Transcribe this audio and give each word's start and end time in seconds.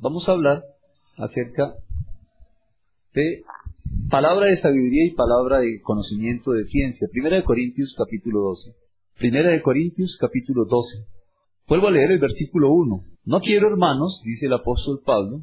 vamos 0.00 0.28
a 0.28 0.32
hablar 0.32 0.62
acerca 1.16 1.74
de 3.14 3.42
palabra 4.10 4.46
de 4.46 4.56
sabiduría 4.56 5.06
y 5.06 5.14
palabra 5.14 5.58
de 5.60 5.80
conocimiento 5.82 6.52
de 6.52 6.64
ciencia. 6.64 7.08
Primera 7.10 7.36
de 7.36 7.42
Corintios 7.42 7.94
capítulo 7.96 8.40
12. 8.40 8.74
Primera 9.18 9.50
de 9.50 9.62
Corintios 9.62 10.16
capítulo 10.20 10.64
12. 10.66 11.04
Vuelvo 11.66 11.88
a 11.88 11.90
leer 11.90 12.12
el 12.12 12.18
versículo 12.18 12.70
1. 12.72 13.04
No 13.24 13.40
quiero, 13.40 13.68
hermanos, 13.68 14.22
dice 14.24 14.46
el 14.46 14.54
apóstol 14.54 15.02
Pablo, 15.04 15.42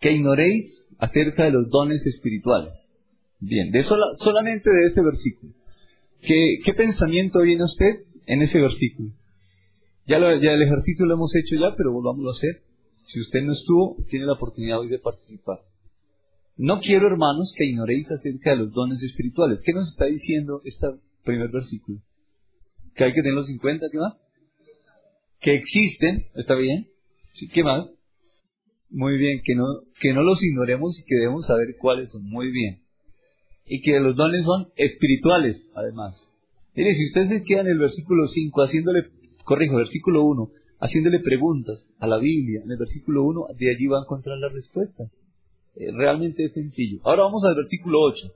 que 0.00 0.12
ignoréis 0.12 0.86
acerca 0.98 1.44
de 1.44 1.52
los 1.52 1.68
dones 1.70 2.06
espirituales. 2.06 2.92
Bien, 3.40 3.70
de 3.70 3.82
solamente 3.82 4.70
de 4.70 4.86
ese 4.88 5.00
versículo. 5.00 5.52
¿Qué, 6.20 6.58
¿Qué, 6.64 6.74
pensamiento 6.74 7.40
viene 7.40 7.64
usted 7.64 8.04
en 8.26 8.42
ese 8.42 8.60
versículo? 8.60 9.10
Ya, 10.06 10.18
ya 10.18 10.52
el 10.52 10.62
ejercicio 10.62 11.06
lo 11.06 11.14
hemos 11.14 11.34
hecho 11.36 11.54
ya, 11.54 11.74
pero 11.76 11.92
volvamos 11.92 12.26
a 12.26 12.30
hacer. 12.30 12.67
Si 13.08 13.20
usted 13.20 13.42
no 13.42 13.52
estuvo, 13.52 13.96
tiene 14.10 14.26
la 14.26 14.34
oportunidad 14.34 14.80
hoy 14.80 14.88
de 14.88 14.98
participar. 14.98 15.60
No 16.58 16.78
quiero, 16.80 17.06
hermanos, 17.06 17.54
que 17.56 17.64
ignoréis 17.64 18.10
acerca 18.10 18.50
de 18.50 18.56
los 18.56 18.72
dones 18.72 19.02
espirituales. 19.02 19.62
¿Qué 19.64 19.72
nos 19.72 19.88
está 19.88 20.04
diciendo 20.04 20.60
este 20.64 20.88
primer 21.24 21.48
versículo? 21.48 22.00
Que 22.94 23.04
hay 23.04 23.12
que 23.14 23.22
tenerlos 23.22 23.48
en 23.48 23.58
cuenta, 23.58 23.86
¿qué 23.90 23.96
más? 23.96 24.22
Que 25.40 25.54
existen, 25.54 26.26
¿está 26.34 26.54
bien? 26.54 26.88
¿Sí? 27.32 27.48
¿Qué 27.48 27.64
más? 27.64 27.90
Muy 28.90 29.16
bien, 29.16 29.40
que 29.42 29.54
no, 29.54 29.64
que 29.98 30.12
no 30.12 30.22
los 30.22 30.42
ignoremos 30.44 31.00
y 31.00 31.04
que 31.06 31.14
debemos 31.14 31.46
saber 31.46 31.76
cuáles 31.80 32.10
son. 32.10 32.24
Muy 32.24 32.50
bien. 32.50 32.82
Y 33.64 33.80
que 33.80 33.98
los 34.00 34.16
dones 34.16 34.44
son 34.44 34.68
espirituales, 34.76 35.64
además. 35.74 36.30
Mire, 36.74 36.92
si 36.92 37.06
usted 37.06 37.28
se 37.28 37.42
queda 37.42 37.60
en 37.62 37.68
el 37.68 37.78
versículo 37.78 38.26
5 38.26 38.62
haciéndole, 38.62 39.08
corrijo, 39.44 39.76
versículo 39.76 40.24
1, 40.24 40.50
haciéndole 40.80 41.20
preguntas 41.20 41.94
a 41.98 42.06
la 42.06 42.18
Biblia, 42.18 42.62
en 42.64 42.70
el 42.70 42.78
versículo 42.78 43.24
1, 43.24 43.46
de 43.58 43.70
allí 43.70 43.86
va 43.86 43.98
a 43.98 44.02
encontrar 44.02 44.38
la 44.38 44.48
respuesta. 44.48 45.04
Eh, 45.74 45.90
realmente 45.92 46.44
es 46.44 46.52
sencillo. 46.52 47.00
Ahora 47.04 47.24
vamos 47.24 47.44
al 47.44 47.54
versículo 47.54 48.00
8. 48.02 48.32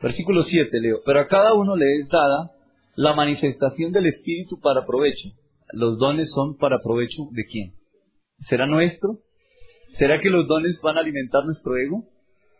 Versículo 0.00 0.42
7 0.42 0.80
leo. 0.80 1.00
Pero 1.04 1.20
a 1.20 1.26
cada 1.26 1.54
uno 1.54 1.76
le 1.76 2.00
es 2.00 2.08
dada 2.08 2.52
la 2.96 3.14
manifestación 3.14 3.92
del 3.92 4.06
Espíritu 4.06 4.58
para 4.60 4.84
provecho. 4.84 5.30
Los 5.72 5.98
dones 5.98 6.30
son 6.32 6.56
para 6.56 6.80
provecho 6.82 7.28
de 7.30 7.44
quién? 7.46 7.72
¿Será 8.48 8.66
nuestro? 8.66 9.20
¿Será 9.94 10.20
que 10.20 10.30
los 10.30 10.46
dones 10.46 10.80
van 10.82 10.96
a 10.96 11.00
alimentar 11.00 11.44
nuestro 11.44 11.76
ego? 11.76 12.04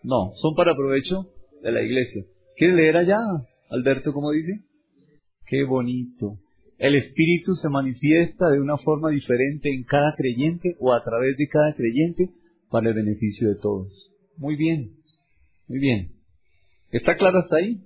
No, 0.02 0.32
son 0.36 0.54
para 0.54 0.74
provecho 0.74 1.26
de 1.62 1.72
la 1.72 1.82
iglesia. 1.82 2.24
¿Quieres 2.56 2.76
leer 2.76 2.96
allá, 2.96 3.18
Alberto, 3.70 4.12
cómo 4.12 4.30
dice? 4.30 4.64
Qué 5.46 5.64
bonito. 5.64 6.38
El 6.82 6.96
Espíritu 6.96 7.54
se 7.54 7.68
manifiesta 7.68 8.50
de 8.50 8.60
una 8.60 8.76
forma 8.76 9.10
diferente 9.10 9.72
en 9.72 9.84
cada 9.84 10.16
creyente 10.16 10.74
o 10.80 10.92
a 10.92 11.04
través 11.04 11.36
de 11.36 11.46
cada 11.46 11.76
creyente 11.76 12.30
para 12.72 12.88
el 12.88 12.94
beneficio 12.96 13.50
de 13.50 13.54
todos. 13.54 14.10
Muy 14.36 14.56
bien, 14.56 14.96
muy 15.68 15.78
bien. 15.78 16.10
¿Está 16.90 17.16
claro 17.16 17.38
hasta 17.38 17.54
ahí? 17.54 17.80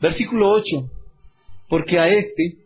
Versículo 0.00 0.52
8. 0.52 0.88
Porque 1.68 1.98
a 1.98 2.08
este, 2.08 2.58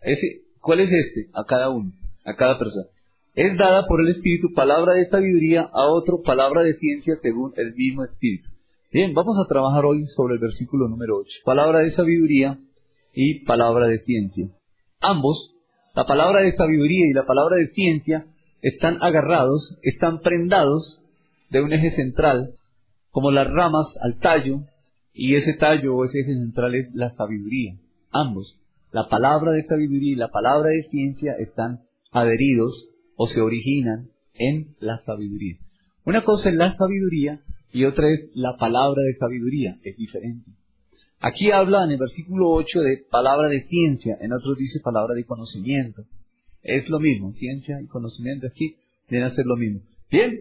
ese, 0.00 0.44
¿cuál 0.62 0.80
es 0.80 0.90
este? 0.90 1.28
A 1.34 1.44
cada 1.44 1.68
uno, 1.68 1.92
a 2.24 2.34
cada 2.36 2.58
persona. 2.58 2.86
Es 3.34 3.58
dada 3.58 3.86
por 3.86 4.00
el 4.00 4.08
Espíritu 4.08 4.54
palabra 4.54 4.94
de 4.94 5.10
sabiduría, 5.10 5.60
a 5.60 5.90
otro 5.92 6.22
palabra 6.22 6.62
de 6.62 6.72
ciencia 6.72 7.18
según 7.20 7.52
el 7.58 7.74
mismo 7.74 8.02
Espíritu. 8.02 8.48
Bien, 8.90 9.12
vamos 9.12 9.36
a 9.44 9.46
trabajar 9.46 9.84
hoy 9.84 10.06
sobre 10.06 10.36
el 10.36 10.40
versículo 10.40 10.88
número 10.88 11.18
8. 11.18 11.30
Palabra 11.44 11.80
de 11.80 11.90
sabiduría 11.90 12.58
y 13.12 13.44
palabra 13.44 13.86
de 13.86 13.98
ciencia. 13.98 14.48
Ambos, 15.00 15.54
la 15.94 16.04
palabra 16.04 16.40
de 16.40 16.54
sabiduría 16.54 17.06
y 17.08 17.14
la 17.14 17.24
palabra 17.24 17.56
de 17.56 17.68
ciencia, 17.68 18.26
están 18.60 19.02
agarrados, 19.02 19.78
están 19.82 20.20
prendados 20.20 21.02
de 21.48 21.62
un 21.62 21.72
eje 21.72 21.90
central, 21.90 22.54
como 23.10 23.30
las 23.30 23.50
ramas 23.50 23.94
al 24.02 24.18
tallo, 24.18 24.60
y 25.14 25.34
ese 25.36 25.54
tallo 25.54 25.96
o 25.96 26.04
ese 26.04 26.20
eje 26.20 26.34
central 26.34 26.74
es 26.74 26.94
la 26.94 27.14
sabiduría. 27.14 27.76
Ambos, 28.10 28.58
la 28.92 29.08
palabra 29.08 29.52
de 29.52 29.64
sabiduría 29.64 30.12
y 30.12 30.16
la 30.16 30.28
palabra 30.28 30.68
de 30.68 30.82
ciencia 30.90 31.32
están 31.38 31.80
adheridos 32.10 32.90
o 33.16 33.26
se 33.26 33.40
originan 33.40 34.10
en 34.34 34.76
la 34.80 34.98
sabiduría. 34.98 35.56
Una 36.04 36.24
cosa 36.24 36.50
es 36.50 36.56
la 36.56 36.76
sabiduría 36.76 37.40
y 37.72 37.84
otra 37.84 38.08
es 38.10 38.30
la 38.34 38.56
palabra 38.56 39.02
de 39.02 39.14
sabiduría, 39.14 39.78
es 39.82 39.96
diferente. 39.96 40.50
Aquí 41.22 41.50
habla 41.50 41.84
en 41.84 41.90
el 41.90 41.98
versículo 41.98 42.50
8 42.50 42.80
de 42.80 43.04
palabra 43.10 43.48
de 43.48 43.62
ciencia, 43.64 44.16
en 44.22 44.32
otros 44.32 44.56
dice 44.56 44.80
palabra 44.80 45.14
de 45.14 45.24
conocimiento. 45.24 46.04
Es 46.62 46.88
lo 46.88 46.98
mismo, 46.98 47.30
ciencia 47.32 47.78
y 47.82 47.86
conocimiento 47.86 48.46
aquí 48.46 48.76
deben 49.08 49.30
ser 49.30 49.44
lo 49.44 49.56
mismo. 49.56 49.82
Bien, 50.10 50.40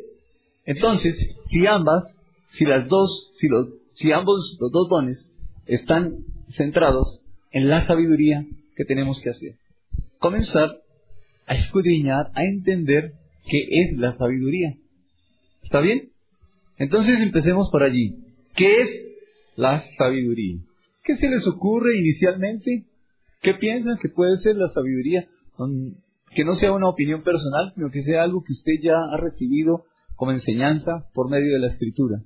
entonces, 0.65 1.35
si 1.49 1.67
ambas, 1.67 2.17
si 2.51 2.63
las 2.63 2.87
dos, 2.87 3.29
si, 3.35 3.49
los, 3.49 3.67
si 3.91 4.13
ambos, 4.13 4.57
los 4.61 4.71
dos 4.71 4.87
dones, 4.87 5.29
están 5.65 6.23
centrados 6.55 7.19
en 7.51 7.67
la 7.67 7.85
sabiduría, 7.85 8.45
¿qué 8.77 8.85
tenemos 8.85 9.19
que 9.19 9.31
hacer? 9.31 9.55
Comenzar 10.17 10.81
a 11.45 11.55
escudriñar, 11.55 12.31
a 12.35 12.45
entender 12.45 13.15
qué 13.49 13.67
es 13.69 13.97
la 13.97 14.13
sabiduría. 14.13 14.77
¿Está 15.61 15.81
bien? 15.81 16.11
Entonces 16.77 17.19
empecemos 17.19 17.69
por 17.69 17.83
allí. 17.83 18.15
¿Qué 18.55 18.81
es 18.81 19.01
la 19.57 19.83
sabiduría? 19.97 20.59
¿Qué 21.09 21.15
se 21.15 21.27
les 21.27 21.47
ocurre 21.47 21.97
inicialmente? 21.97 22.85
¿Qué 23.41 23.55
piensan 23.55 23.97
que 23.99 24.09
puede 24.09 24.35
ser 24.35 24.57
la 24.57 24.69
sabiduría? 24.69 25.25
Que 26.35 26.45
no 26.45 26.53
sea 26.53 26.71
una 26.71 26.87
opinión 26.87 27.23
personal, 27.23 27.71
sino 27.73 27.89
que 27.89 28.03
sea 28.03 28.21
algo 28.21 28.43
que 28.43 28.53
usted 28.53 28.73
ya 28.79 29.05
ha 29.05 29.17
recibido 29.17 29.85
como 30.15 30.33
enseñanza 30.33 31.09
por 31.15 31.31
medio 31.31 31.53
de 31.53 31.61
la 31.61 31.69
escritura. 31.69 32.21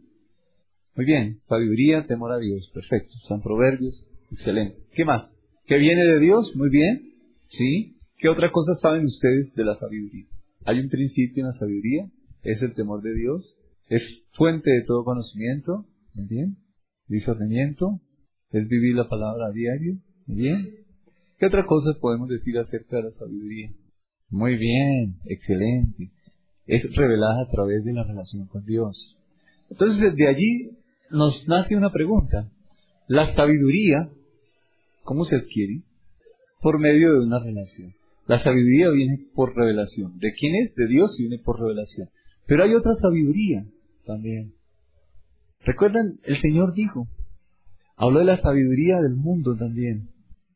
Muy 0.97 1.05
bien, 1.05 1.39
sabiduría, 1.45 2.05
temor 2.07 2.33
a 2.33 2.39
Dios, 2.39 2.69
perfecto. 2.73 3.13
San 3.25 3.41
Proverbios, 3.41 4.09
excelente. 4.31 4.83
¿Qué 4.91 5.05
más? 5.05 5.33
¿Qué 5.65 5.77
viene 5.77 6.03
de 6.03 6.19
Dios? 6.19 6.53
Muy 6.57 6.69
bien. 6.69 7.13
¿Sí? 7.47 8.01
¿Qué 8.17 8.27
otra 8.27 8.51
cosa 8.51 8.75
saben 8.75 9.05
ustedes 9.05 9.53
de 9.53 9.63
la 9.63 9.77
sabiduría? 9.77 10.25
Hay 10.65 10.81
un 10.81 10.89
principio 10.89 11.43
en 11.43 11.47
la 11.47 11.53
sabiduría, 11.53 12.11
es 12.41 12.61
el 12.61 12.73
temor 12.73 13.01
de 13.01 13.15
Dios, 13.15 13.57
es 13.87 14.25
fuente 14.33 14.71
de 14.71 14.83
todo 14.83 15.05
conocimiento, 15.05 15.85
muy 16.13 16.27
bien. 16.27 16.57
Discernimiento, 17.07 18.01
es 18.53 18.67
vivir 18.69 18.95
la 18.95 19.09
palabra 19.09 19.47
a 19.47 19.51
diario, 19.51 19.97
bien. 20.25 20.75
¿Qué 21.37 21.45
otra 21.45 21.65
cosa 21.65 21.91
podemos 21.99 22.29
decir 22.29 22.57
acerca 22.57 22.97
de 22.97 23.03
la 23.03 23.11
sabiduría? 23.11 23.71
Muy 24.29 24.55
bien, 24.55 25.17
excelente 25.25 26.11
es 26.65 26.95
revelada 26.95 27.41
a 27.41 27.49
través 27.49 27.83
de 27.83 27.93
la 27.93 28.03
relación 28.03 28.47
con 28.47 28.65
Dios. 28.65 29.17
Entonces, 29.69 29.99
desde 29.99 30.27
allí 30.27 30.71
nos 31.09 31.47
nace 31.47 31.75
una 31.75 31.91
pregunta. 31.91 32.49
La 33.07 33.33
sabiduría, 33.35 34.09
¿cómo 35.03 35.25
se 35.25 35.35
adquiere? 35.35 35.81
Por 36.61 36.79
medio 36.79 37.13
de 37.13 37.25
una 37.25 37.39
relación. 37.39 37.93
La 38.25 38.39
sabiduría 38.39 38.89
viene 38.89 39.27
por 39.35 39.55
revelación. 39.55 40.17
¿De 40.19 40.31
quién 40.33 40.55
es? 40.55 40.73
De 40.75 40.87
Dios 40.87 41.19
y 41.19 41.27
viene 41.27 41.43
por 41.43 41.59
revelación. 41.59 42.09
Pero 42.45 42.63
hay 42.63 42.73
otra 42.73 42.93
sabiduría 42.95 43.65
también. 44.05 44.53
¿Recuerdan? 45.65 46.19
El 46.23 46.37
Señor 46.37 46.73
dijo, 46.73 47.07
habló 48.03 48.19
de 48.19 48.25
la 48.25 48.37
sabiduría 48.37 48.99
del 49.01 49.15
mundo 49.15 49.55
también. 49.55 50.09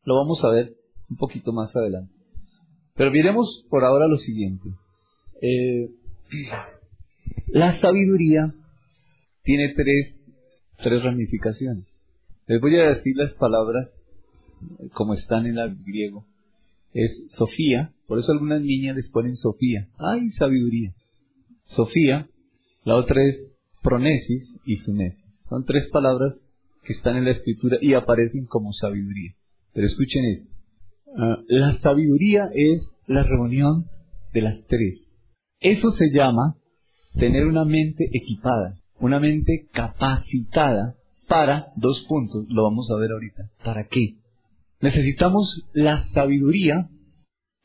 Lo 0.04 0.16
vamos 0.16 0.44
a 0.44 0.50
ver 0.50 0.74
un 1.08 1.16
poquito 1.16 1.52
más 1.52 1.74
adelante. 1.74 2.12
Pero 2.94 3.10
miremos 3.10 3.64
por 3.70 3.84
ahora 3.84 4.06
lo 4.06 4.16
siguiente. 4.16 4.68
Eh, 5.40 5.90
la 7.48 7.74
sabiduría 7.78 8.54
tiene 9.42 9.72
tres, 9.74 10.26
tres 10.82 11.02
ramificaciones. 11.02 12.06
Les 12.46 12.60
voy 12.60 12.78
a 12.78 12.90
decir 12.90 13.16
las 13.16 13.34
palabras 13.34 14.00
como 14.92 15.14
están 15.14 15.46
en 15.46 15.58
el 15.58 15.76
griego. 15.84 16.26
Es 16.92 17.24
Sofía, 17.28 17.92
por 18.06 18.18
eso 18.18 18.32
algunas 18.32 18.60
niñas 18.60 18.96
les 18.96 19.08
ponen 19.08 19.36
Sofía. 19.36 19.88
¡Ay, 19.98 20.30
sabiduría! 20.30 20.92
Sofía, 21.62 22.28
la 22.84 22.96
otra 22.96 23.22
es 23.22 23.52
pronesis 23.82 24.56
y 24.64 24.76
sunesis. 24.76 25.24
Son 25.48 25.64
tres 25.64 25.88
palabras 25.88 26.47
que 26.88 26.94
están 26.94 27.18
en 27.18 27.26
la 27.26 27.32
escritura 27.32 27.76
y 27.82 27.92
aparecen 27.92 28.46
como 28.46 28.72
sabiduría. 28.72 29.34
Pero 29.74 29.86
escuchen 29.86 30.24
esto. 30.24 30.54
Ah, 31.18 31.36
la 31.46 31.78
sabiduría 31.80 32.48
es 32.54 32.90
la 33.06 33.24
reunión 33.24 33.90
de 34.32 34.40
las 34.40 34.66
tres. 34.68 34.98
Eso 35.60 35.90
se 35.90 36.10
llama 36.10 36.56
tener 37.18 37.46
una 37.46 37.66
mente 37.66 38.08
equipada, 38.10 38.80
una 39.00 39.20
mente 39.20 39.68
capacitada 39.70 40.96
para 41.26 41.72
dos 41.76 42.06
puntos, 42.08 42.46
lo 42.48 42.62
vamos 42.62 42.90
a 42.90 42.96
ver 42.96 43.12
ahorita. 43.12 43.50
¿Para 43.62 43.86
qué? 43.86 44.16
Necesitamos 44.80 45.66
la 45.74 46.08
sabiduría 46.14 46.88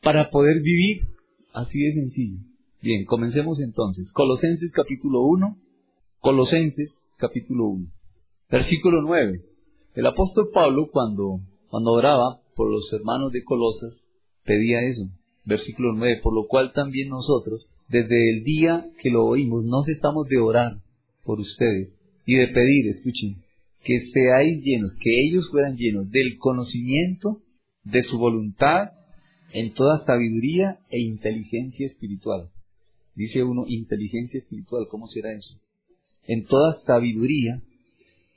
para 0.02 0.32
poder 0.32 0.62
vivir 0.62 1.08
así 1.54 1.80
de 1.80 1.94
sencillo. 1.94 2.40
Bien, 2.82 3.06
comencemos 3.06 3.62
entonces. 3.62 4.12
Colosenses 4.12 4.74
capítulo 4.74 5.22
1, 5.22 5.58
Colosenses 6.20 7.08
capítulo 7.18 7.68
1, 7.68 7.88
versículo 8.50 9.02
9. 9.02 9.42
El 9.96 10.06
apóstol 10.06 10.50
Pablo 10.54 10.90
cuando, 10.92 11.40
cuando 11.70 11.92
oraba 11.92 12.42
por 12.56 12.72
los 12.72 12.92
hermanos 12.94 13.32
de 13.32 13.44
Colosas 13.44 14.08
pedía 14.44 14.82
eso. 14.82 15.04
versículo 15.46 15.94
9, 15.94 16.22
por 16.24 16.34
lo 16.34 16.48
cual 16.48 16.72
también 16.74 17.10
nosotros, 17.10 17.68
desde 17.90 18.30
el 18.30 18.44
día 18.44 18.90
que 19.02 19.10
lo 19.10 19.26
oímos, 19.26 19.66
no 19.66 19.84
cesamos 19.84 20.28
de 20.28 20.40
orar 20.40 20.78
por 21.24 21.40
ustedes 21.40 21.90
y 22.26 22.36
de 22.36 22.48
pedir, 22.48 22.88
escuchen, 22.88 23.44
que 23.84 24.00
seáis 24.14 24.64
llenos, 24.64 24.96
que 25.00 25.28
ellos 25.28 25.50
fueran 25.52 25.76
llenos 25.76 26.10
del 26.10 26.38
conocimiento 26.38 27.42
de 27.84 28.02
su 28.04 28.18
voluntad 28.18 28.92
en 29.52 29.74
toda 29.74 29.98
sabiduría 30.06 30.80
e 30.90 31.02
inteligencia 31.02 31.86
espiritual. 31.86 32.50
Dice 33.16 33.44
uno, 33.44 33.66
inteligencia 33.68 34.40
espiritual, 34.40 34.88
¿cómo 34.90 35.08
será 35.08 35.34
eso? 35.34 35.60
En 36.26 36.46
toda 36.46 36.76
sabiduría 36.86 37.62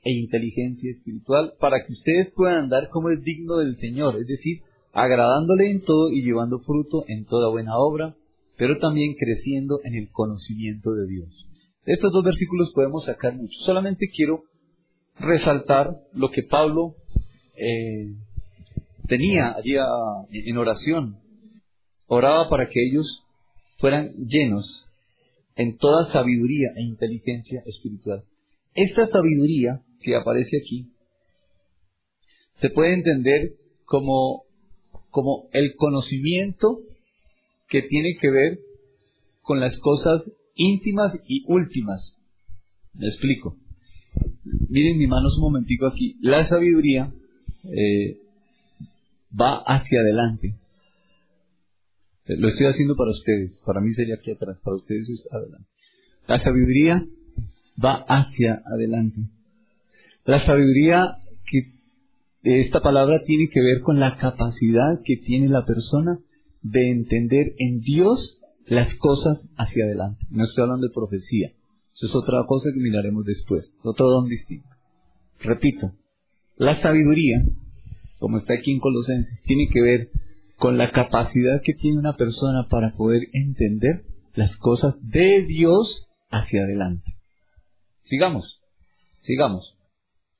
e 0.07 0.13
inteligencia 0.13 0.89
espiritual, 0.89 1.55
para 1.59 1.85
que 1.85 1.91
ustedes 1.91 2.31
puedan 2.31 2.63
andar 2.63 2.87
como 2.89 3.09
es 3.09 3.21
digno 3.23 3.57
del 3.57 3.75
Señor, 3.75 4.15
es 4.17 4.25
decir, 4.25 4.61
agradándole 4.93 5.69
en 5.69 5.81
todo 5.81 6.09
y 6.11 6.21
llevando 6.23 6.59
fruto 6.59 7.03
en 7.09 7.25
toda 7.25 7.49
buena 7.49 7.77
obra, 7.77 8.15
pero 8.55 8.79
también 8.79 9.15
creciendo 9.15 9.81
en 9.83 9.95
el 9.95 10.09
conocimiento 10.09 10.93
de 10.93 11.07
Dios. 11.07 11.45
De 11.85 11.91
estos 11.91 12.13
dos 12.13 12.23
versículos 12.23 12.71
podemos 12.73 13.03
sacar 13.03 13.35
mucho. 13.35 13.59
Solamente 13.59 14.07
quiero 14.07 14.43
resaltar 15.19 15.99
lo 16.13 16.31
que 16.31 16.43
Pablo 16.43 16.95
eh, 17.57 18.15
tenía 19.09 19.55
allí 19.57 19.75
en 20.31 20.57
oración. 20.57 21.17
Oraba 22.05 22.47
para 22.47 22.69
que 22.69 22.81
ellos 22.81 23.25
fueran 23.77 24.13
llenos 24.25 24.87
en 25.57 25.75
toda 25.77 26.05
sabiduría 26.05 26.69
e 26.77 26.83
inteligencia 26.83 27.61
espiritual. 27.65 28.23
Esta 28.73 29.07
sabiduría 29.07 29.81
que 30.01 30.15
aparece 30.15 30.57
aquí 30.57 30.91
se 32.57 32.69
puede 32.69 32.93
entender 32.93 33.53
como, 33.85 34.43
como 35.09 35.47
el 35.53 35.75
conocimiento 35.75 36.79
que 37.69 37.83
tiene 37.83 38.15
que 38.19 38.29
ver 38.29 38.59
con 39.41 39.59
las 39.59 39.77
cosas 39.79 40.23
íntimas 40.55 41.19
y 41.27 41.43
últimas. 41.47 42.17
Me 42.93 43.07
explico. 43.07 43.57
Miren 44.69 44.97
mi 44.97 45.07
manos 45.07 45.37
un 45.37 45.43
momentico 45.43 45.85
aquí. 45.85 46.17
La 46.21 46.43
sabiduría 46.45 47.13
eh, 47.63 48.19
va 49.39 49.57
hacia 49.57 49.99
adelante. 49.99 50.55
Eh, 52.25 52.37
lo 52.37 52.47
estoy 52.47 52.65
haciendo 52.65 52.95
para 52.95 53.11
ustedes. 53.11 53.61
Para 53.65 53.81
mí 53.81 53.93
sería 53.93 54.15
aquí 54.15 54.31
atrás. 54.31 54.59
Para 54.61 54.77
ustedes 54.77 55.09
es 55.09 55.29
adelante. 55.31 55.67
La 56.27 56.39
sabiduría 56.39 57.05
va 57.83 58.03
hacia 58.07 58.63
adelante. 58.65 59.21
La 60.27 60.41
sabiduría 60.41 61.19
que 61.49 62.59
esta 62.59 62.81
palabra 62.81 63.23
tiene 63.25 63.47
que 63.49 63.61
ver 63.61 63.79
con 63.79 64.01
la 64.01 64.17
capacidad 64.17 64.99
que 65.05 65.15
tiene 65.15 65.47
la 65.47 65.65
persona 65.65 66.19
de 66.61 66.91
entender 66.91 67.53
en 67.59 67.79
Dios 67.79 68.41
las 68.65 68.93
cosas 68.95 69.53
hacia 69.55 69.85
adelante. 69.85 70.25
No 70.29 70.43
estoy 70.43 70.63
hablando 70.63 70.85
de 70.85 70.93
profecía. 70.93 71.53
Eso 71.95 72.07
es 72.07 72.13
otra 72.13 72.43
cosa 72.45 72.71
que 72.73 72.79
miraremos 72.81 73.23
después, 73.23 73.79
otro 73.83 74.09
don 74.09 74.27
distinto. 74.27 74.67
Repito, 75.39 75.93
la 76.57 76.75
sabiduría, 76.75 77.41
como 78.19 78.37
está 78.37 78.55
aquí 78.55 78.73
en 78.73 78.81
Colosenses, 78.81 79.41
tiene 79.43 79.69
que 79.71 79.81
ver 79.81 80.09
con 80.57 80.77
la 80.77 80.91
capacidad 80.91 81.61
que 81.63 81.73
tiene 81.73 81.99
una 81.99 82.17
persona 82.17 82.67
para 82.69 82.91
poder 82.91 83.29
entender 83.31 84.03
las 84.35 84.57
cosas 84.57 84.97
de 85.01 85.43
Dios 85.43 86.09
hacia 86.29 86.63
adelante. 86.63 87.15
Sigamos, 88.03 88.59
sigamos. 89.21 89.76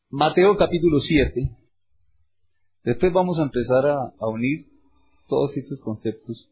Mateo 0.10 0.56
capítulo 0.56 1.02
7. 1.02 1.52
Después 2.86 3.12
vamos 3.12 3.38
a 3.40 3.44
empezar 3.44 3.86
a, 3.88 4.28
unir 4.28 4.66
todos 5.28 5.58
estos 5.58 5.82
conceptos 5.82 6.50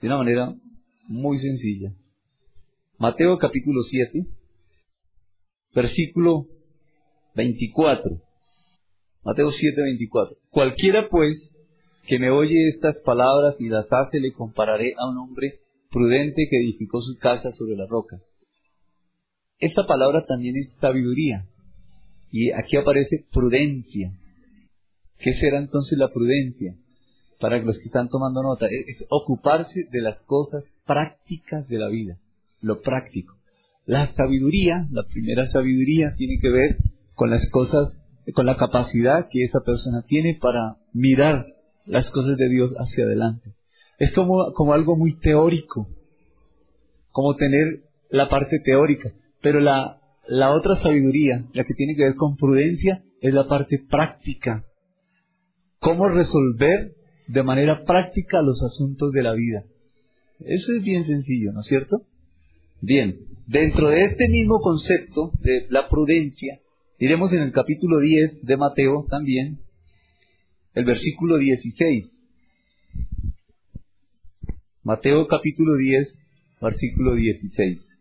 de 0.00 0.06
una 0.06 0.16
manera 0.16 0.54
muy 1.06 1.36
sencilla. 1.36 1.92
Mateo 2.96 3.36
capítulo 3.36 3.82
7 3.82 4.26
versículo 5.74 6.46
24. 7.34 8.22
Mateo 9.22 9.50
7, 9.50 9.82
24. 9.82 10.36
Cualquiera 10.48 11.08
pues 11.10 11.50
que 12.06 12.18
me 12.18 12.30
oye 12.30 12.70
estas 12.70 12.96
palabras 13.00 13.56
y 13.58 13.68
las 13.68 13.86
hace, 13.90 14.18
le 14.18 14.32
compararé 14.32 14.94
a 14.96 15.10
un 15.10 15.18
hombre 15.18 15.60
prudente 15.90 16.46
que 16.50 16.56
edificó 16.56 17.02
su 17.02 17.18
casa 17.18 17.52
sobre 17.52 17.76
la 17.76 17.86
roca. 17.86 18.18
Esta 19.58 19.86
palabra 19.86 20.24
también 20.24 20.56
es 20.56 20.72
sabiduría. 20.78 21.50
Y 22.36 22.50
aquí 22.50 22.76
aparece 22.76 23.26
prudencia. 23.32 24.12
¿Qué 25.18 25.34
será 25.34 25.58
entonces 25.58 25.96
la 25.96 26.12
prudencia? 26.12 26.74
Para 27.38 27.62
los 27.62 27.78
que 27.78 27.84
están 27.84 28.08
tomando 28.08 28.42
nota, 28.42 28.66
es 28.66 29.06
ocuparse 29.08 29.86
de 29.92 30.00
las 30.00 30.20
cosas 30.22 30.74
prácticas 30.84 31.68
de 31.68 31.78
la 31.78 31.88
vida, 31.88 32.18
lo 32.60 32.80
práctico. 32.82 33.36
La 33.86 34.12
sabiduría, 34.14 34.88
la 34.90 35.04
primera 35.04 35.46
sabiduría, 35.46 36.16
tiene 36.16 36.40
que 36.40 36.50
ver 36.50 36.78
con 37.14 37.30
las 37.30 37.48
cosas, 37.50 38.00
con 38.34 38.46
la 38.46 38.56
capacidad 38.56 39.28
que 39.30 39.44
esa 39.44 39.60
persona 39.60 40.02
tiene 40.02 40.36
para 40.42 40.78
mirar 40.92 41.46
las 41.86 42.10
cosas 42.10 42.36
de 42.36 42.48
Dios 42.48 42.74
hacia 42.76 43.04
adelante. 43.04 43.54
Es 44.00 44.10
como, 44.10 44.52
como 44.54 44.72
algo 44.72 44.96
muy 44.96 45.20
teórico, 45.20 45.86
como 47.12 47.36
tener 47.36 47.84
la 48.10 48.28
parte 48.28 48.58
teórica, 48.58 49.12
pero 49.40 49.60
la, 49.60 50.00
la 50.28 50.52
otra 50.52 50.76
sabiduría, 50.76 51.44
la 51.52 51.64
que 51.64 51.74
tiene 51.74 51.94
que 51.96 52.04
ver 52.04 52.14
con 52.14 52.36
prudencia, 52.36 53.02
es 53.20 53.32
la 53.34 53.46
parte 53.46 53.78
práctica. 53.88 54.64
Cómo 55.78 56.08
resolver 56.08 56.94
de 57.26 57.42
manera 57.42 57.84
práctica 57.84 58.42
los 58.42 58.62
asuntos 58.62 59.12
de 59.12 59.22
la 59.22 59.32
vida. 59.32 59.64
Eso 60.40 60.72
es 60.76 60.82
bien 60.82 61.04
sencillo, 61.04 61.52
¿no 61.52 61.60
es 61.60 61.66
cierto? 61.66 62.06
Bien, 62.80 63.18
dentro 63.46 63.90
de 63.90 64.04
este 64.04 64.28
mismo 64.28 64.60
concepto 64.60 65.32
de 65.40 65.66
la 65.70 65.88
prudencia, 65.88 66.60
iremos 66.98 67.32
en 67.32 67.42
el 67.42 67.52
capítulo 67.52 68.00
10 68.00 68.42
de 68.42 68.56
Mateo 68.56 69.06
también, 69.08 69.60
el 70.74 70.84
versículo 70.84 71.38
16. 71.38 72.10
Mateo 74.82 75.26
capítulo 75.28 75.76
10, 75.76 76.18
versículo 76.60 77.14
16. 77.14 77.93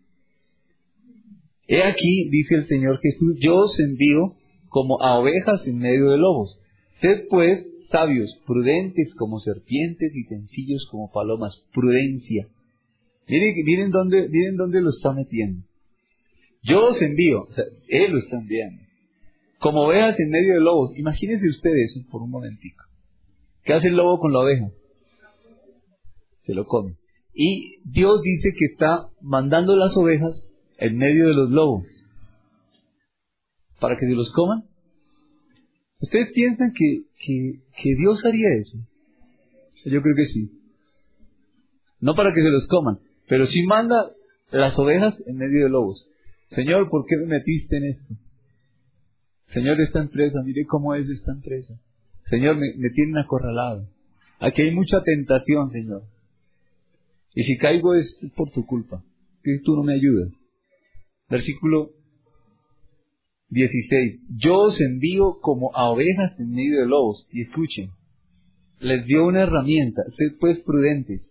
He 1.73 1.81
aquí, 1.81 2.29
dice 2.29 2.53
el 2.53 2.67
Señor 2.67 2.99
Jesús, 3.01 3.35
yo 3.39 3.55
os 3.55 3.79
envío 3.79 4.35
como 4.69 5.01
a 5.01 5.17
ovejas 5.17 5.65
en 5.65 5.79
medio 5.79 6.11
de 6.11 6.19
lobos. 6.19 6.59
Sed 7.01 7.23
pues 7.31 7.67
sabios, 7.89 8.39
prudentes 8.45 9.11
como 9.15 9.39
serpientes 9.39 10.15
y 10.15 10.21
sencillos 10.25 10.87
como 10.91 11.11
palomas. 11.11 11.67
Prudencia. 11.73 12.47
Miren, 13.27 13.89
dónde, 13.89 14.29
miren 14.29 14.55
dónde 14.55 14.81
lo 14.81 14.91
está 14.91 15.13
metiendo. 15.13 15.65
Yo 16.61 16.89
os 16.89 17.01
envío, 17.01 17.41
o 17.41 17.51
sea, 17.51 17.65
Él 17.87 18.11
lo 18.11 18.19
está 18.19 18.37
enviando. 18.37 18.83
Como 19.57 19.87
ovejas 19.87 20.19
en 20.19 20.29
medio 20.29 20.53
de 20.53 20.61
lobos. 20.61 20.95
Imagínense 20.95 21.49
ustedes 21.49 21.99
por 22.11 22.21
un 22.21 22.29
momentico. 22.29 22.83
¿Qué 23.63 23.73
hace 23.73 23.87
el 23.87 23.95
lobo 23.95 24.19
con 24.19 24.31
la 24.31 24.41
oveja? 24.41 24.69
Se 26.41 26.53
lo 26.53 26.67
come. 26.67 26.97
Y 27.33 27.77
Dios 27.83 28.21
dice 28.21 28.49
que 28.55 28.65
está 28.65 29.09
mandando 29.21 29.75
las 29.75 29.97
ovejas 29.97 30.52
en 30.77 30.97
medio 30.97 31.27
de 31.27 31.33
los 31.33 31.49
lobos. 31.49 31.87
¿Para 33.79 33.97
que 33.97 34.05
se 34.05 34.13
los 34.13 34.31
coman? 34.31 34.63
¿Ustedes 35.99 36.31
piensan 36.33 36.73
que, 36.73 37.03
que, 37.19 37.61
que 37.81 37.95
Dios 37.95 38.23
haría 38.25 38.49
eso? 38.59 38.77
Yo 39.85 40.01
creo 40.01 40.15
que 40.15 40.25
sí. 40.25 40.51
No 41.99 42.15
para 42.15 42.33
que 42.33 42.41
se 42.41 42.49
los 42.49 42.67
coman, 42.67 42.99
pero 43.27 43.45
si 43.45 43.63
manda 43.65 44.11
las 44.51 44.77
ovejas 44.77 45.21
en 45.25 45.37
medio 45.37 45.63
de 45.63 45.69
lobos. 45.69 46.09
Señor, 46.47 46.89
¿por 46.89 47.05
qué 47.05 47.17
me 47.17 47.25
metiste 47.25 47.77
en 47.77 47.85
esto? 47.85 48.15
Señor, 49.47 49.79
esta 49.81 50.01
empresa, 50.01 50.41
mire 50.43 50.65
cómo 50.65 50.93
es 50.95 51.09
esta 51.09 51.31
empresa. 51.31 51.79
Señor, 52.29 52.57
me, 52.57 52.73
me 52.77 52.89
tienen 52.89 53.17
acorralado. 53.17 53.87
Aquí 54.39 54.61
hay 54.61 54.71
mucha 54.71 55.01
tentación, 55.03 55.69
Señor. 55.69 56.03
Y 57.33 57.43
si 57.43 57.57
caigo 57.57 57.95
es 57.95 58.19
por 58.35 58.51
tu 58.51 58.65
culpa. 58.65 59.03
Que 59.43 59.59
tú 59.63 59.75
no 59.75 59.83
me 59.83 59.93
ayudas. 59.93 60.42
Versículo 61.33 61.89
16. 63.49 64.19
Yo 64.37 64.55
os 64.55 64.79
envío 64.79 65.39
como 65.41 65.75
a 65.75 65.89
ovejas 65.89 66.39
en 66.39 66.51
medio 66.51 66.79
de 66.79 66.85
lobos. 66.85 67.27
Y 67.31 67.41
escuchen. 67.41 67.89
Les 68.79 69.03
dio 69.07 69.25
una 69.25 69.41
herramienta. 69.41 70.03
Sed 70.15 70.37
pues 70.39 70.59
prudentes 70.59 71.21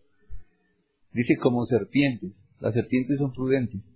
Dice 1.12 1.36
como 1.36 1.64
serpientes. 1.66 2.32
Las 2.58 2.74
serpientes 2.74 3.18
son 3.18 3.32
prudentes. 3.32 3.92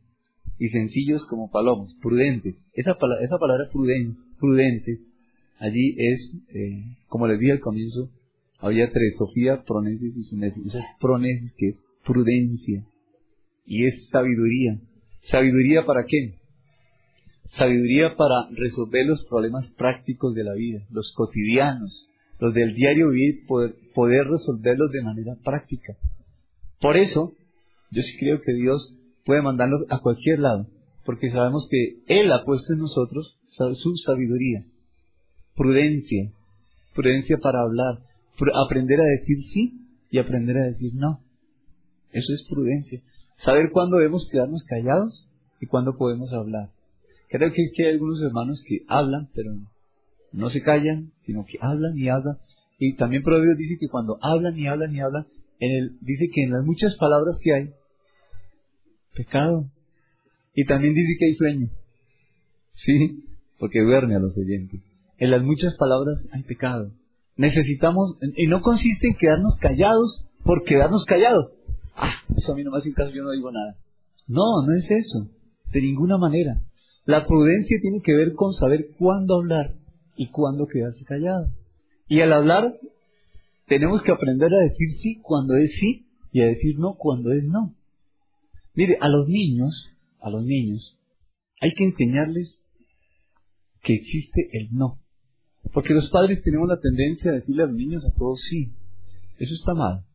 Y 0.61 0.69
sencillos 0.69 1.27
como 1.27 1.51
palomas. 1.51 1.99
Prudentes. 2.01 2.55
Esa, 2.73 2.95
palabra, 2.95 3.25
esa 3.25 3.39
palabra 3.39 3.69
prudente, 3.73 4.21
prudente 4.39 5.01
allí 5.59 5.97
es, 5.99 6.37
eh, 6.51 6.85
como 7.09 7.27
les 7.27 7.41
dije 7.41 7.51
al 7.51 7.61
comienzo, 7.61 8.11
había 8.61 8.93
tres, 8.93 9.17
Sofía, 9.17 9.65
Pronesis 9.65 10.17
y 10.17 10.23
Sunesis. 10.23 10.67
Esa 10.67 10.79
es 10.79 10.87
Pronesis, 11.01 11.53
que 11.57 11.71
es 11.71 11.81
prudencia. 12.05 12.87
Y 13.65 13.87
es 13.87 14.09
sabiduría. 14.11 14.79
¿Sabiduría 15.31 15.85
para 15.85 16.05
qué? 16.05 16.35
Sabiduría 17.49 18.17
para 18.17 18.49
resolver 18.51 19.07
los 19.07 19.25
problemas 19.27 19.69
prácticos 19.71 20.35
de 20.35 20.45
la 20.45 20.55
vida, 20.55 20.87
los 20.91 21.13
cotidianos, 21.15 22.09
los 22.39 22.55
del 22.55 22.75
diario 22.75 23.11
vivir, 23.11 23.47
poder, 23.47 24.27
resolverlos 24.27 24.91
de 24.93 25.03
manera 25.03 25.37
práctica 25.43 25.97
Por 26.81 26.97
eso, 26.97 27.33
yo 27.91 28.03
sí 28.03 28.17
creo 28.19 28.41
que 28.43 28.53
Dios 28.53 28.95
puede 29.25 29.43
mandarnos 29.43 29.85
a 29.89 30.01
cualquier 30.01 30.41
lado, 30.41 30.69
porque 31.05 31.31
sabemos 31.31 31.67
que 31.71 32.03
Él 32.07 32.31
ha 32.33 32.45
puesto 32.45 32.73
en 32.73 32.81
nosotros 32.81 33.41
su 33.49 33.97
sabiduría, 33.97 34.65
prudencia, 35.57 36.33
prudencia 36.95 37.39
para 37.39 37.63
hablar, 37.63 37.99
aprender 38.55 39.01
a 39.01 39.05
decir 39.05 39.43
sí 39.43 39.81
y 40.11 40.19
aprender 40.19 40.57
a 40.59 40.67
decir 40.67 40.93
no. 40.95 41.21
Eso 42.13 42.33
es 42.33 42.47
prudencia. 42.49 43.03
Saber 43.39 43.71
cuándo 43.71 43.97
debemos 43.99 44.29
quedarnos 44.31 44.65
callados 44.65 45.29
y 45.61 45.67
cuándo 45.67 45.97
podemos 45.97 46.33
hablar. 46.33 46.71
Creo 47.29 47.53
que, 47.53 47.71
hay 47.83 47.93
algunos 47.93 48.23
hermanos 48.23 48.63
que 48.67 48.83
hablan, 48.89 49.29
pero 49.35 49.53
no 50.33 50.51
se 50.51 50.63
callan, 50.63 51.13
sino 51.21 51.45
que 51.45 51.59
hablan 51.61 51.99
y 51.99 52.09
hablan. 52.09 52.39
Y 52.79 52.95
también 52.95 53.23
Proverbios 53.23 53.59
dice 53.59 53.77
que 53.79 53.89
cuando 53.89 54.19
hablan 54.23 54.57
y 54.59 54.67
hablan 54.67 54.95
y 54.95 55.01
hablan, 55.01 55.27
en 55.59 55.73
el, 55.73 55.99
dice 56.01 56.29
que 56.33 56.43
en 56.43 56.53
las 56.53 56.65
muchas 56.65 56.97
palabras 56.97 57.39
que 57.43 57.55
hay, 57.55 57.71
pecado. 59.15 59.71
Y 60.55 60.65
también 60.65 60.95
dice 60.95 61.17
que 61.19 61.27
hay 61.27 61.35
sueño. 61.35 61.71
Sí, 62.75 63.25
porque 63.59 63.83
duerme 63.83 64.15
a 64.15 64.19
los 64.19 64.37
oyentes. 64.39 64.81
En 65.19 65.31
las 65.31 65.43
muchas 65.43 65.75
palabras 65.77 66.27
hay 66.33 66.43
pecado. 66.43 66.93
Necesitamos, 67.37 68.19
y 68.37 68.47
no 68.47 68.63
consiste 68.63 69.09
en 69.09 69.17
quedarnos 69.17 69.57
callados 69.61 70.25
por 70.45 70.65
quedarnos 70.65 71.05
callados. 71.05 71.53
Ah, 71.97 72.15
eso 72.37 72.53
a 72.53 72.57
mí 72.57 72.63
no 72.63 72.71
me 72.71 72.79
hace 72.79 72.93
caso, 72.93 73.11
yo 73.11 73.25
no 73.25 73.33
digo 73.33 73.51
nada. 73.51 73.77
No, 74.27 74.63
no 74.67 74.75
es 74.75 74.91
eso. 74.91 75.31
De 75.73 75.81
ninguna 75.81 76.19
manera. 76.19 76.63
La 77.05 77.27
prudencia 77.27 77.79
tiene 77.81 78.01
que 78.03 78.15
ver 78.15 78.35
con 78.35 78.53
saber 78.53 78.91
cuándo 78.99 79.37
hablar 79.37 79.75
y 80.17 80.29
cuándo 80.29 80.67
quedarse 80.67 81.05
callado. 81.05 81.53
Y 82.09 82.21
al 82.21 82.33
hablar, 82.33 82.79
tenemos 83.67 84.03
que 84.03 84.13
aprender 84.13 84.53
a 84.53 84.59
decir 84.59 84.91
sí 85.01 85.21
cuando 85.23 85.55
es 85.57 85.73
sí 85.77 86.07
y 86.33 86.43
a 86.43 86.47
decir 86.47 86.79
no 86.79 86.95
cuando 86.97 87.33
es 87.33 87.45
no. 87.49 87.75
Mire, 88.75 88.99
a 89.01 89.09
los 89.09 89.29
niños, 89.29 89.97
a 90.21 90.31
los 90.31 90.45
niños, 90.45 90.99
hay 91.61 91.73
que 91.75 91.85
enseñarles 91.85 92.63
que 93.83 93.95
existe 93.95 94.51
el 94.53 94.69
no. 94.73 95.01
Porque 95.73 95.95
los 95.95 96.11
padres 96.11 96.43
tenemos 96.43 96.69
la 96.69 96.81
tendencia 96.81 97.31
a 97.31 97.35
decirle 97.35 97.63
a 97.63 97.67
los 97.67 97.77
niños 97.77 98.05
a 98.05 98.17
todos 98.17 98.41
sí. 98.43 98.73
Eso 99.39 99.55
está 99.55 99.75
mal. 99.75 100.06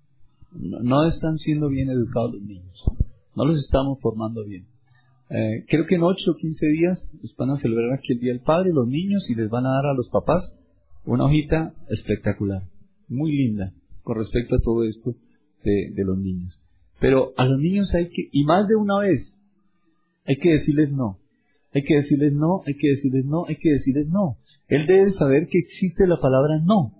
No, 0.53 1.07
están 1.07 1.37
siendo 1.37 1.69
bien 1.69 1.89
educados 1.89 2.33
los 2.33 2.41
niños. 2.41 2.83
No 3.35 3.45
los 3.45 3.59
estamos 3.59 3.99
formando 4.01 4.43
bien. 4.43 4.67
Eh, 5.29 5.65
creo 5.69 5.85
que 5.85 5.95
en 5.95 6.03
8 6.03 6.31
o 6.31 6.35
15 6.35 6.67
días 6.67 7.09
van 7.37 7.51
a 7.51 7.57
celebrar 7.57 7.93
aquí 7.93 8.13
el 8.13 8.19
Día 8.19 8.33
del 8.33 8.41
Padre, 8.41 8.73
los 8.73 8.87
niños, 8.87 9.29
y 9.29 9.35
les 9.35 9.49
van 9.49 9.65
a 9.65 9.71
dar 9.71 9.85
a 9.85 9.93
los 9.93 10.09
papás 10.09 10.57
una 11.05 11.25
hojita 11.25 11.73
espectacular, 11.89 12.63
muy 13.07 13.31
linda, 13.31 13.73
con 14.03 14.17
respecto 14.17 14.55
a 14.55 14.61
todo 14.61 14.83
esto 14.83 15.15
de, 15.63 15.91
de 15.95 16.03
los 16.03 16.17
niños. 16.17 16.61
Pero 16.99 17.33
a 17.37 17.45
los 17.45 17.57
niños 17.57 17.93
hay 17.93 18.09
que, 18.09 18.29
y 18.31 18.43
más 18.43 18.67
de 18.67 18.75
una 18.75 18.99
vez, 18.99 19.39
hay 20.25 20.37
que 20.37 20.53
decirles 20.53 20.91
no. 20.91 21.17
Hay 21.73 21.83
que 21.83 21.95
decirles 21.95 22.33
no, 22.33 22.61
hay 22.65 22.75
que 22.75 22.89
decirles 22.89 23.25
no, 23.25 23.45
hay 23.47 23.55
que 23.55 23.71
decirles 23.71 24.07
no. 24.07 24.37
Él 24.67 24.85
debe 24.85 25.11
saber 25.11 25.47
que 25.47 25.59
existe 25.59 26.05
la 26.05 26.19
palabra 26.19 26.59
no. 26.63 26.93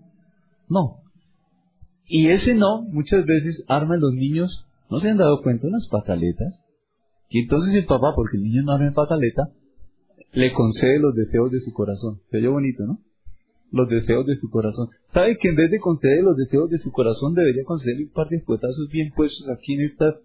No. 0.70 1.01
Y 2.14 2.28
ese 2.28 2.56
no 2.56 2.82
muchas 2.82 3.26
veces 3.26 3.64
arma 3.70 3.96
los 3.96 4.14
niños, 4.14 4.68
¿no 4.90 5.00
se 5.00 5.10
han 5.10 5.16
dado 5.16 5.42
cuenta? 5.42 5.68
Unas 5.68 5.88
pataletas. 5.88 6.62
Y 7.30 7.40
entonces 7.40 7.74
el 7.74 7.86
papá, 7.86 8.12
porque 8.14 8.36
el 8.36 8.44
niño 8.44 8.64
no 8.64 8.74
arma 8.74 8.88
en 8.88 8.94
pataleta, 8.94 9.44
le 10.34 10.52
concede 10.52 11.00
los 11.00 11.16
deseos 11.16 11.50
de 11.52 11.62
su 11.62 11.72
corazón. 11.72 12.20
Se 12.30 12.40
oye 12.40 12.50
bonito, 12.50 12.84
¿no? 12.84 13.00
Los 13.72 13.88
deseos 13.88 14.26
de 14.26 14.36
su 14.36 14.50
corazón. 14.50 14.90
¿Sabe 15.14 15.38
que 15.38 15.48
en 15.48 15.56
vez 15.56 15.72
de 15.72 15.80
conceder 15.80 16.22
los 16.22 16.36
deseos 16.36 16.70
de 16.70 16.80
su 16.80 16.92
corazón, 16.92 17.34
debería 17.34 17.64
conceder 17.64 18.02
un 18.02 18.12
par 18.12 18.28
de 18.28 18.42
fuetazos 18.42 18.90
bien 18.92 19.14
puestos 19.16 19.50
aquí 19.50 19.76
en 19.76 19.86
estas, 19.86 20.22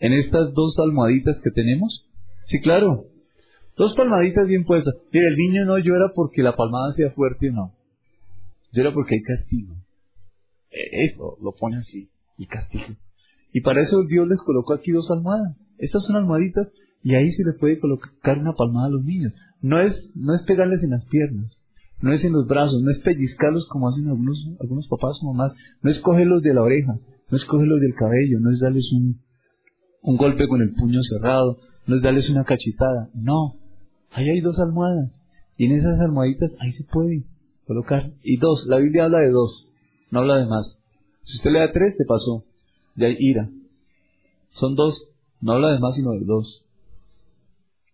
en 0.00 0.14
estas 0.14 0.54
dos 0.54 0.78
almohaditas 0.78 1.38
que 1.40 1.50
tenemos? 1.50 2.06
Sí, 2.46 2.58
claro. 2.62 3.04
Dos 3.76 3.94
palmaditas 3.94 4.46
bien 4.46 4.64
puestas. 4.64 4.94
Mira, 5.12 5.28
el 5.28 5.36
niño 5.36 5.66
no 5.66 5.76
llora 5.76 6.10
porque 6.14 6.42
la 6.42 6.56
palmada 6.56 6.94
sea 6.94 7.10
fuerte, 7.10 7.50
no. 7.50 7.74
Llora 8.72 8.94
porque 8.94 9.16
hay 9.16 9.22
castigo. 9.22 9.74
Eso 10.70 11.36
lo 11.42 11.52
pone 11.52 11.78
así, 11.78 12.10
y 12.36 12.46
castigo. 12.46 12.96
Y 13.52 13.60
para 13.60 13.80
eso 13.80 14.04
Dios 14.04 14.28
les 14.28 14.40
colocó 14.40 14.74
aquí 14.74 14.92
dos 14.92 15.10
almohadas. 15.10 15.56
Estas 15.78 16.04
son 16.04 16.16
almohaditas 16.16 16.70
y 17.02 17.14
ahí 17.14 17.32
se 17.32 17.44
les 17.44 17.56
puede 17.58 17.78
colocar 17.78 18.38
una 18.38 18.52
palmada 18.52 18.86
a 18.86 18.90
los 18.90 19.04
niños. 19.04 19.34
No 19.60 19.80
es, 19.80 20.10
no 20.14 20.34
es 20.34 20.42
pegarles 20.42 20.82
en 20.82 20.90
las 20.90 21.04
piernas, 21.06 21.60
no 22.00 22.12
es 22.12 22.24
en 22.24 22.32
los 22.32 22.46
brazos, 22.46 22.82
no 22.82 22.90
es 22.90 22.98
pellizcarlos 22.98 23.66
como 23.68 23.88
hacen 23.88 24.08
algunos, 24.08 24.50
algunos 24.60 24.86
papás 24.88 25.18
o 25.22 25.32
mamás, 25.32 25.54
no 25.82 25.90
es 25.90 25.98
cogerlos 26.00 26.42
de 26.42 26.54
la 26.54 26.62
oreja, 26.62 26.98
no 27.30 27.36
es 27.36 27.44
cogerlos 27.44 27.80
del 27.80 27.94
cabello, 27.94 28.38
no 28.40 28.50
es 28.50 28.60
darles 28.60 28.92
un, 28.92 29.20
un 30.02 30.16
golpe 30.16 30.46
con 30.46 30.60
el 30.60 30.72
puño 30.74 31.02
cerrado, 31.02 31.58
no 31.86 31.96
es 31.96 32.02
darles 32.02 32.30
una 32.30 32.44
cachetada, 32.44 33.10
no, 33.14 33.58
Ahí 34.10 34.28
hay 34.28 34.40
dos 34.40 34.58
almohadas. 34.58 35.20
Y 35.56 35.66
en 35.66 35.72
esas 35.72 36.00
almohaditas 36.00 36.54
ahí 36.60 36.72
se 36.72 36.84
puede 36.84 37.24
colocar. 37.66 38.12
Y 38.22 38.38
dos, 38.38 38.66
la 38.66 38.78
Biblia 38.78 39.04
habla 39.04 39.20
de 39.20 39.30
dos, 39.30 39.72
no 40.10 40.20
habla 40.20 40.38
de 40.38 40.46
más. 40.46 40.78
Si 41.22 41.36
usted 41.36 41.50
le 41.50 41.60
da 41.60 41.72
tres, 41.72 41.96
te 41.96 42.04
pasó. 42.04 42.44
Ya 42.96 43.06
hay 43.06 43.16
ira. 43.18 43.50
Son 44.50 44.74
dos, 44.74 45.10
no 45.40 45.52
habla 45.52 45.72
de 45.72 45.78
más 45.78 45.94
sino 45.94 46.12
de 46.12 46.24
dos. 46.24 46.64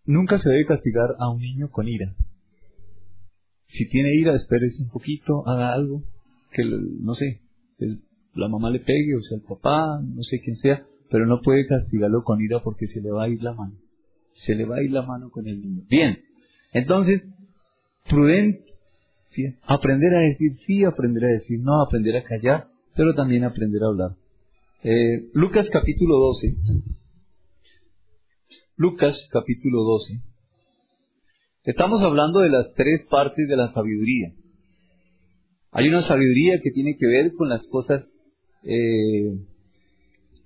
Nunca 0.05 0.37
se 0.37 0.49
debe 0.49 0.65
castigar 0.65 1.15
a 1.19 1.29
un 1.29 1.41
niño 1.41 1.69
con 1.69 1.87
ira. 1.87 2.15
Si 3.67 3.87
tiene 3.89 4.13
ira, 4.13 4.35
espérese 4.35 4.83
un 4.83 4.89
poquito, 4.89 5.47
haga 5.47 5.73
algo, 5.73 6.03
que 6.51 6.63
no 6.63 7.13
sé, 7.15 7.41
la 8.35 8.47
mamá 8.47 8.69
le 8.69 8.79
pegue, 8.79 9.15
o 9.15 9.21
sea, 9.21 9.37
el 9.37 9.43
papá, 9.43 9.99
no 10.01 10.21
sé 10.21 10.39
quién 10.39 10.55
sea, 10.55 10.85
pero 11.09 11.25
no 11.25 11.41
puede 11.41 11.65
castigarlo 11.65 12.23
con 12.23 12.41
ira 12.41 12.61
porque 12.61 12.87
se 12.87 13.01
le 13.01 13.11
va 13.11 13.23
a 13.23 13.29
ir 13.29 13.41
la 13.41 13.53
mano 13.53 13.75
se 14.35 14.53
le 14.53 14.65
va 14.65 14.77
a 14.77 14.83
ir 14.83 14.91
la 14.91 15.01
mano 15.01 15.31
con 15.31 15.47
el 15.47 15.61
niño. 15.61 15.83
Bien, 15.89 16.23
entonces, 16.73 17.23
prudente, 18.07 18.64
aprender 19.63 20.15
a 20.15 20.19
decir 20.19 20.57
sí, 20.65 20.83
aprender 20.83 21.25
a 21.25 21.33
decir 21.33 21.59
no, 21.61 21.81
aprender 21.81 22.17
a 22.17 22.23
callar, 22.23 22.67
pero 22.95 23.13
también 23.13 23.43
aprender 23.43 23.83
a 23.83 23.87
hablar. 23.87 24.15
Eh, 24.83 25.29
Lucas 25.33 25.69
capítulo 25.71 26.17
12. 26.17 26.55
Lucas 28.77 29.27
capítulo 29.31 29.83
12. 29.83 30.21
Estamos 31.63 32.03
hablando 32.03 32.41
de 32.41 32.49
las 32.49 32.73
tres 32.75 33.05
partes 33.09 33.47
de 33.47 33.57
la 33.57 33.71
sabiduría. 33.73 34.33
Hay 35.71 35.87
una 35.87 36.01
sabiduría 36.01 36.61
que 36.61 36.71
tiene 36.71 36.95
que 36.95 37.07
ver 37.07 37.33
con 37.33 37.49
las 37.49 37.67
cosas 37.67 38.15
eh, 38.63 39.39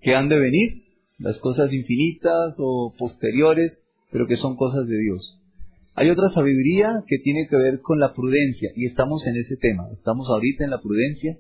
que 0.02 0.16
han 0.16 0.30
de 0.30 0.40
venir 0.40 0.84
las 1.18 1.38
cosas 1.40 1.74
infinitas 1.74 2.56
o 2.58 2.94
posteriores, 2.98 3.86
pero 4.12 4.26
que 4.26 4.38
son 4.38 4.56
cosas 4.56 4.88
de 4.88 4.98
Dios. 4.98 5.42
Hay 6.00 6.10
otra 6.10 6.30
sabiduría 6.30 7.04
que 7.08 7.18
tiene 7.20 7.46
que 7.50 7.58
ver 7.58 7.82
con 7.82 8.00
la 8.00 8.14
prudencia 8.14 8.72
y 8.74 8.86
estamos 8.86 9.28
en 9.28 9.36
ese 9.36 9.58
tema. 9.58 9.90
Estamos 9.92 10.30
ahorita 10.30 10.64
en 10.64 10.70
la 10.70 10.80
prudencia. 10.80 11.38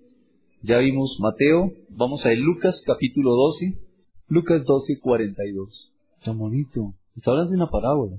Ya 0.63 0.79
vimos 0.79 1.17
Mateo, 1.21 1.71
vamos 1.87 2.25
a 2.25 2.33
Lucas 2.33 2.83
capítulo 2.85 3.35
12, 3.35 3.79
Lucas 4.27 4.65
12, 4.65 4.99
42. 4.99 5.93
Está 6.17 6.33
bonito. 6.33 6.93
Está 7.15 7.31
hablando 7.31 7.51
de 7.51 7.55
una 7.55 7.69
parábola. 7.69 8.17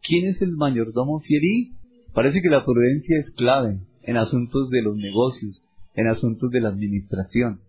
¿Quién 0.00 0.28
es 0.28 0.40
el 0.42 0.52
mayordomo 0.52 1.18
fiel? 1.18 1.44
Y 1.44 1.72
parece 2.14 2.40
que 2.40 2.50
la 2.50 2.64
prudencia 2.64 3.18
es 3.18 3.28
clave 3.32 3.80
en 4.04 4.16
asuntos 4.16 4.70
de 4.70 4.82
los 4.82 4.96
negocios, 4.96 5.66
en 5.96 6.06
asuntos 6.06 6.52
de 6.52 6.60
la 6.60 6.68
administración. 6.68 7.62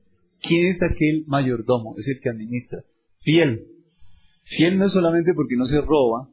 ¿Quién 0.43 0.75
es 0.75 0.83
aquel 0.83 1.23
mayordomo? 1.25 1.95
Es 1.97 2.07
el 2.07 2.19
que 2.19 2.29
administra. 2.29 2.83
Fiel. 3.21 3.65
Fiel 4.43 4.77
no 4.77 4.85
es 4.85 4.91
solamente 4.91 5.33
porque 5.33 5.55
no 5.55 5.65
se 5.65 5.81
roba, 5.81 6.29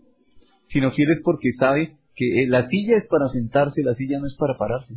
sino 0.68 0.90
fiel 0.90 1.10
es 1.12 1.20
porque 1.22 1.52
sabe 1.58 1.96
que 2.14 2.42
eh, 2.42 2.46
la 2.48 2.66
silla 2.66 2.96
es 2.96 3.06
para 3.06 3.28
sentarse, 3.28 3.82
la 3.82 3.94
silla 3.94 4.18
no 4.18 4.26
es 4.26 4.36
para 4.36 4.56
pararse. 4.56 4.94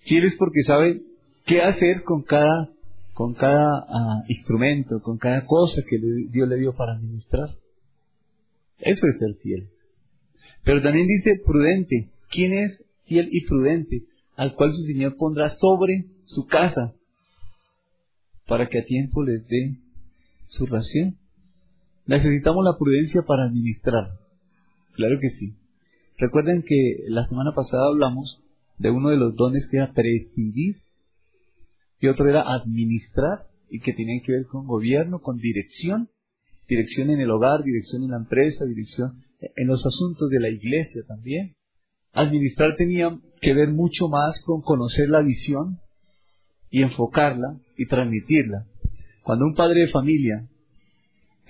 Fiel 0.00 0.24
es 0.24 0.34
porque 0.36 0.62
sabe 0.66 1.02
qué 1.46 1.62
hacer 1.62 2.02
con 2.02 2.22
cada, 2.22 2.70
con 3.14 3.34
cada 3.34 3.84
ah, 3.88 4.24
instrumento, 4.28 5.00
con 5.02 5.18
cada 5.18 5.46
cosa 5.46 5.82
que 5.88 5.98
Dios 6.30 6.48
le 6.48 6.56
dio 6.56 6.74
para 6.74 6.94
administrar. 6.94 7.50
Eso 8.78 9.06
es 9.06 9.18
ser 9.18 9.34
fiel. 9.40 9.68
Pero 10.64 10.82
también 10.82 11.06
dice 11.06 11.40
prudente. 11.44 12.10
¿Quién 12.30 12.52
es 12.52 12.82
fiel 13.04 13.28
y 13.30 13.46
prudente? 13.46 14.02
Al 14.36 14.54
cual 14.54 14.72
su 14.72 14.82
Señor 14.82 15.16
pondrá 15.16 15.50
sobre 15.50 16.06
su 16.24 16.46
casa 16.46 16.94
para 18.46 18.68
que 18.68 18.80
a 18.80 18.84
tiempo 18.84 19.22
les 19.22 19.46
dé 19.46 19.76
su 20.46 20.66
ración. 20.66 21.18
Necesitamos 22.06 22.64
la 22.64 22.76
prudencia 22.78 23.22
para 23.22 23.44
administrar. 23.44 24.18
Claro 24.94 25.18
que 25.20 25.30
sí. 25.30 25.56
Recuerden 26.18 26.62
que 26.62 27.04
la 27.08 27.26
semana 27.26 27.52
pasada 27.54 27.86
hablamos 27.86 28.40
de 28.78 28.90
uno 28.90 29.10
de 29.10 29.16
los 29.16 29.34
dones 29.34 29.68
que 29.70 29.78
era 29.78 29.92
presidir 29.92 30.82
y 32.00 32.08
otro 32.08 32.28
era 32.28 32.42
administrar 32.42 33.46
y 33.70 33.80
que 33.80 33.92
tenía 33.92 34.20
que 34.22 34.32
ver 34.32 34.46
con 34.46 34.66
gobierno, 34.66 35.20
con 35.20 35.38
dirección, 35.38 36.10
dirección 36.68 37.10
en 37.10 37.20
el 37.20 37.30
hogar, 37.30 37.62
dirección 37.62 38.02
en 38.02 38.10
la 38.10 38.18
empresa, 38.18 38.64
dirección 38.64 39.22
en 39.40 39.66
los 39.66 39.86
asuntos 39.86 40.28
de 40.28 40.40
la 40.40 40.48
iglesia 40.48 41.02
también. 41.06 41.54
Administrar 42.12 42.76
tenía 42.76 43.18
que 43.40 43.54
ver 43.54 43.70
mucho 43.70 44.08
más 44.08 44.42
con 44.44 44.62
conocer 44.62 45.08
la 45.08 45.22
visión 45.22 45.78
y 46.70 46.82
enfocarla 46.82 47.58
y 47.76 47.86
transmitirla. 47.86 48.66
Cuando 49.22 49.46
un 49.46 49.54
padre 49.54 49.82
de 49.82 49.88
familia 49.88 50.48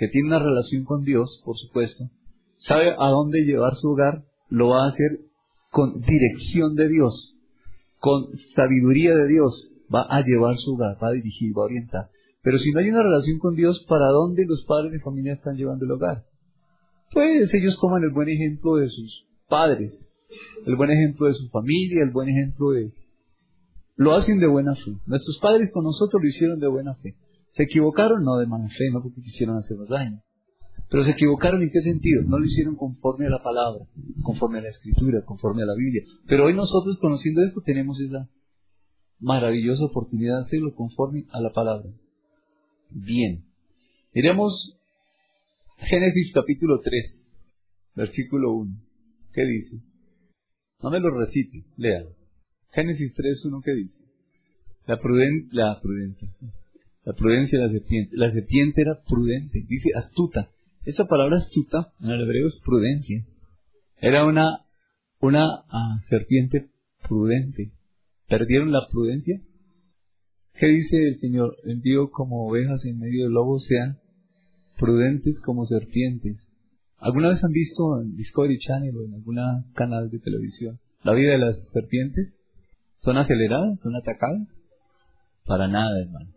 que 0.02 0.08
tiene 0.08 0.26
una 0.26 0.40
relación 0.40 0.82
con 0.82 1.04
Dios, 1.04 1.40
por 1.44 1.56
supuesto, 1.56 2.10
sabe 2.56 2.90
a 2.98 3.08
dónde 3.10 3.44
llevar 3.44 3.76
su 3.76 3.90
hogar, 3.90 4.24
lo 4.48 4.70
va 4.70 4.82
a 4.82 4.88
hacer 4.88 5.20
con 5.70 6.00
dirección 6.00 6.74
de 6.74 6.88
Dios, 6.88 7.38
con 8.00 8.36
sabiduría 8.56 9.14
de 9.14 9.28
Dios, 9.28 9.70
va 9.94 10.04
a 10.10 10.20
llevar 10.22 10.56
su 10.56 10.74
hogar, 10.74 10.98
va 11.00 11.10
a 11.10 11.12
dirigir, 11.12 11.56
va 11.56 11.62
a 11.62 11.66
orientar. 11.66 12.10
Pero 12.42 12.58
si 12.58 12.72
no 12.72 12.80
hay 12.80 12.90
una 12.90 13.04
relación 13.04 13.38
con 13.38 13.54
Dios, 13.54 13.86
¿para 13.88 14.08
dónde 14.08 14.44
los 14.44 14.64
padres 14.64 14.90
de 14.90 14.98
familia 14.98 15.34
están 15.34 15.54
llevando 15.54 15.84
el 15.84 15.92
hogar? 15.92 16.24
Pues 17.12 17.54
ellos 17.54 17.78
toman 17.80 18.02
el 18.02 18.10
buen 18.10 18.28
ejemplo 18.28 18.78
de 18.78 18.88
sus 18.88 19.24
padres, 19.48 20.12
el 20.66 20.74
buen 20.74 20.90
ejemplo 20.90 21.28
de 21.28 21.34
su 21.34 21.48
familia, 21.50 22.02
el 22.02 22.10
buen 22.10 22.28
ejemplo 22.28 22.70
de... 22.70 22.92
Lo 23.94 24.14
hacen 24.14 24.40
de 24.40 24.48
buena 24.48 24.74
fe. 24.74 24.96
Nuestros 25.06 25.38
padres 25.38 25.70
con 25.70 25.84
nosotros 25.84 26.20
lo 26.20 26.28
hicieron 26.28 26.58
de 26.58 26.66
buena 26.66 26.96
fe. 26.96 27.14
¿Se 27.52 27.64
equivocaron? 27.64 28.24
No 28.24 28.36
de 28.36 28.46
mala 28.46 28.68
fe, 28.68 28.90
no 28.90 29.02
porque 29.02 29.20
quisieron 29.20 29.58
hacernos 29.58 29.88
daño. 29.88 30.22
Pero 30.88 31.04
se 31.04 31.12
equivocaron 31.12 31.62
en 31.62 31.70
qué 31.70 31.80
sentido? 31.80 32.22
No 32.22 32.38
lo 32.38 32.44
hicieron 32.44 32.76
conforme 32.76 33.26
a 33.26 33.30
la 33.30 33.42
palabra, 33.42 33.86
conforme 34.22 34.58
a 34.58 34.62
la 34.62 34.68
escritura, 34.68 35.24
conforme 35.24 35.62
a 35.62 35.66
la 35.66 35.74
Biblia. 35.74 36.02
Pero 36.26 36.46
hoy 36.46 36.54
nosotros 36.54 36.98
conociendo 36.98 37.42
esto 37.42 37.62
tenemos 37.64 37.98
esa 38.00 38.28
maravillosa 39.18 39.84
oportunidad 39.84 40.36
de 40.36 40.42
hacerlo 40.42 40.74
conforme 40.74 41.24
a 41.30 41.40
la 41.40 41.50
palabra. 41.50 41.88
Bien. 42.90 43.44
Miremos 44.14 44.76
Génesis 45.78 46.32
capítulo 46.32 46.80
3, 46.80 47.30
versículo 47.96 48.52
1. 48.52 48.76
¿Qué 49.32 49.42
dice? 49.46 49.80
No 50.82 50.90
me 50.90 51.00
lo 51.00 51.10
recite, 51.10 51.64
léalo. 51.76 52.10
Génesis 52.70 53.14
3, 53.14 53.44
1, 53.46 53.60
¿qué 53.62 53.72
dice? 53.72 54.04
La, 54.86 54.98
pruden 54.98 55.48
la 55.52 55.80
prudente. 55.80 56.28
La 57.04 57.14
prudencia 57.14 57.58
de 57.58 57.66
la 57.66 57.72
serpiente. 57.72 58.16
La 58.16 58.30
serpiente 58.30 58.82
era 58.82 59.02
prudente, 59.02 59.64
dice 59.68 59.90
astuta. 59.94 60.50
Esa 60.84 61.06
palabra 61.06 61.36
astuta 61.36 61.92
en 62.00 62.10
el 62.10 62.22
hebreo 62.22 62.46
es 62.46 62.60
prudencia. 62.64 63.24
Era 63.96 64.24
una, 64.24 64.66
una 65.20 65.64
ah, 65.68 66.00
serpiente 66.08 66.70
prudente. 67.06 67.72
¿Perdieron 68.28 68.72
la 68.72 68.86
prudencia? 68.88 69.40
¿Qué 70.54 70.66
dice 70.68 70.96
el 71.08 71.18
Señor? 71.18 71.56
Envío 71.64 72.10
como 72.10 72.46
ovejas 72.46 72.84
en 72.84 72.98
medio 72.98 73.24
de 73.24 73.30
lobos 73.30 73.64
sean 73.64 73.98
prudentes 74.78 75.40
como 75.40 75.66
serpientes. 75.66 76.46
¿Alguna 76.98 77.30
vez 77.30 77.42
han 77.42 77.52
visto 77.52 78.00
en 78.00 78.16
Discovery 78.16 78.58
Channel 78.58 78.96
o 78.96 79.04
en 79.04 79.14
algún 79.14 79.36
canal 79.74 80.08
de 80.08 80.20
televisión 80.20 80.78
la 81.02 81.14
vida 81.14 81.32
de 81.32 81.38
las 81.38 81.70
serpientes? 81.70 82.44
¿Son 83.00 83.16
aceleradas? 83.16 83.80
¿Son 83.80 83.96
atacadas? 83.96 84.48
Para 85.44 85.66
nada, 85.66 86.00
hermano. 86.00 86.30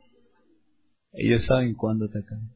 Ellos 1.16 1.46
saben 1.46 1.74
cuándo 1.76 2.06
atacan. 2.06 2.50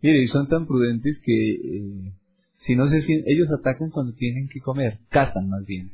Mire, 0.00 0.22
y 0.22 0.26
son 0.26 0.48
tan 0.48 0.66
prudentes 0.66 1.20
que 1.20 1.50
eh, 1.54 2.12
si 2.56 2.76
no 2.76 2.88
se 2.88 3.00
sienten, 3.00 3.32
ellos 3.32 3.48
atacan 3.50 3.90
cuando 3.90 4.12
tienen 4.14 4.48
que 4.48 4.60
comer, 4.60 4.98
cazan 5.08 5.48
más 5.48 5.64
bien. 5.64 5.90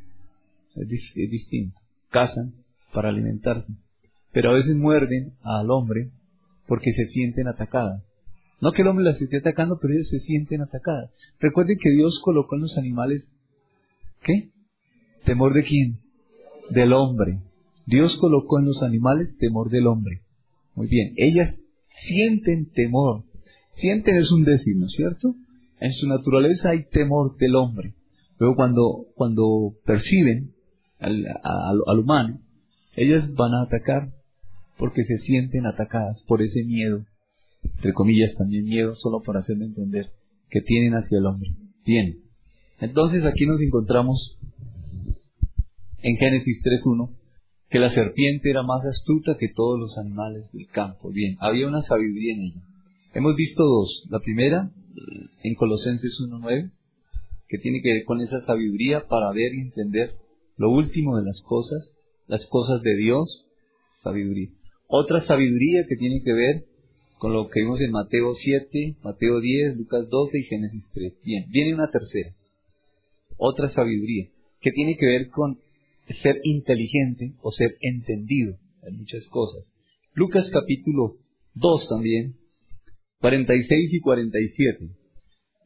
Es, 0.77 1.13
es 1.15 1.31
distinto. 1.31 1.81
Cazan 2.11 2.55
para 2.93 3.09
alimentarse. 3.09 3.73
Pero 4.33 4.51
a 4.51 4.55
veces 4.55 4.77
muerden 4.77 5.35
al 5.43 5.71
hombre 5.71 6.11
porque 6.67 6.93
se 6.93 7.07
sienten 7.07 7.49
atacadas. 7.49 8.03
No 8.61 8.73
que 8.73 8.83
el 8.83 8.89
hombre 8.89 9.05
las 9.05 9.21
esté 9.21 9.39
atacando, 9.39 9.79
pero 9.81 9.95
ellos 9.95 10.09
se 10.09 10.21
sienten 10.21 10.63
atacadas. 10.63 11.11
Recuerden 11.41 11.79
que 11.79 11.91
Dios 11.91 12.21
colocó 12.23 12.57
en 12.57 12.63
los 12.63 12.79
animales, 12.79 13.29
¿qué? 14.23 14.51
¿Temor 15.25 15.55
de 15.55 15.65
quién? 15.65 15.99
Del 16.71 16.93
hombre. 16.93 17.41
Dios 17.87 18.17
colocó 18.17 18.59
en 18.59 18.67
los 18.67 18.83
animales 18.83 19.37
temor 19.37 19.71
del 19.71 19.87
hombre. 19.87 20.23
Muy 20.75 20.87
bien, 20.87 21.13
ellas 21.17 21.57
sienten 22.03 22.71
temor. 22.71 23.25
Sienten 23.73 24.17
es 24.17 24.31
un 24.31 24.45
decir, 24.45 24.77
¿no 24.77 24.87
es 24.87 24.93
cierto? 24.93 25.35
En 25.81 25.93
su 25.93 26.07
naturaleza 26.07 26.71
hay 26.71 26.85
temor 26.85 27.37
del 27.39 27.57
hombre. 27.57 27.95
Luego 28.39 28.57
cuando, 28.57 29.07
cuando 29.15 29.75
perciben 29.85 30.55
al, 30.99 31.27
al 31.43 31.99
humano, 31.99 32.41
ellas 32.97 33.35
van 33.35 33.55
a 33.55 33.63
atacar 33.63 34.13
porque 34.79 35.05
se 35.05 35.19
sienten 35.19 35.67
atacadas 35.67 36.23
por 36.27 36.43
ese 36.43 36.65
miedo 36.65 37.05
entre 37.77 37.93
comillas 37.93 38.35
también 38.37 38.65
miedo, 38.65 38.95
solo 38.95 39.23
para 39.23 39.41
hacerme 39.41 39.67
entender 39.67 40.11
que 40.51 40.61
tienen 40.61 40.95
hacia 40.95 41.19
el 41.19 41.27
hombre. 41.27 41.51
Bien, 41.85 42.21
entonces 42.81 43.25
aquí 43.25 43.47
nos 43.47 43.61
encontramos 43.61 44.39
en 46.03 46.17
Génesis 46.17 46.63
3.1 46.63 47.11
que 47.75 47.81
la 47.81 47.91
serpiente 47.91 48.51
era 48.51 48.63
más 48.63 48.87
astuta 48.87 49.37
que 49.37 49.49
todos 49.49 49.81
los 49.81 49.99
animales 49.99 50.45
del 50.53 50.69
campo. 50.69 51.11
Bien, 51.11 51.37
había 51.41 51.67
una 51.67 51.83
sabiduría 51.83 52.35
en 52.35 52.43
ella. 52.43 52.63
Hemos 53.15 53.35
visto 53.35 53.65
dos. 53.65 54.05
La 54.11 54.21
primera, 54.21 54.71
en 55.43 55.55
Colosenses 55.57 56.21
1.9, 56.21 56.71
que 57.49 57.59
tiene 57.59 57.81
que 57.83 57.95
ver 57.95 58.05
con 58.05 58.21
esa 58.21 58.39
sabiduría 58.39 59.09
para 59.09 59.33
ver 59.33 59.55
y 59.55 59.63
entender 59.63 60.15
lo 60.57 60.71
último 60.71 61.17
de 61.17 61.25
las 61.25 61.41
cosas, 61.41 61.99
las 62.29 62.47
cosas 62.47 62.81
de 62.83 62.95
Dios, 62.95 63.49
sabiduría. 64.05 64.51
Otra 64.87 65.23
sabiduría 65.23 65.85
que 65.89 65.97
tiene 65.97 66.23
que 66.23 66.33
ver 66.33 66.67
con 67.19 67.33
lo 67.33 67.49
que 67.49 67.59
vimos 67.59 67.81
en 67.81 67.91
Mateo 67.91 68.35
7, 68.35 68.99
Mateo 69.03 69.41
10, 69.41 69.79
Lucas 69.79 70.09
12 70.09 70.39
y 70.39 70.45
Génesis 70.45 70.93
3. 70.95 71.15
Bien, 71.25 71.47
viene 71.51 71.75
una 71.75 71.91
tercera, 71.91 72.37
otra 73.37 73.69
sabiduría, 73.69 74.29
que 74.61 74.71
tiene 74.71 74.97
que 74.97 75.07
ver 75.07 75.29
con 75.31 75.64
ser 76.13 76.41
inteligente 76.43 77.35
o 77.41 77.51
ser 77.51 77.77
entendido 77.81 78.57
en 78.83 78.99
muchas 78.99 79.27
cosas. 79.29 79.75
Lucas 80.13 80.51
capítulo 80.53 81.17
2 81.55 81.89
también, 81.89 82.37
46 83.21 83.95
y 83.95 84.01
47. 84.01 84.91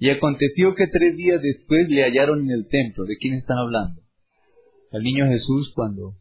Y 0.01 0.11
aconteció 0.11 0.75
que 0.75 0.87
tres 0.87 1.17
días 1.17 1.43
después 1.43 1.89
le 1.91 2.05
hallaron 2.05 2.45
en 2.45 2.51
el 2.51 2.69
templo. 2.69 3.05
¿De 3.05 3.17
quién 3.17 3.35
están 3.35 3.59
hablando? 3.59 4.01
El 4.93 5.03
niño 5.03 5.27
Jesús 5.27 5.73
cuando 5.75 6.15